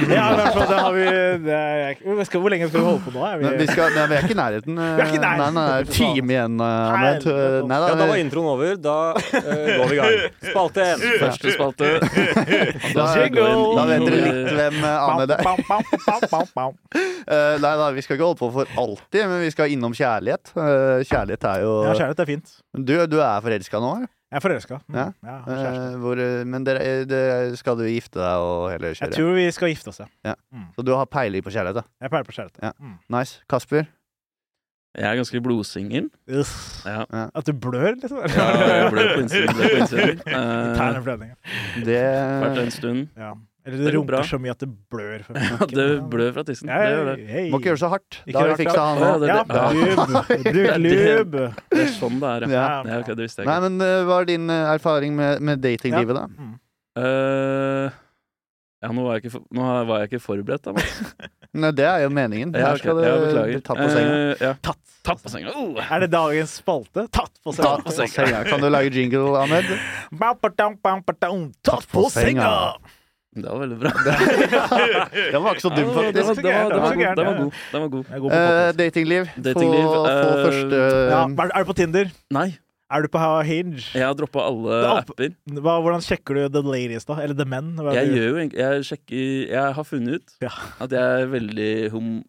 [0.09, 1.05] Ja, i hvert fall, det har vi
[1.45, 3.25] det er, hvor, skal, hvor lenge skal vi holde på nå?
[3.27, 4.79] Er Men vi, vi, skal, men vi er ikke i nærheten.
[4.79, 5.59] eh, Vi er ikke i nærheten.
[5.59, 7.27] Nei, nei, det time igjen, Nei, Ahmed.
[7.29, 8.79] Nei, da, Ja, da var introen over.
[8.89, 10.37] Da uh, går vi i gang.
[10.49, 11.05] Spalte én.
[11.25, 11.91] Første spalte.
[12.99, 16.29] da, da vet dere litt hvem eh, er.
[16.55, 16.77] Bam.
[16.99, 20.55] Eh, nei da, vi skal ikke holde på for alltid, men vi skal innom kjærlighet.
[20.55, 22.55] Eh, kjærlighet er jo Ja, kjærlighet er fint.
[22.73, 24.15] Du, du er forelska nå, eller?
[24.29, 24.77] Jeg er forelska.
[24.89, 24.97] Mm.
[24.99, 25.05] Ja.
[25.25, 25.37] Ja.
[25.55, 29.47] Eh, hvor, eh, men dere, dere, skal du gifte deg og hele Jeg tror vi
[29.57, 30.35] skal gifte oss, ja.
[30.77, 31.87] Så du har peiling på kjærlighet, da?
[32.03, 32.61] Jeg peiler på kjærlighet.
[32.63, 32.73] Ja.
[32.79, 32.99] Mm.
[33.17, 33.41] Nice.
[33.49, 33.89] Kasper?
[34.99, 36.11] Jeg er ganske blodsingel.
[36.29, 37.05] Ja.
[37.35, 38.19] At du blør, liksom?
[38.19, 38.47] Ja,
[38.83, 39.55] jeg blør på innsiden.
[39.55, 40.23] Ble på innsiden.
[40.29, 42.01] Uh, Det
[42.43, 43.07] Vært en stund.
[43.69, 44.23] Eller Det det runker bra.
[44.25, 45.23] så mye at det blør.
[45.27, 46.71] fra Ja, det blør fra tissen.
[46.73, 47.17] Det gjør det.
[47.29, 47.51] Hey.
[47.53, 48.19] Må ikke gjøre så hardt.
[48.25, 49.21] Ikke Da har vi fiksa han òg.
[49.21, 49.43] det- Ja.
[50.49, 51.45] Bruk Det- lube.
[51.77, 52.65] Det er sånn det er, ja.
[52.65, 52.83] Ja.
[52.89, 53.69] ja ok, det visste jeg Nei, ikke.
[53.69, 56.27] men eh, hva er din eh, erfaring med, med datinglivet, da?
[56.33, 56.55] Mm.
[56.99, 57.91] Uh,
[58.83, 61.29] ja, nå var jeg ikke, for, nå var jeg ikke forberedt, da.
[61.59, 62.51] Nei, det er jo meningen.
[62.55, 63.53] Her skal Ja, det beklager.
[63.53, 64.13] bli tatt på senga.
[64.19, 64.53] Uh, ja.
[64.63, 64.83] Tatt.
[65.09, 65.53] Tatt på senga.
[65.57, 65.79] Oh.
[65.81, 67.07] Er det dagens spalte?
[67.15, 67.69] Tatt på senga.
[67.79, 68.43] Tatt på senga.
[68.45, 69.65] Kan du lage jingle, Ahmed?
[71.65, 72.51] Tatt på senga!
[73.43, 73.93] Det var veldig bra.
[75.33, 76.15] Den var ikke så dum, det var- faktisk.
[76.15, 77.53] det var- det var- det var Det var god.
[77.73, 77.89] Den var
[78.21, 78.33] god.
[78.33, 79.29] Eh, datingliv.
[79.37, 80.81] Datingliv, Få, få eh, første
[81.11, 82.11] ja, er, du på Tinder?
[82.31, 82.49] Nei,
[82.91, 83.83] Er du på Hinge?
[83.95, 85.35] jeg har droppa alle er opp- apper.
[85.61, 87.19] Hva, hvordan sjekker du the ladies, da?
[87.21, 87.75] Eller the men?
[87.93, 90.49] Jeg gjør jo Jeg sjekker Jeg har funnet ut Ja.
[90.81, 92.25] at jeg er veldig hom...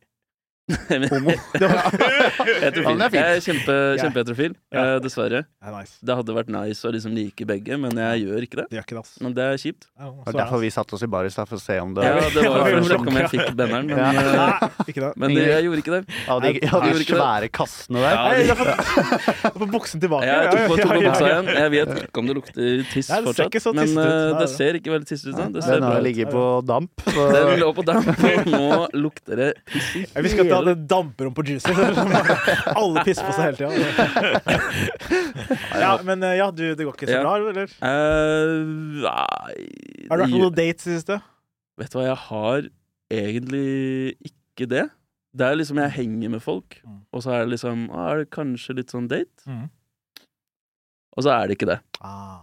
[0.70, 1.34] Homo.
[2.64, 2.98] Heterofil.
[3.00, 3.16] Det er fint.
[3.16, 5.40] jeg er kjempe, kjempeheterofil, eh, dessverre.
[5.64, 5.96] Ja, nice.
[6.06, 8.66] Det hadde vært nice å liksom like begge, men jeg gjør ikke det.
[8.70, 9.14] Det gjør ikke det, ass.
[9.24, 9.88] Men det er kjipt.
[9.98, 11.78] Ja, Det så var er derfor vi satte oss i baris, da, for å se
[11.82, 14.10] om det Ja, det var Ja, for å sjekke om jeg fikk benneren, men, Ja.
[14.10, 15.12] eh, Nei, ikke det.
[15.24, 16.02] men det, jeg gjorde ikke det.
[16.28, 17.22] Ja, de, ja, de Jeg gjorde ikke det.
[17.24, 18.10] svære kassene der.
[18.10, 18.66] Ja, Nei, de- jeg har
[19.50, 20.30] fått på buksen tilbake.
[20.30, 21.50] Jeg tok på, tok på Ja, ja, buksa igjen.
[21.60, 24.00] Jeg vet ikke om det lukter tiss Nei, det ser fortsatt, ikke så men tissete
[24.00, 24.10] ut.
[24.10, 25.54] eh, Nei, det det- ser ikke veldig tissete ut.
[25.54, 26.08] Det ser Den bra har ut.
[26.10, 26.92] ligget på damp.
[27.10, 31.30] Den lå på damp, og nå lukter det piss Ja, Vi skal ikke det damper
[31.30, 31.74] om på Juicy.
[32.80, 34.70] Alle pisser på seg hele tida.
[35.80, 37.72] Ja, men eh, ja, du, det går ikke så bra, eller?
[37.80, 39.56] Nei
[40.10, 41.20] Har du vært på noen dates i det siste?
[41.80, 42.70] Vet du hva, jeg har
[43.10, 44.86] egentlig ikke det.
[45.40, 47.02] Det er liksom jeg henger med folk, Mm.
[47.14, 49.44] og så er det liksom ah, Er det kanskje litt sånn date?
[49.48, 49.68] Mm.
[51.18, 51.80] Og så er det ikke det.
[52.02, 52.42] Ah.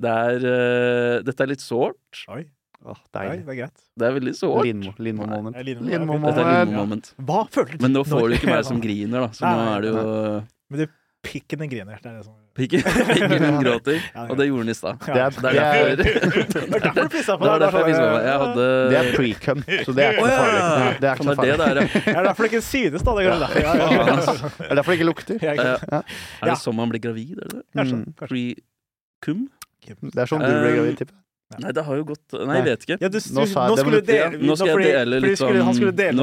[0.00, 2.24] Det er uh, Dette er litt sårt.
[2.34, 2.44] Oi,
[2.84, 3.30] Åh, deilig.
[3.30, 3.44] deilig.
[3.46, 3.84] det er greit.
[3.96, 4.66] Det er veldig sårt.
[4.68, 5.56] Lindmo, Lindmo moment.
[5.64, 6.76] Lindmo, Lindmo ja, Dette er moment.
[6.82, 7.12] moment.
[7.24, 9.30] Hva følte du Men nå får du ikke meg som griner, da.
[9.32, 10.92] Så Nei, nå er det jo
[11.24, 11.96] Pikken din griner.
[12.02, 13.96] Det er det som Pikken pikken gråter,
[14.28, 15.00] og det gjorde den i stad.
[15.02, 17.64] Det er, Det det er er, derfor er du pissa på deg.
[17.64, 20.60] det er pre-cum, så det er ikke farlig.
[21.00, 21.88] Det er ikke Kan det er det farlig.
[22.04, 23.16] Det er derfor det ikke synes, da.
[23.16, 23.58] Det er derfor.
[23.58, 24.14] Ja, ja, ja.
[24.60, 25.36] Det er derfor det ikke lukter.
[25.42, 27.64] Er det sånn man blir gravid, er det.
[27.74, 28.06] Mm.
[28.22, 29.42] Pre-cum?
[30.14, 31.23] Det er sånn du Eh, gravid, tipper jeg.
[31.60, 32.96] Nei, det har jo gått Nei, jeg vet ikke.
[33.02, 35.74] Ja, du, du, Nå nå, skulle du dele Nå skal jeg dele litt sånn Nå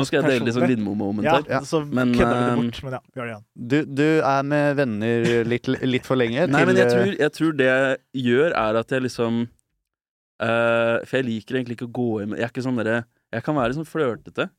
[0.07, 0.65] skal jeg dele litt sånn.
[0.71, 1.45] Lindmo-moment Ja, her.
[1.53, 1.59] Ja.
[1.67, 2.81] så Men, eh, bort.
[2.83, 3.45] Men ja, gjør det igjen.
[3.73, 6.47] Du, du er med venner litt, litt for lenge.
[6.55, 10.97] Nei, men jeg eh, tror, jeg tror det jeg gjør, er at jeg liksom eh,
[11.05, 13.59] For jeg liker egentlig ikke å gå inn Jeg er ikke sånn derre Jeg kan
[13.61, 14.49] være sånn flørtete,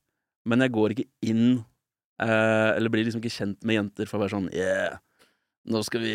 [0.49, 1.47] men jeg går ikke inn
[2.23, 5.03] eh, Eller blir liksom ikke kjent med jenter for å være sånn Yeah,
[5.65, 6.13] nå skal vi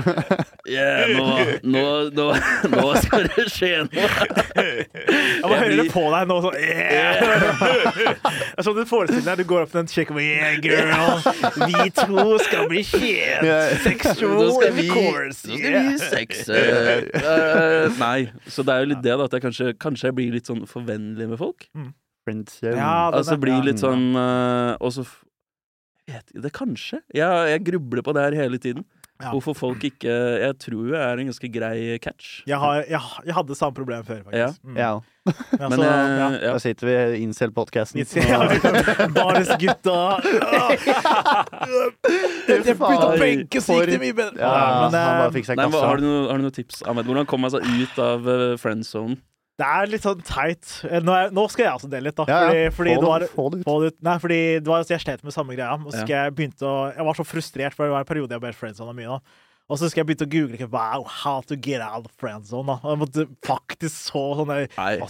[0.70, 1.26] Yeah, nå,
[1.64, 2.26] nå, nå,
[2.68, 4.08] nå skal det skje noe.
[4.60, 7.54] Jeg må Jeg høre det på deg nå sånn yeah!
[8.20, 9.40] Det er sånn du forestiller deg.
[9.40, 11.24] Du går opp til en chick og Yeah, girl!
[11.64, 13.48] Vi to skal bli kjent!
[13.86, 15.48] Sexual Nå skal vi, intercourse!
[15.48, 16.60] nå skal vi sexe.
[17.16, 19.26] Uh, nei, så det er jo litt det, da.
[19.30, 21.66] At jeg kanskje, kanskje jeg blir litt sånn forvennlig med folk.
[21.72, 21.90] Mm.
[22.68, 22.92] ja.
[23.08, 25.06] Altså blir litt sånn uh, Og så
[26.10, 27.00] vet det kanskje.
[27.14, 28.86] Jeg, jeg grubler på det her hele tiden.
[29.20, 29.34] Ja.
[29.34, 30.08] Hvorfor folk ikke
[30.40, 32.40] Jeg tror jo jeg er en ganske grei catch.
[32.48, 34.62] Jeg, har, jeg, jeg hadde samme problem før, faktisk.
[34.64, 34.76] Mm.
[34.80, 34.92] Ja.
[35.60, 36.28] Ja, Men så, eh, ja.
[36.32, 36.52] ja.
[36.54, 38.00] Da sitter vi i Incel-podkasten.
[38.30, 38.38] Ja,
[39.16, 39.96] Baris gutta
[42.48, 44.40] Jeg begynte å benke, så gikk det mye bedre.
[44.40, 44.54] Ja,
[44.86, 46.80] men, han bare eh, fikk seg Nei, har, du noen, har du noen tips?
[46.88, 47.04] Ahmed?
[47.10, 49.20] Hvordan kom man seg ut av uh, friend zone?
[49.60, 50.64] Det er litt sånn teit.
[50.88, 52.24] Eh, Nå, er, nå skal jeg også dele litt, da.
[52.30, 52.70] Ja, ja.
[52.72, 53.84] Fordi, fordi det var det ut.
[53.90, 53.98] ut.
[54.06, 55.76] Nei, fordi det var, jeg slet med samme greia.
[55.76, 58.44] Og så jeg begynte å Jeg var så frustrert, for det var en periode jeg
[58.46, 59.18] ble friendzona mye.
[59.18, 59.20] da
[59.70, 62.46] Og så skal jeg begynne å google ikke, wow, how to get out of friend
[62.48, 62.66] zone.
[62.66, 62.80] Da.
[62.82, 64.64] Og jeg måtte faktisk så sånne.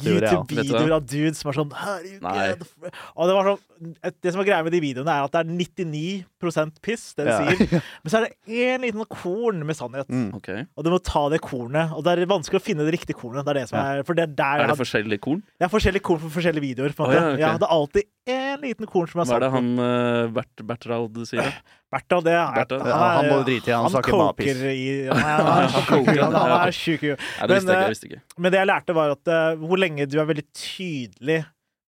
[0.04, 2.50] YouTube-videoer av dudes som er sånn how do you get Nei.
[2.52, 5.24] out of fri-" Og det var sånn Det som er greia med de videoene, er
[5.24, 7.38] at det er 99% piss, det de Ja.
[7.40, 7.80] sier.
[8.04, 10.08] Men så er det én liten korn med sannhet.
[10.12, 10.34] Mm.
[10.36, 10.66] okay.
[10.76, 11.94] Og du må ta det kornet.
[11.96, 13.44] Og det er vanskelig å finne det riktige kornet.
[13.46, 13.86] Det er det som Ja.
[13.96, 15.42] er, for det er der Er det forskjellige korn?
[15.58, 16.92] det er forskjellige korn for forskjellige videoer.
[16.92, 17.20] På en måte.
[17.20, 17.24] måte.
[17.24, 17.40] ja, okay.
[17.40, 20.64] ja, det er alltid én liten korn som er Hva er det han uh, Bert,
[20.66, 21.40] Bertrald sier?
[21.40, 22.20] da?
[22.22, 22.78] Det er, Bertha?
[22.86, 26.74] Ja, han må drite i, han snakker bare coker i Han er, ja.
[26.74, 27.20] sjuk i huet.
[27.48, 28.18] Men, eh.
[28.38, 31.40] Men det jeg lærte, var at uh, hvor lenge du er veldig tydelig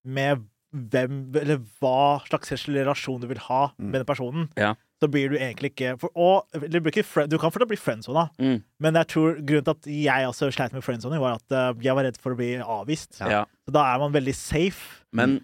[0.05, 3.91] med hvem eller hva slags relasjon du vil ha Mm.
[3.91, 4.75] med den personen, Ja.
[5.03, 8.29] så blir du egentlig ikke for, og, du, ikke friend, du kan fortsatt bli friendzona,
[8.41, 8.63] Mm.
[8.81, 11.95] men jeg tror grunnen til at jeg også sleit med friendzone, var at eh, jeg
[11.95, 13.21] var redd for å bli avvist.
[13.21, 13.29] Ja.
[13.29, 13.45] Ja.
[13.67, 15.03] Så da er man veldig safe.
[15.13, 15.43] Men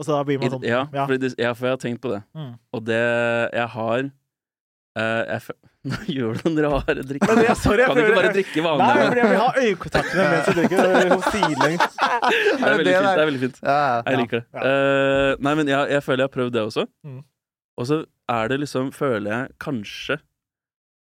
[0.00, 1.04] Og så da blir man sånn ja, ja.
[1.06, 2.22] det, ja, for jeg har tenkt på det.
[2.34, 2.54] Mm.
[2.72, 3.00] Og det
[3.52, 4.10] jeg har
[4.98, 5.56] eh, jeg,
[5.90, 7.34] Nå gjør du noen rare drikker.
[7.38, 9.04] Men sorry, kan du ikke bare drikke Nei, vanlig?
[9.06, 10.80] fordi jeg vil ha øyekontaktene mens du drikker.
[10.84, 11.98] Det er sidelengs.
[12.00, 13.06] Det er veldig fint.
[13.06, 13.60] Det er veldig fint.
[13.64, 14.00] Ja, ja.
[14.10, 14.46] Jeg liker det.
[14.54, 14.64] Ja.
[14.70, 16.86] Eh, nei, men jeg, jeg føler jeg har prøvd det også.
[17.06, 17.20] Mm.
[17.80, 20.18] Og så er det liksom, føler jeg kanskje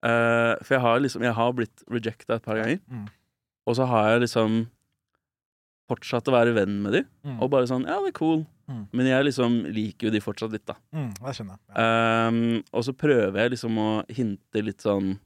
[0.04, 2.82] uh, For jeg har liksom Jeg har blitt rejecta et par ganger.
[2.90, 3.06] Mm.
[3.66, 4.66] Og så har jeg liksom
[5.90, 7.40] fortsatt å være venn med de Mm.
[7.42, 8.46] og bare sånn Ja, det er cool.
[8.68, 8.88] Mm.
[8.92, 10.74] Men jeg liksom liker jo de fortsatt litt, da.
[10.94, 11.60] Mm, det skjønner jeg.
[11.76, 12.28] Ja.
[12.28, 15.18] Um, og så prøver jeg liksom å hinte litt sånn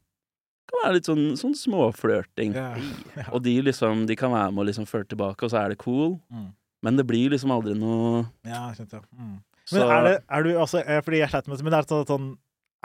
[0.71, 2.53] Kan være litt sånn, sånn småflørting.
[2.55, 2.77] Yeah.
[3.17, 3.25] Ja.
[3.33, 5.79] Og de liksom De kan være med og liksom flørte tilbake, og så er det
[5.83, 6.21] cool.
[6.31, 6.53] Mm.
[6.83, 9.03] Men det blir liksom aldri noe Ja, jeg skjønte.
[9.19, 9.39] Mm.
[9.73, 12.07] Men er, det, er du altså Fordi jeg sleit med det, men er det sånn,
[12.09, 12.31] sånn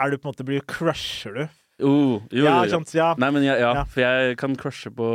[0.00, 1.46] Er du på en måte Blir crusher du?
[1.78, 2.70] Jo, jo, ja, jo, jo.
[2.72, 2.92] sant?
[2.96, 3.82] Ja, Nei, men jeg, ja, Ja.
[3.84, 5.06] for jeg kan crushe på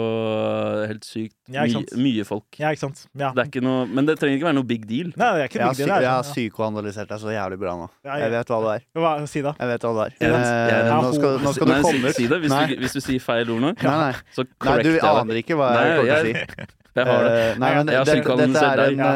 [0.88, 2.46] helt sykt Ja, my, mye folk.
[2.60, 3.08] ja, ikke sant?
[3.18, 3.32] Ja.
[3.34, 5.10] Det er ikke noe Men det trenger ikke være noe big deal.
[5.18, 5.90] Nei, det er ikke Jeg big deal.
[5.90, 7.88] det jeg er har psykoanalysert deg så jævlig bra nå.
[8.06, 8.18] ja.
[8.22, 8.86] Jeg vet hva det er.
[9.02, 9.54] Hva, si da.
[9.60, 10.14] Jeg vet hva det er.
[10.22, 12.16] Jeg jeg Eh, nå skal, nå skal du komme ut.
[12.16, 12.40] si det.
[12.46, 14.14] Hvis, du, hvis du sier feil ord nå, Nei, nei.
[14.38, 15.10] så nei, correct du jeg det.
[15.16, 16.34] aner ikke hva jeg Nei, kommer til å si.
[16.38, 16.70] jeg,
[17.02, 17.32] jeg har det.
[17.32, 19.12] Uh, nei, men Jeg det, psykoanalysert dette er en, Ja.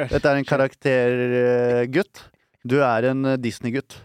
[0.00, 2.24] eh, dette er en karaktergutt.
[2.66, 4.00] Du er en Disney-gutt.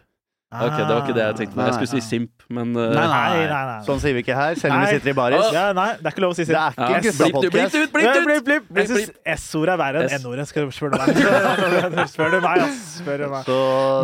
[0.51, 1.55] Ok, det var ikke det jeg tenkte.
[1.55, 2.01] Nei, Jeg skulle nei.
[2.03, 3.75] si simp, men uh, Nei, Nei, nei, nei.
[3.87, 5.45] Sånn sier vi ikke her, selv om vi sitter i baris.
[5.55, 6.57] Ja, nei, det er ikke lov å si Det sin.
[6.59, 8.81] er ikke ja, Blipp blip ut, blipp du ut!
[8.81, 10.47] Jeg syns S-ordet er verre enn N-ordet.
[10.51, 11.21] Skal du spørre meg?
[12.11, 12.81] Spør du meg, ass.
[12.99, 13.47] Spør du meg.
[13.47, 13.57] Så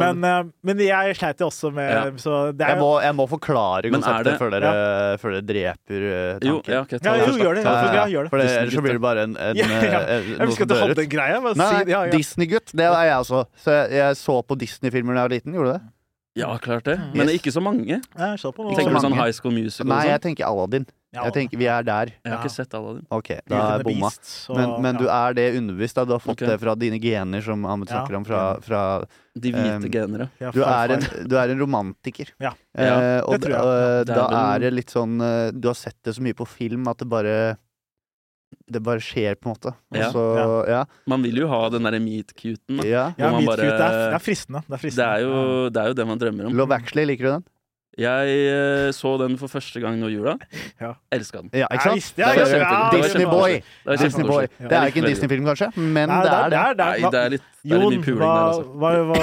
[0.05, 2.05] Men, uh, men jeg sleit jo også med Ja.
[2.23, 4.71] Så det jeg er må, jo jeg må forklare konseptet det- før dere,
[5.19, 6.73] før dere dreper Jo, tanken.
[6.77, 7.63] ja, ok, Ja, det jo, gjør det.
[7.67, 8.31] Ja, Ja, ja, gjør det.
[8.31, 10.01] For ellers så blir det bare en, en, Ja, ja.
[10.07, 11.03] Jeg noe husker som at du dør hadde ut.
[11.03, 11.43] en greie.
[11.91, 12.11] Ja, ja.
[12.15, 13.43] Disney-gutt, det er jeg også.
[13.59, 15.53] Så jeg, jeg så på Disney-filmer da jeg var liten.
[15.59, 15.83] Gjorde du det?
[16.37, 16.97] Ja, klart det.
[17.01, 17.11] Mm.
[17.17, 17.39] Men Yes.
[17.41, 17.97] ikke så mange.
[17.97, 18.67] Ja, jeg så på.
[18.77, 20.25] Tenker du sånn High School Musical Nei, jeg sånn?
[20.29, 20.85] tenker Aladdin.
[21.15, 22.11] Ja, Jeg tenker Vi er der.
[22.21, 23.05] Jeg har ikke sett Aladdin.
[23.15, 24.09] Ok, da er bomma.
[24.53, 25.95] Men, men du er det underbevisst.
[26.05, 26.47] Du har fått okay.
[26.51, 28.01] det fra dine gener, som Ahmed Ja.
[28.03, 28.25] snakker om.
[28.27, 28.81] Fra, fra
[29.33, 30.29] De hvite Um, genere.
[30.53, 32.29] Du, er en, du er en romantiker.
[32.39, 32.51] Ja.
[32.77, 33.63] Uh, og det tror jeg.
[33.63, 36.33] eh, Det er da er det litt sånn uh, Du har sett det så mye
[36.37, 37.57] på film at det bare
[38.67, 39.71] Det bare skjer, på en måte.
[39.91, 40.09] Og Ja.
[40.11, 40.23] så,
[40.67, 40.85] ja.
[41.07, 42.81] Man vil jo ha den derre meet-cuten.
[42.83, 43.13] ja.
[43.17, 44.61] Ja, man meet bare- cute, det, er, det er fristende.
[44.67, 46.53] Det er, Det er, jo, det er jo det man drømmer om.
[46.53, 47.43] Love Actually, liker du den?
[47.97, 50.35] Jeg eh, så den for første gang nå i jula.
[50.83, 50.91] Ja.
[51.11, 51.49] Elska den.
[51.57, 52.19] Ja, ikke sant?
[52.19, 53.53] Ja, Det er ja, ja, Disney-boy.
[53.57, 54.27] Det er Disney.
[54.61, 56.51] Det er ikke en Disney-film, kanskje, men Nei, det er det.
[56.51, 58.43] det er, det Nei, er, det er litt, det er litt mye puling hva, der,
[58.51, 58.63] altså.
[58.77, 59.17] hva, hva,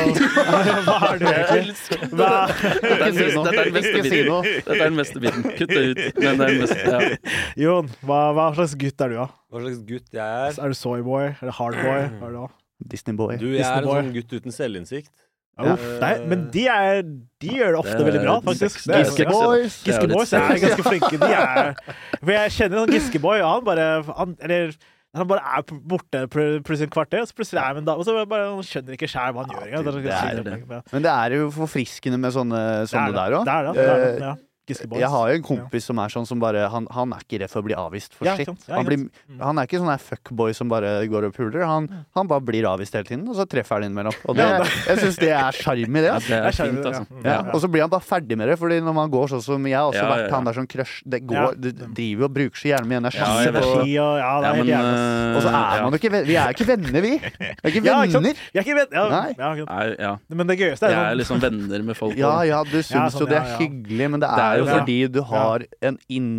[0.89, 1.77] hva er du egentlig?
[2.18, 2.33] Hva?
[2.51, 4.51] Dette er den beste- dette er den beste biten.
[4.66, 5.47] Dette er den beste biten.
[5.61, 6.03] Kutt det ut.
[6.18, 6.81] Men det er den beste.
[6.91, 7.33] Ja.
[7.64, 9.29] Jon, hva, hva slags gutt er du, da?
[9.55, 10.59] Hva slags gutt jeg er?
[10.66, 11.27] Er du soyboy?
[11.31, 12.03] Er du hardboy?
[12.18, 12.49] Hva er du da?
[12.91, 13.37] Disney Boy.
[13.41, 15.12] Du, jeg er en sånn gutt uten selvinnsikt.
[15.55, 17.02] Uff, nei, men de, er,
[17.38, 18.80] de gjør det ofte Det veldig bra, faktisk.
[18.80, 19.30] Giskeboys Giske ja.
[19.30, 19.76] Boys.
[19.76, 21.18] Det Giske Boys er ganske flinke.
[21.22, 21.70] De er
[22.18, 24.74] For jeg kjenner sånn Giskeboy, og han bare han, Eller
[25.14, 28.09] han bare er borte plutselig et kvarter, og så plutselig er han en dame, og
[28.09, 29.84] så bare han skjønner ikke sjæl hva han gjør engang.
[29.86, 30.57] det Det det.
[30.72, 30.80] det.
[30.90, 33.46] Men det er jo forfriskende med sånne, sånne der òg.
[33.46, 33.76] Det er det.
[33.78, 34.26] det, er det.
[34.26, 34.34] Ja.
[34.67, 35.01] Giske Boys.
[35.03, 37.51] Jeg har jo en kompis som er sånn som bare Han, han er ikke redd
[37.53, 38.62] for å bli avvist for Ja, sant.
[38.67, 39.03] Ja, Han, ikke blir.
[39.29, 39.41] Mm.
[39.45, 41.65] han er ikke sånn her fuckboy som bare går og puler.
[41.69, 44.17] Han, han bare blir avvist hele tiden, og så treffer han innimellom.
[44.25, 46.09] Og det, Ja, jeg syns det er sjarm i det.
[46.09, 47.21] Ja, det er skjønner fint, det, altså.
[47.25, 47.35] ja.
[47.35, 49.67] Ja, og så blir han bare ferdig med det, Fordi når man går sånn som
[49.69, 50.35] Jeg har også Ja, vært ja, ja.
[50.39, 51.51] han der som crush Det går, Ja.
[51.57, 51.69] du
[52.01, 53.21] driver og bruker så gjerne mye energi.
[53.21, 54.95] Ja, jeg på, Energi og Ja, det Ja, er men helt jævlig.
[54.95, 55.37] ass.
[55.37, 56.27] og så er man jo ikke venner.
[56.33, 57.12] Vi er jo ikke venner, vi.
[57.21, 58.25] Vi er ikke Ja, ikke sant?
[58.25, 58.43] venner.
[58.55, 59.35] Jeg er ikke vet, ja, Nei.
[59.37, 59.75] ja, ikke sant.
[59.75, 60.12] Nei, ja.
[60.41, 62.17] Men det gøyeste er Jeg er sånn liksom venner med folk.
[62.17, 63.59] Ja, og- ja, du syns sånn, jo det ja, er ja.
[63.61, 66.30] hyggelig, men det Det er er jo fordi du har en inn,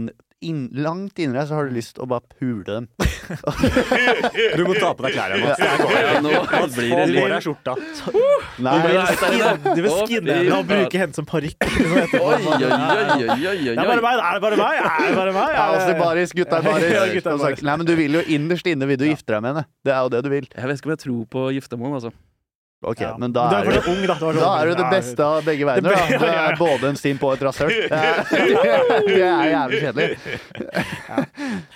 [0.45, 2.87] inn Langt inni deg så har du lyst til å bare pule dem.
[4.55, 5.61] Du må ta på deg klærne, Mats.
[5.63, 6.33] Ja, nå
[6.75, 7.73] blir det deg skjorta.
[8.61, 11.57] Nei, Du vil skinne- du vil skinne henne og bruke henne som parykk.
[11.65, 12.21] liksom, etterpå.
[12.21, 12.69] Oi, oi, oi,
[13.25, 14.05] oi, oi, Det er bare oi.
[14.05, 14.83] meg, er det bare meg?
[14.83, 15.49] Er det bare meg?
[15.55, 16.87] ja, altså, det- baris, gutta er baris.
[16.91, 17.63] Ja, gutta er Og så- baris.
[17.63, 19.65] Nei, men du vil jo innerst inne vil du gifte deg med henne.
[19.83, 20.47] Det er jo det du vil.
[20.55, 22.11] Jeg vet ikke om jeg tror på giftermål, altså.
[22.83, 23.15] Ok, Ja.
[23.17, 24.13] men da er er du ung, da.
[24.19, 25.95] Da, da er du det beste av begge verdener.
[25.95, 26.05] Da.
[26.19, 26.41] Du ja, ja.
[26.51, 27.71] er både en stim på et rasshøl.
[27.89, 30.17] Det er, er jævlig kjedelig.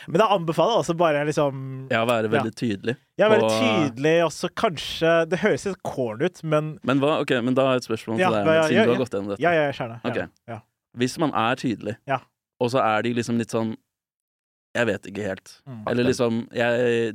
[0.09, 2.95] Men jeg anbefaler også bare liksom Ja, være veldig tydelig.
[3.17, 3.59] Ja, være veldig på-
[3.95, 7.65] tydelig, og så kanskje Det høres litt corn ut, men Men, hva, ok, men da
[7.69, 9.29] har jeg et spørsmål til Ja, deg, ja, ja, siden ja, du har gått gjennom
[9.33, 9.41] dette.
[9.43, 9.99] ja, ja, gjerne.
[10.03, 10.15] Ok.
[10.15, 10.29] gjerne.
[10.47, 10.59] Ja.
[10.97, 12.19] Hvis man er tydelig, Ja.
[12.59, 13.75] og så er de liksom litt sånn
[14.75, 15.61] Jeg vet ikke helt.
[15.67, 15.83] Mm.
[15.89, 17.13] Eller liksom jeg,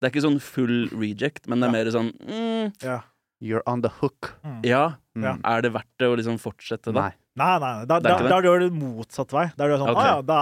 [0.00, 1.84] Det er ikke sånn full reject, men det er Ja.
[1.84, 3.00] mer sånn mm, Ja.
[3.40, 4.34] You're on the hook.
[4.44, 4.60] Mm.
[4.66, 4.86] Ja,
[5.18, 5.24] Mm.
[5.24, 5.32] Ja.
[5.50, 7.08] er det verdt det å liksom fortsette da?
[7.08, 7.14] Nei.
[7.38, 9.44] Nei, nei, da, Det da, er ikke da gjør du det motsatt vei.
[9.56, 10.02] Da er du sånn okay.
[10.02, 10.38] ah, ja, da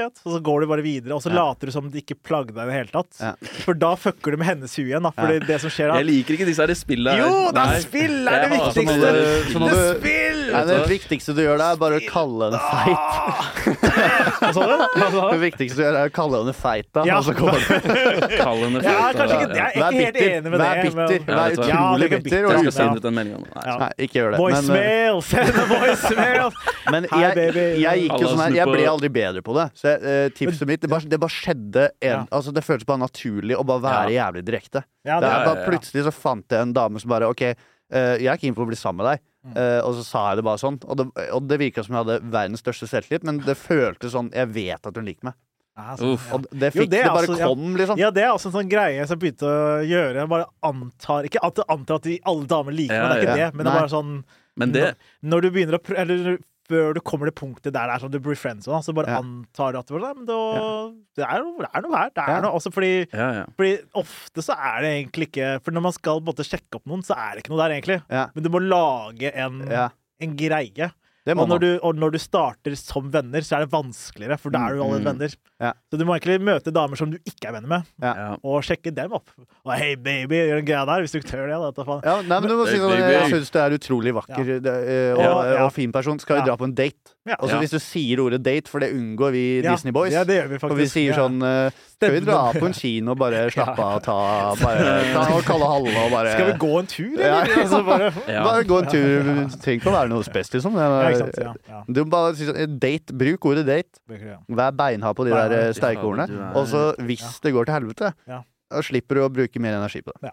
[0.00, 1.36] ja, Og så går du bare videre, og så Ja.
[1.44, 3.16] later du som det ikke plagde deg i det hele tatt.
[3.20, 3.32] Ja.
[3.64, 5.10] For da fucker du med hennes hue igjen, da.
[5.16, 7.16] Fordi det som skjer da Jeg liker ikke disse her spillene.
[7.20, 7.80] Jo, da Nei.
[7.84, 9.12] spill er det viktigste!
[9.12, 10.43] du, så må Det du spill!
[10.52, 13.84] Nei, det viktigste du gjør da, er bare å kalle henne feit.
[14.40, 14.74] Hva sa du?
[15.34, 17.04] Det viktigste du gjør, er å kalle henne feit, da.
[17.08, 17.18] Ja.
[17.20, 19.40] Og så Kall henne Ja, feit, kanskje da.
[19.40, 20.64] ikke, jeg er ikke helt enig med det.
[20.64, 21.26] Vær bitter.
[21.28, 21.64] Vær Ja.
[21.64, 22.48] Ja, utrolig er bitter.
[22.48, 23.64] Jeg skal sende ut en melding om det.
[23.64, 23.90] Nei.
[24.06, 24.40] Ikke gjør det.
[24.40, 25.22] Men, eh, Voicemail!
[25.28, 26.58] Send en voicemail!
[26.94, 27.66] men jeg, baby.
[27.82, 29.66] jeg gikk jo sånn her Jeg ble aldri bedre på det.
[29.80, 33.56] Så eh, tipset mitt det bare, det bare skjedde en, Altså Det føltes bare naturlig
[33.58, 34.84] å bare være jævlig direkte.
[35.04, 35.64] Det det er bare.
[35.68, 38.68] Plutselig så fant jeg en dame som bare OK, eh, jeg er keen på å
[38.68, 39.24] bli sammen med deg.
[39.44, 39.56] Mm.
[39.60, 40.78] Eh, og så sa jeg det bare sånn.
[40.88, 41.04] Og det,
[41.36, 44.86] og det virka som jeg hadde verdens største selvtillit, men det føltes sånn Jeg vet
[44.88, 45.34] at hun liker meg.
[45.76, 46.28] Ja, sånn, Uff.
[46.30, 46.34] ja.
[46.38, 47.46] Og det Jo, fikk det det, er bare altså- ja.
[47.50, 47.98] kom, liksom.
[47.98, 50.14] Ja, det er også en sånn greie som jeg begynte å gjøre.
[50.22, 53.20] Jeg bare antar Ikke at jeg antar at de, alle damer liker meg, det er
[53.20, 53.50] ikke Ja, ja.
[53.50, 54.24] det, men det er bare sånn
[54.56, 56.38] Men det Når du begynner å prøve Eller
[56.68, 59.10] før du kommer til punktet der det er sånn du blir friends med, så bare
[59.12, 59.18] Ja.
[59.20, 60.38] antar du at det, men da,
[61.16, 62.10] det, er noe, det er noe her.
[62.14, 62.40] Det er Ja.
[62.40, 63.44] noe, også fordi, Ja, ja.
[63.58, 67.02] fordi ofte så er det egentlig ikke For når man skal både sjekke opp noen,
[67.04, 68.02] så er det ikke noe der, egentlig.
[68.10, 68.26] Ja.
[68.34, 69.88] Men du må lage en, Ja,
[70.20, 70.92] en greie.
[71.24, 74.36] Det må Og når, du, og når du starter som venner, så er det vanskeligere,
[74.38, 75.08] for da er du allerede Mm.
[75.08, 75.36] venner.
[75.64, 75.70] Ja.
[75.88, 78.36] Så du må egentlig møte damer som du ikke er venner med, ja.
[78.44, 79.30] og sjekke dem opp.
[79.64, 81.56] Og hei, baby, gjør en greie der, hvis du tør det.
[81.80, 82.00] Da.
[82.04, 83.00] Ja, nei, men du må si Hey, sånn.
[83.08, 86.20] Jeg syns du er utrolig vakker eh, og, og fin person.
[86.20, 87.13] Skal vi dra på en date?
[87.26, 87.36] Ja.
[87.40, 87.60] Og så Ja.
[87.62, 90.12] Hvis du sier ordet date, for det unngår vi Ja, Disney Boys.
[90.12, 90.70] Ja, det gjør vi faktisk.
[90.70, 91.16] og vi sier Ja.
[91.22, 94.16] sånn eh, Skal vi dra på en kino og bare slappe av ta,
[94.60, 97.40] bare, ta og kalle halve og bare Skal vi gå en tur, Ja.
[97.40, 97.56] eller?
[97.64, 98.42] Altså, bare, Ja.
[98.44, 99.22] Bare gå en tur.
[99.56, 100.76] Trenger ikke å være noe spes, liksom.
[101.88, 103.12] Du bare si sånn Date.
[103.16, 104.00] Bruk ordet date.
[104.50, 106.52] Vær beinhard på de der eh, steikeordene.
[106.54, 108.42] Og så, hvis det går til helvete, Ja.
[108.74, 110.32] Da slipper du å bruke mer energi på det.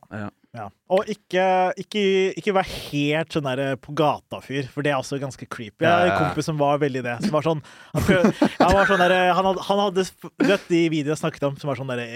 [0.51, 0.65] Ja.
[0.91, 1.43] Og ikke,
[1.79, 2.01] ikke,
[2.41, 5.85] ikke vær helt sånn der på gata-fyr, for det er også ganske creepy.
[5.85, 7.13] Jeg har Ja, ja, en kompis som var veldig det.
[7.23, 7.61] Som var sånn
[7.93, 8.27] Han, prøv,
[8.59, 10.05] var sånn der, han, hadde, han hadde
[10.49, 12.09] vet de videoene jeg snakket om, som var sånn derre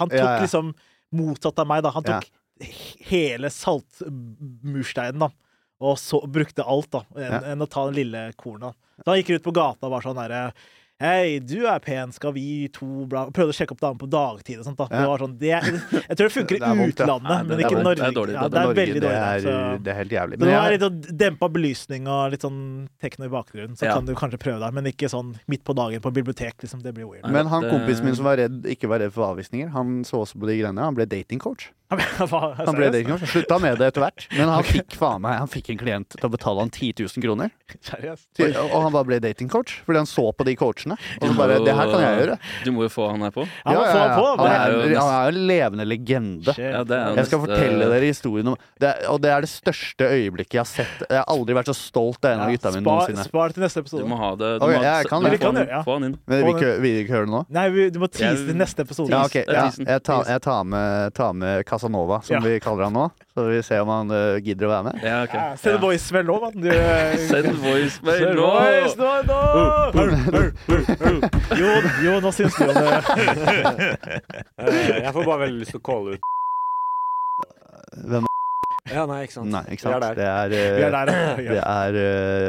[0.00, 0.40] Han tok Ja, ja.
[0.46, 0.72] liksom
[1.16, 1.92] motsatt av meg, da.
[1.98, 2.20] Han Ja.
[2.20, 2.32] tok
[3.10, 5.30] hele saltmursteinen, da.
[5.84, 7.40] Og så brukte alt, da, enn Ja.
[7.52, 8.74] enn å ta den lille kornet.
[9.04, 10.52] Så han gikk ut på gata og var sånn derre
[10.96, 14.62] Hei, du er pen, skal vi to bla Prøvde å sjekke opp damer på dagtid
[14.62, 14.78] og sånt.
[14.80, 15.02] da Ja.
[15.02, 15.50] Det var sånn, det,
[16.08, 17.82] Jeg tror det funker er i utlandet, Nei, det men ikke i.
[17.84, 18.00] Norge.
[18.00, 19.10] Det er dårlig, ja, det er Norge, veldig dårlig.
[19.12, 19.56] det er, så.
[19.84, 20.38] det er helt jævlig.
[20.40, 22.62] Men Men jeg, det litt dempa belysning og litt sånn
[23.04, 23.98] tekno i bakgrunnen, så Ja.
[23.98, 26.56] kan du kanskje prøve deg, men ikke sånn midt på dagen på bibliotek.
[26.64, 27.28] liksom, Det blir weird.
[27.30, 30.40] Men han kompisen min som var redd, ikke var redd for avvisninger, han så også
[30.40, 30.80] på de greiene.
[30.80, 31.68] Han ble datingcoach.
[31.90, 33.28] Han ble det ikke noe.
[33.30, 34.24] Slutta med det etter hvert.
[34.34, 37.22] Men han fikk faen meg Han fikk en klient til å betale han 10 000
[37.22, 37.52] kroner.
[37.86, 38.26] Seriøst?
[38.42, 40.96] Og han bare ble datingcoach fordi han så på de coachene.
[41.20, 42.38] Og så bare Det her kan jeg gjøre.
[42.66, 43.46] Du må jo få han her på.
[43.46, 44.02] Ja, ja, ja.
[44.02, 44.26] han på!
[44.26, 46.56] Han Det er, jo han er jo en levende legende.
[46.56, 50.62] Jeg skal fortelle dere historien om det er, Og det er det største øyeblikket jeg
[50.62, 51.06] har sett.
[51.06, 53.26] Jeg har aldri vært så stolt av en av gutta mine noensinne.
[53.26, 54.08] spar til neste Du episode.
[54.10, 54.50] må ha det.
[54.58, 55.38] Du okay, jeg kan det.
[55.38, 56.18] få han Vi kan inn.
[56.26, 57.42] Men vi vil ikke høre det nå?
[57.56, 59.10] Nei, du må tease til neste episode.
[59.12, 59.38] Ja, ok.
[59.46, 62.40] Ja, jeg, tar, jeg tar, med, tar med Casanova, som Ja.
[62.42, 63.06] vi kaller han nå.
[63.36, 64.94] Så vi ser om han uh, gidder å være med.
[65.04, 65.40] Ja, okay.
[65.40, 66.56] Ja, Send voice voicemail nå, mann.
[66.64, 68.46] Du, eh, Send voicemail nå!
[68.56, 69.40] voice nå, nå!
[71.60, 71.72] Jo,
[72.04, 72.86] jo, nå syns du om det.
[74.56, 76.24] Eh, Jeg får bare veldig lyst til å calle ut
[78.08, 78.24] Hvem
[78.92, 79.50] Ja, nei, ikke sant.
[79.50, 80.14] Nei, ikke Vi er der.
[80.18, 81.54] Det er, Vi er eh, der, ja.
[81.56, 81.98] det er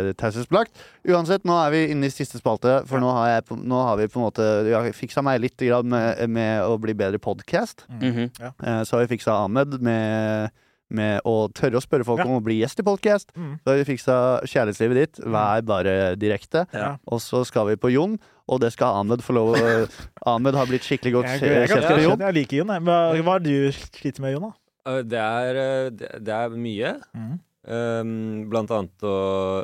[0.10, 0.84] uh, taushetsbelagt.
[1.08, 4.08] Uansett, nå er vi inne i siste spalte, for nå har, jeg, nå har vi
[4.12, 7.86] på en måte Vi har fiksa meg litt med, med å bli bedre podkast.
[7.90, 8.30] Mhm.
[8.44, 10.52] Eh, Så har vi fiksa Ahmed med,
[10.90, 12.26] med å tørre å spørre folk Ja.
[12.30, 13.34] om å bli gjest i podkast.
[13.36, 13.58] Mm.
[13.64, 15.20] Så har vi fiksa kjærlighetslivet ditt.
[15.26, 16.68] Vær bare direkte.
[16.74, 16.94] Ja.
[17.08, 19.58] Og så skal vi på Jon, og det skal Ahmed få lov
[20.32, 22.24] Ahmed har blitt skikkelig godt Jeg, jeg, jeg, kjent med Jon.
[22.30, 22.72] jeg liker Jon.
[22.78, 22.86] jeg.
[22.88, 24.48] Hva, hva er det du sliter med, Jon?
[24.52, 24.54] da?
[24.88, 25.90] Eh, Det er, eh,
[26.24, 26.96] det er mye.
[27.16, 27.36] Mm.
[27.68, 28.12] Um,
[28.48, 29.14] blant annet å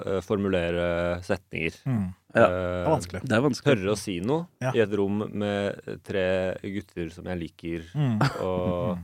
[0.03, 1.77] eh, formulere setninger.
[1.87, 2.09] Ja.
[2.33, 3.21] Det er vanskelig.
[3.29, 3.75] Det er vanskelig.
[3.77, 4.71] Tørre å si noe Ja.
[4.75, 6.25] i et rom med tre
[6.65, 8.19] gutter som jeg liker, Mm.
[8.43, 8.97] og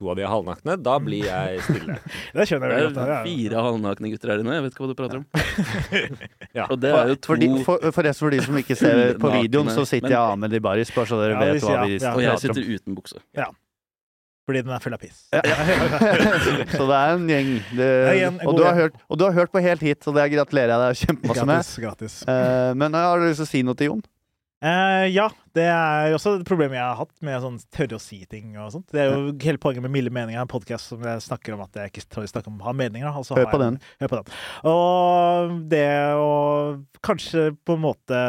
[0.00, 0.82] to av de er halvnakne.
[0.82, 1.98] Da blir jeg stille.
[2.34, 2.96] Det skjønner Det er godt.
[2.96, 3.22] ja, ja.
[3.22, 4.54] fire halvnakne gutter her inne.
[4.58, 5.26] Jeg vet ikke hva du prater om.
[6.58, 6.66] Ja.
[6.66, 9.30] Og det er jo to For, for, for, forresten, for de som ikke ser på
[9.30, 12.14] videoen, så sitter jeg Ahmed i baris, bare så dere Ja, vet hva vi ja,
[12.16, 13.20] Og jeg sitter uten bukse.
[14.50, 15.18] Fordi den er full av piss.
[16.74, 17.50] Så det er en gjeng.
[17.70, 20.10] Det, er en og, du har hørt, og du har hørt på helt hit, så
[20.16, 21.60] det gratulerer jeg deg kjempemasse med.
[21.60, 21.76] Gratis.
[21.84, 22.16] gratis.
[22.26, 24.02] Eh, men har du lyst til å si noe til Jon?
[24.60, 28.18] Uh, ja, det er også et problem jeg har hatt med sånn tørre å si
[28.28, 28.90] ting og sånt.
[28.92, 31.78] Det er jo hele poenget med Milde meninger, en podkast som jeg snakker om at
[31.80, 33.08] jeg ikke tør å snakke om å ha meninger.
[33.08, 33.78] Altså Hør på jeg- den.
[34.02, 34.36] Hør på den.
[34.74, 35.86] Og det
[36.18, 36.34] å
[37.00, 38.20] kanskje på en måte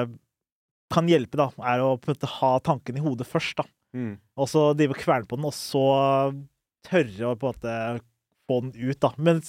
[0.91, 1.97] kan hjelpe, da, er å
[2.37, 3.67] ha tanken i hodet først, da.
[3.97, 4.15] Mm.
[4.39, 5.85] Og så drive og kverne på den, og så
[6.87, 7.75] tørre å på en måte
[8.49, 9.11] få den ut, da.
[9.17, 9.41] Men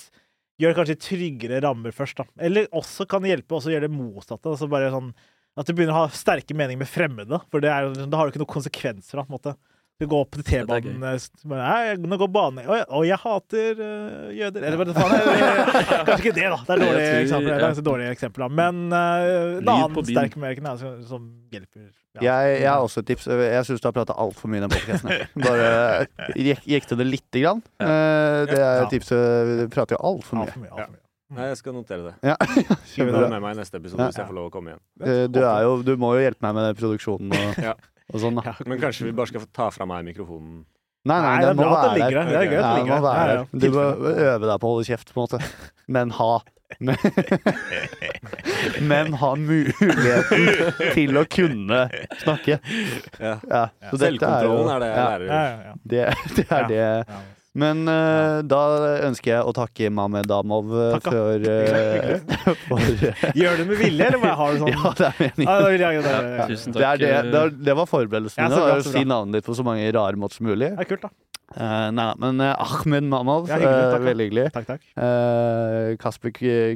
[0.61, 2.27] gjør det kanskje tryggere rammer først, da.
[2.49, 4.53] Eller også kan det hjelpe å gjøre det motsatte.
[4.53, 5.13] Altså bare sånn
[5.59, 7.41] at du begynner å ha sterke meninger med fremmede.
[7.53, 9.57] For det er, det da har du ikke noen konsekvenser, da, på en måte.
[10.03, 13.03] Du går opp er T-banen eh, s- bare, «Hei, Nå går banen Og ja, å,
[13.07, 14.67] jeg hater uh, jøder.
[14.67, 15.73] Eller hva faen er?
[16.09, 16.59] Kanskje ikke det, da.
[16.67, 17.51] Det er dårlig Jeg tror- eksempel.
[17.53, 18.49] Det er et dårlig eksempel da.
[18.61, 21.87] Men uh, en annen sterk merken er, som, som hjelper.
[22.19, 22.25] ja.
[22.27, 23.29] Jeg, jeg har også et tips.
[23.31, 25.15] Jeg syns du har prata altfor mye i den podkasten.
[25.47, 27.63] Bare gikk, gikk til det lite grann.
[27.81, 28.89] Uh, Det er Ja.
[28.91, 29.55] tipset.
[29.63, 30.49] Vi prater jo altfor mye.
[30.51, 30.73] Alt for mye.
[30.75, 30.99] Alt for mye.
[31.33, 32.11] Nei, jeg skal notere det.
[32.29, 32.35] Ja.
[32.45, 33.29] Skriv det Kjempebra.
[33.33, 34.83] med meg i neste episode hvis jeg får lov å komme igjen.
[35.33, 37.73] Du, er jo, du må jo hjelpe meg med produksjonen og, Ja.
[38.13, 38.43] Og sånn, da.
[38.69, 40.57] Men kanskje vi bare skal få ta fra meg mikrofonen.
[41.03, 41.91] Nei, nei, Nei, det det må bra være der.
[41.99, 42.29] Det er gøy at
[42.63, 43.27] det ligger der.
[43.35, 43.83] Ja, Du må
[44.13, 45.39] øve deg på å holde kjeft, på en måte.
[45.89, 46.33] Men ha
[48.81, 50.47] Men ha muligheten
[50.95, 51.83] til å kunne
[52.23, 52.57] snakke.
[53.21, 53.35] Ja.
[53.51, 55.27] Ja, så dette er jo Selvkontrollen er det jeg lærer.
[55.27, 55.73] Ja, ja, ja.
[55.85, 56.01] det,
[56.39, 56.65] det er Ja.
[56.73, 56.87] det.
[57.53, 58.61] Men uh, da
[59.05, 63.81] ønsker jeg å takke Mamed Damov eh, for, uh, for, uh, Gjør du det med
[63.83, 65.51] vilje, eller bare har du sånn Ja, det er meningen.
[65.51, 68.87] Ja, det, er, det, er, det, er, Det, det, det var forberedelsen Ja, min.
[68.89, 70.73] Si navnet ditt på så mange rare måter som mulig.
[70.73, 71.13] det er kult, da.
[71.53, 73.99] Eh, nei, men uh, Ahmed Mamov, Ja, hyggelig, eh, takk, da.
[74.09, 74.47] veldig hyggelig.
[74.55, 74.83] Takk, takk.
[74.97, 76.31] Eh, Kasper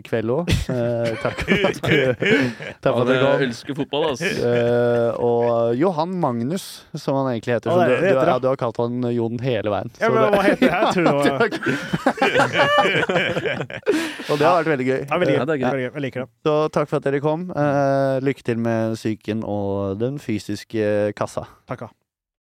[0.05, 1.93] Kvello, takk, takk, for at
[2.83, 3.41] dere du eh, kom.
[3.47, 4.29] elsker fotball, altså.
[5.27, 5.47] Og
[5.81, 7.69] Johan Magnus, som han egentlig heter.
[7.73, 9.89] Oh, Så det du, du, ja, du har kalt han Jon hele veien.
[10.01, 10.71] Ja, Så men det- hva heter det?
[10.77, 11.13] Jeg tror det
[14.31, 15.01] og det har vært veldig gøy.
[15.09, 15.71] ja, veldig, Ja, det er gøy.
[15.71, 15.93] veldig gøy.
[15.97, 16.29] Jeg liker det.
[16.47, 17.41] Så takk for at dere kom.
[17.51, 20.85] Eh, lykke til med psyken og den fysiske
[21.17, 21.45] kassa.
[21.69, 21.81] Takk.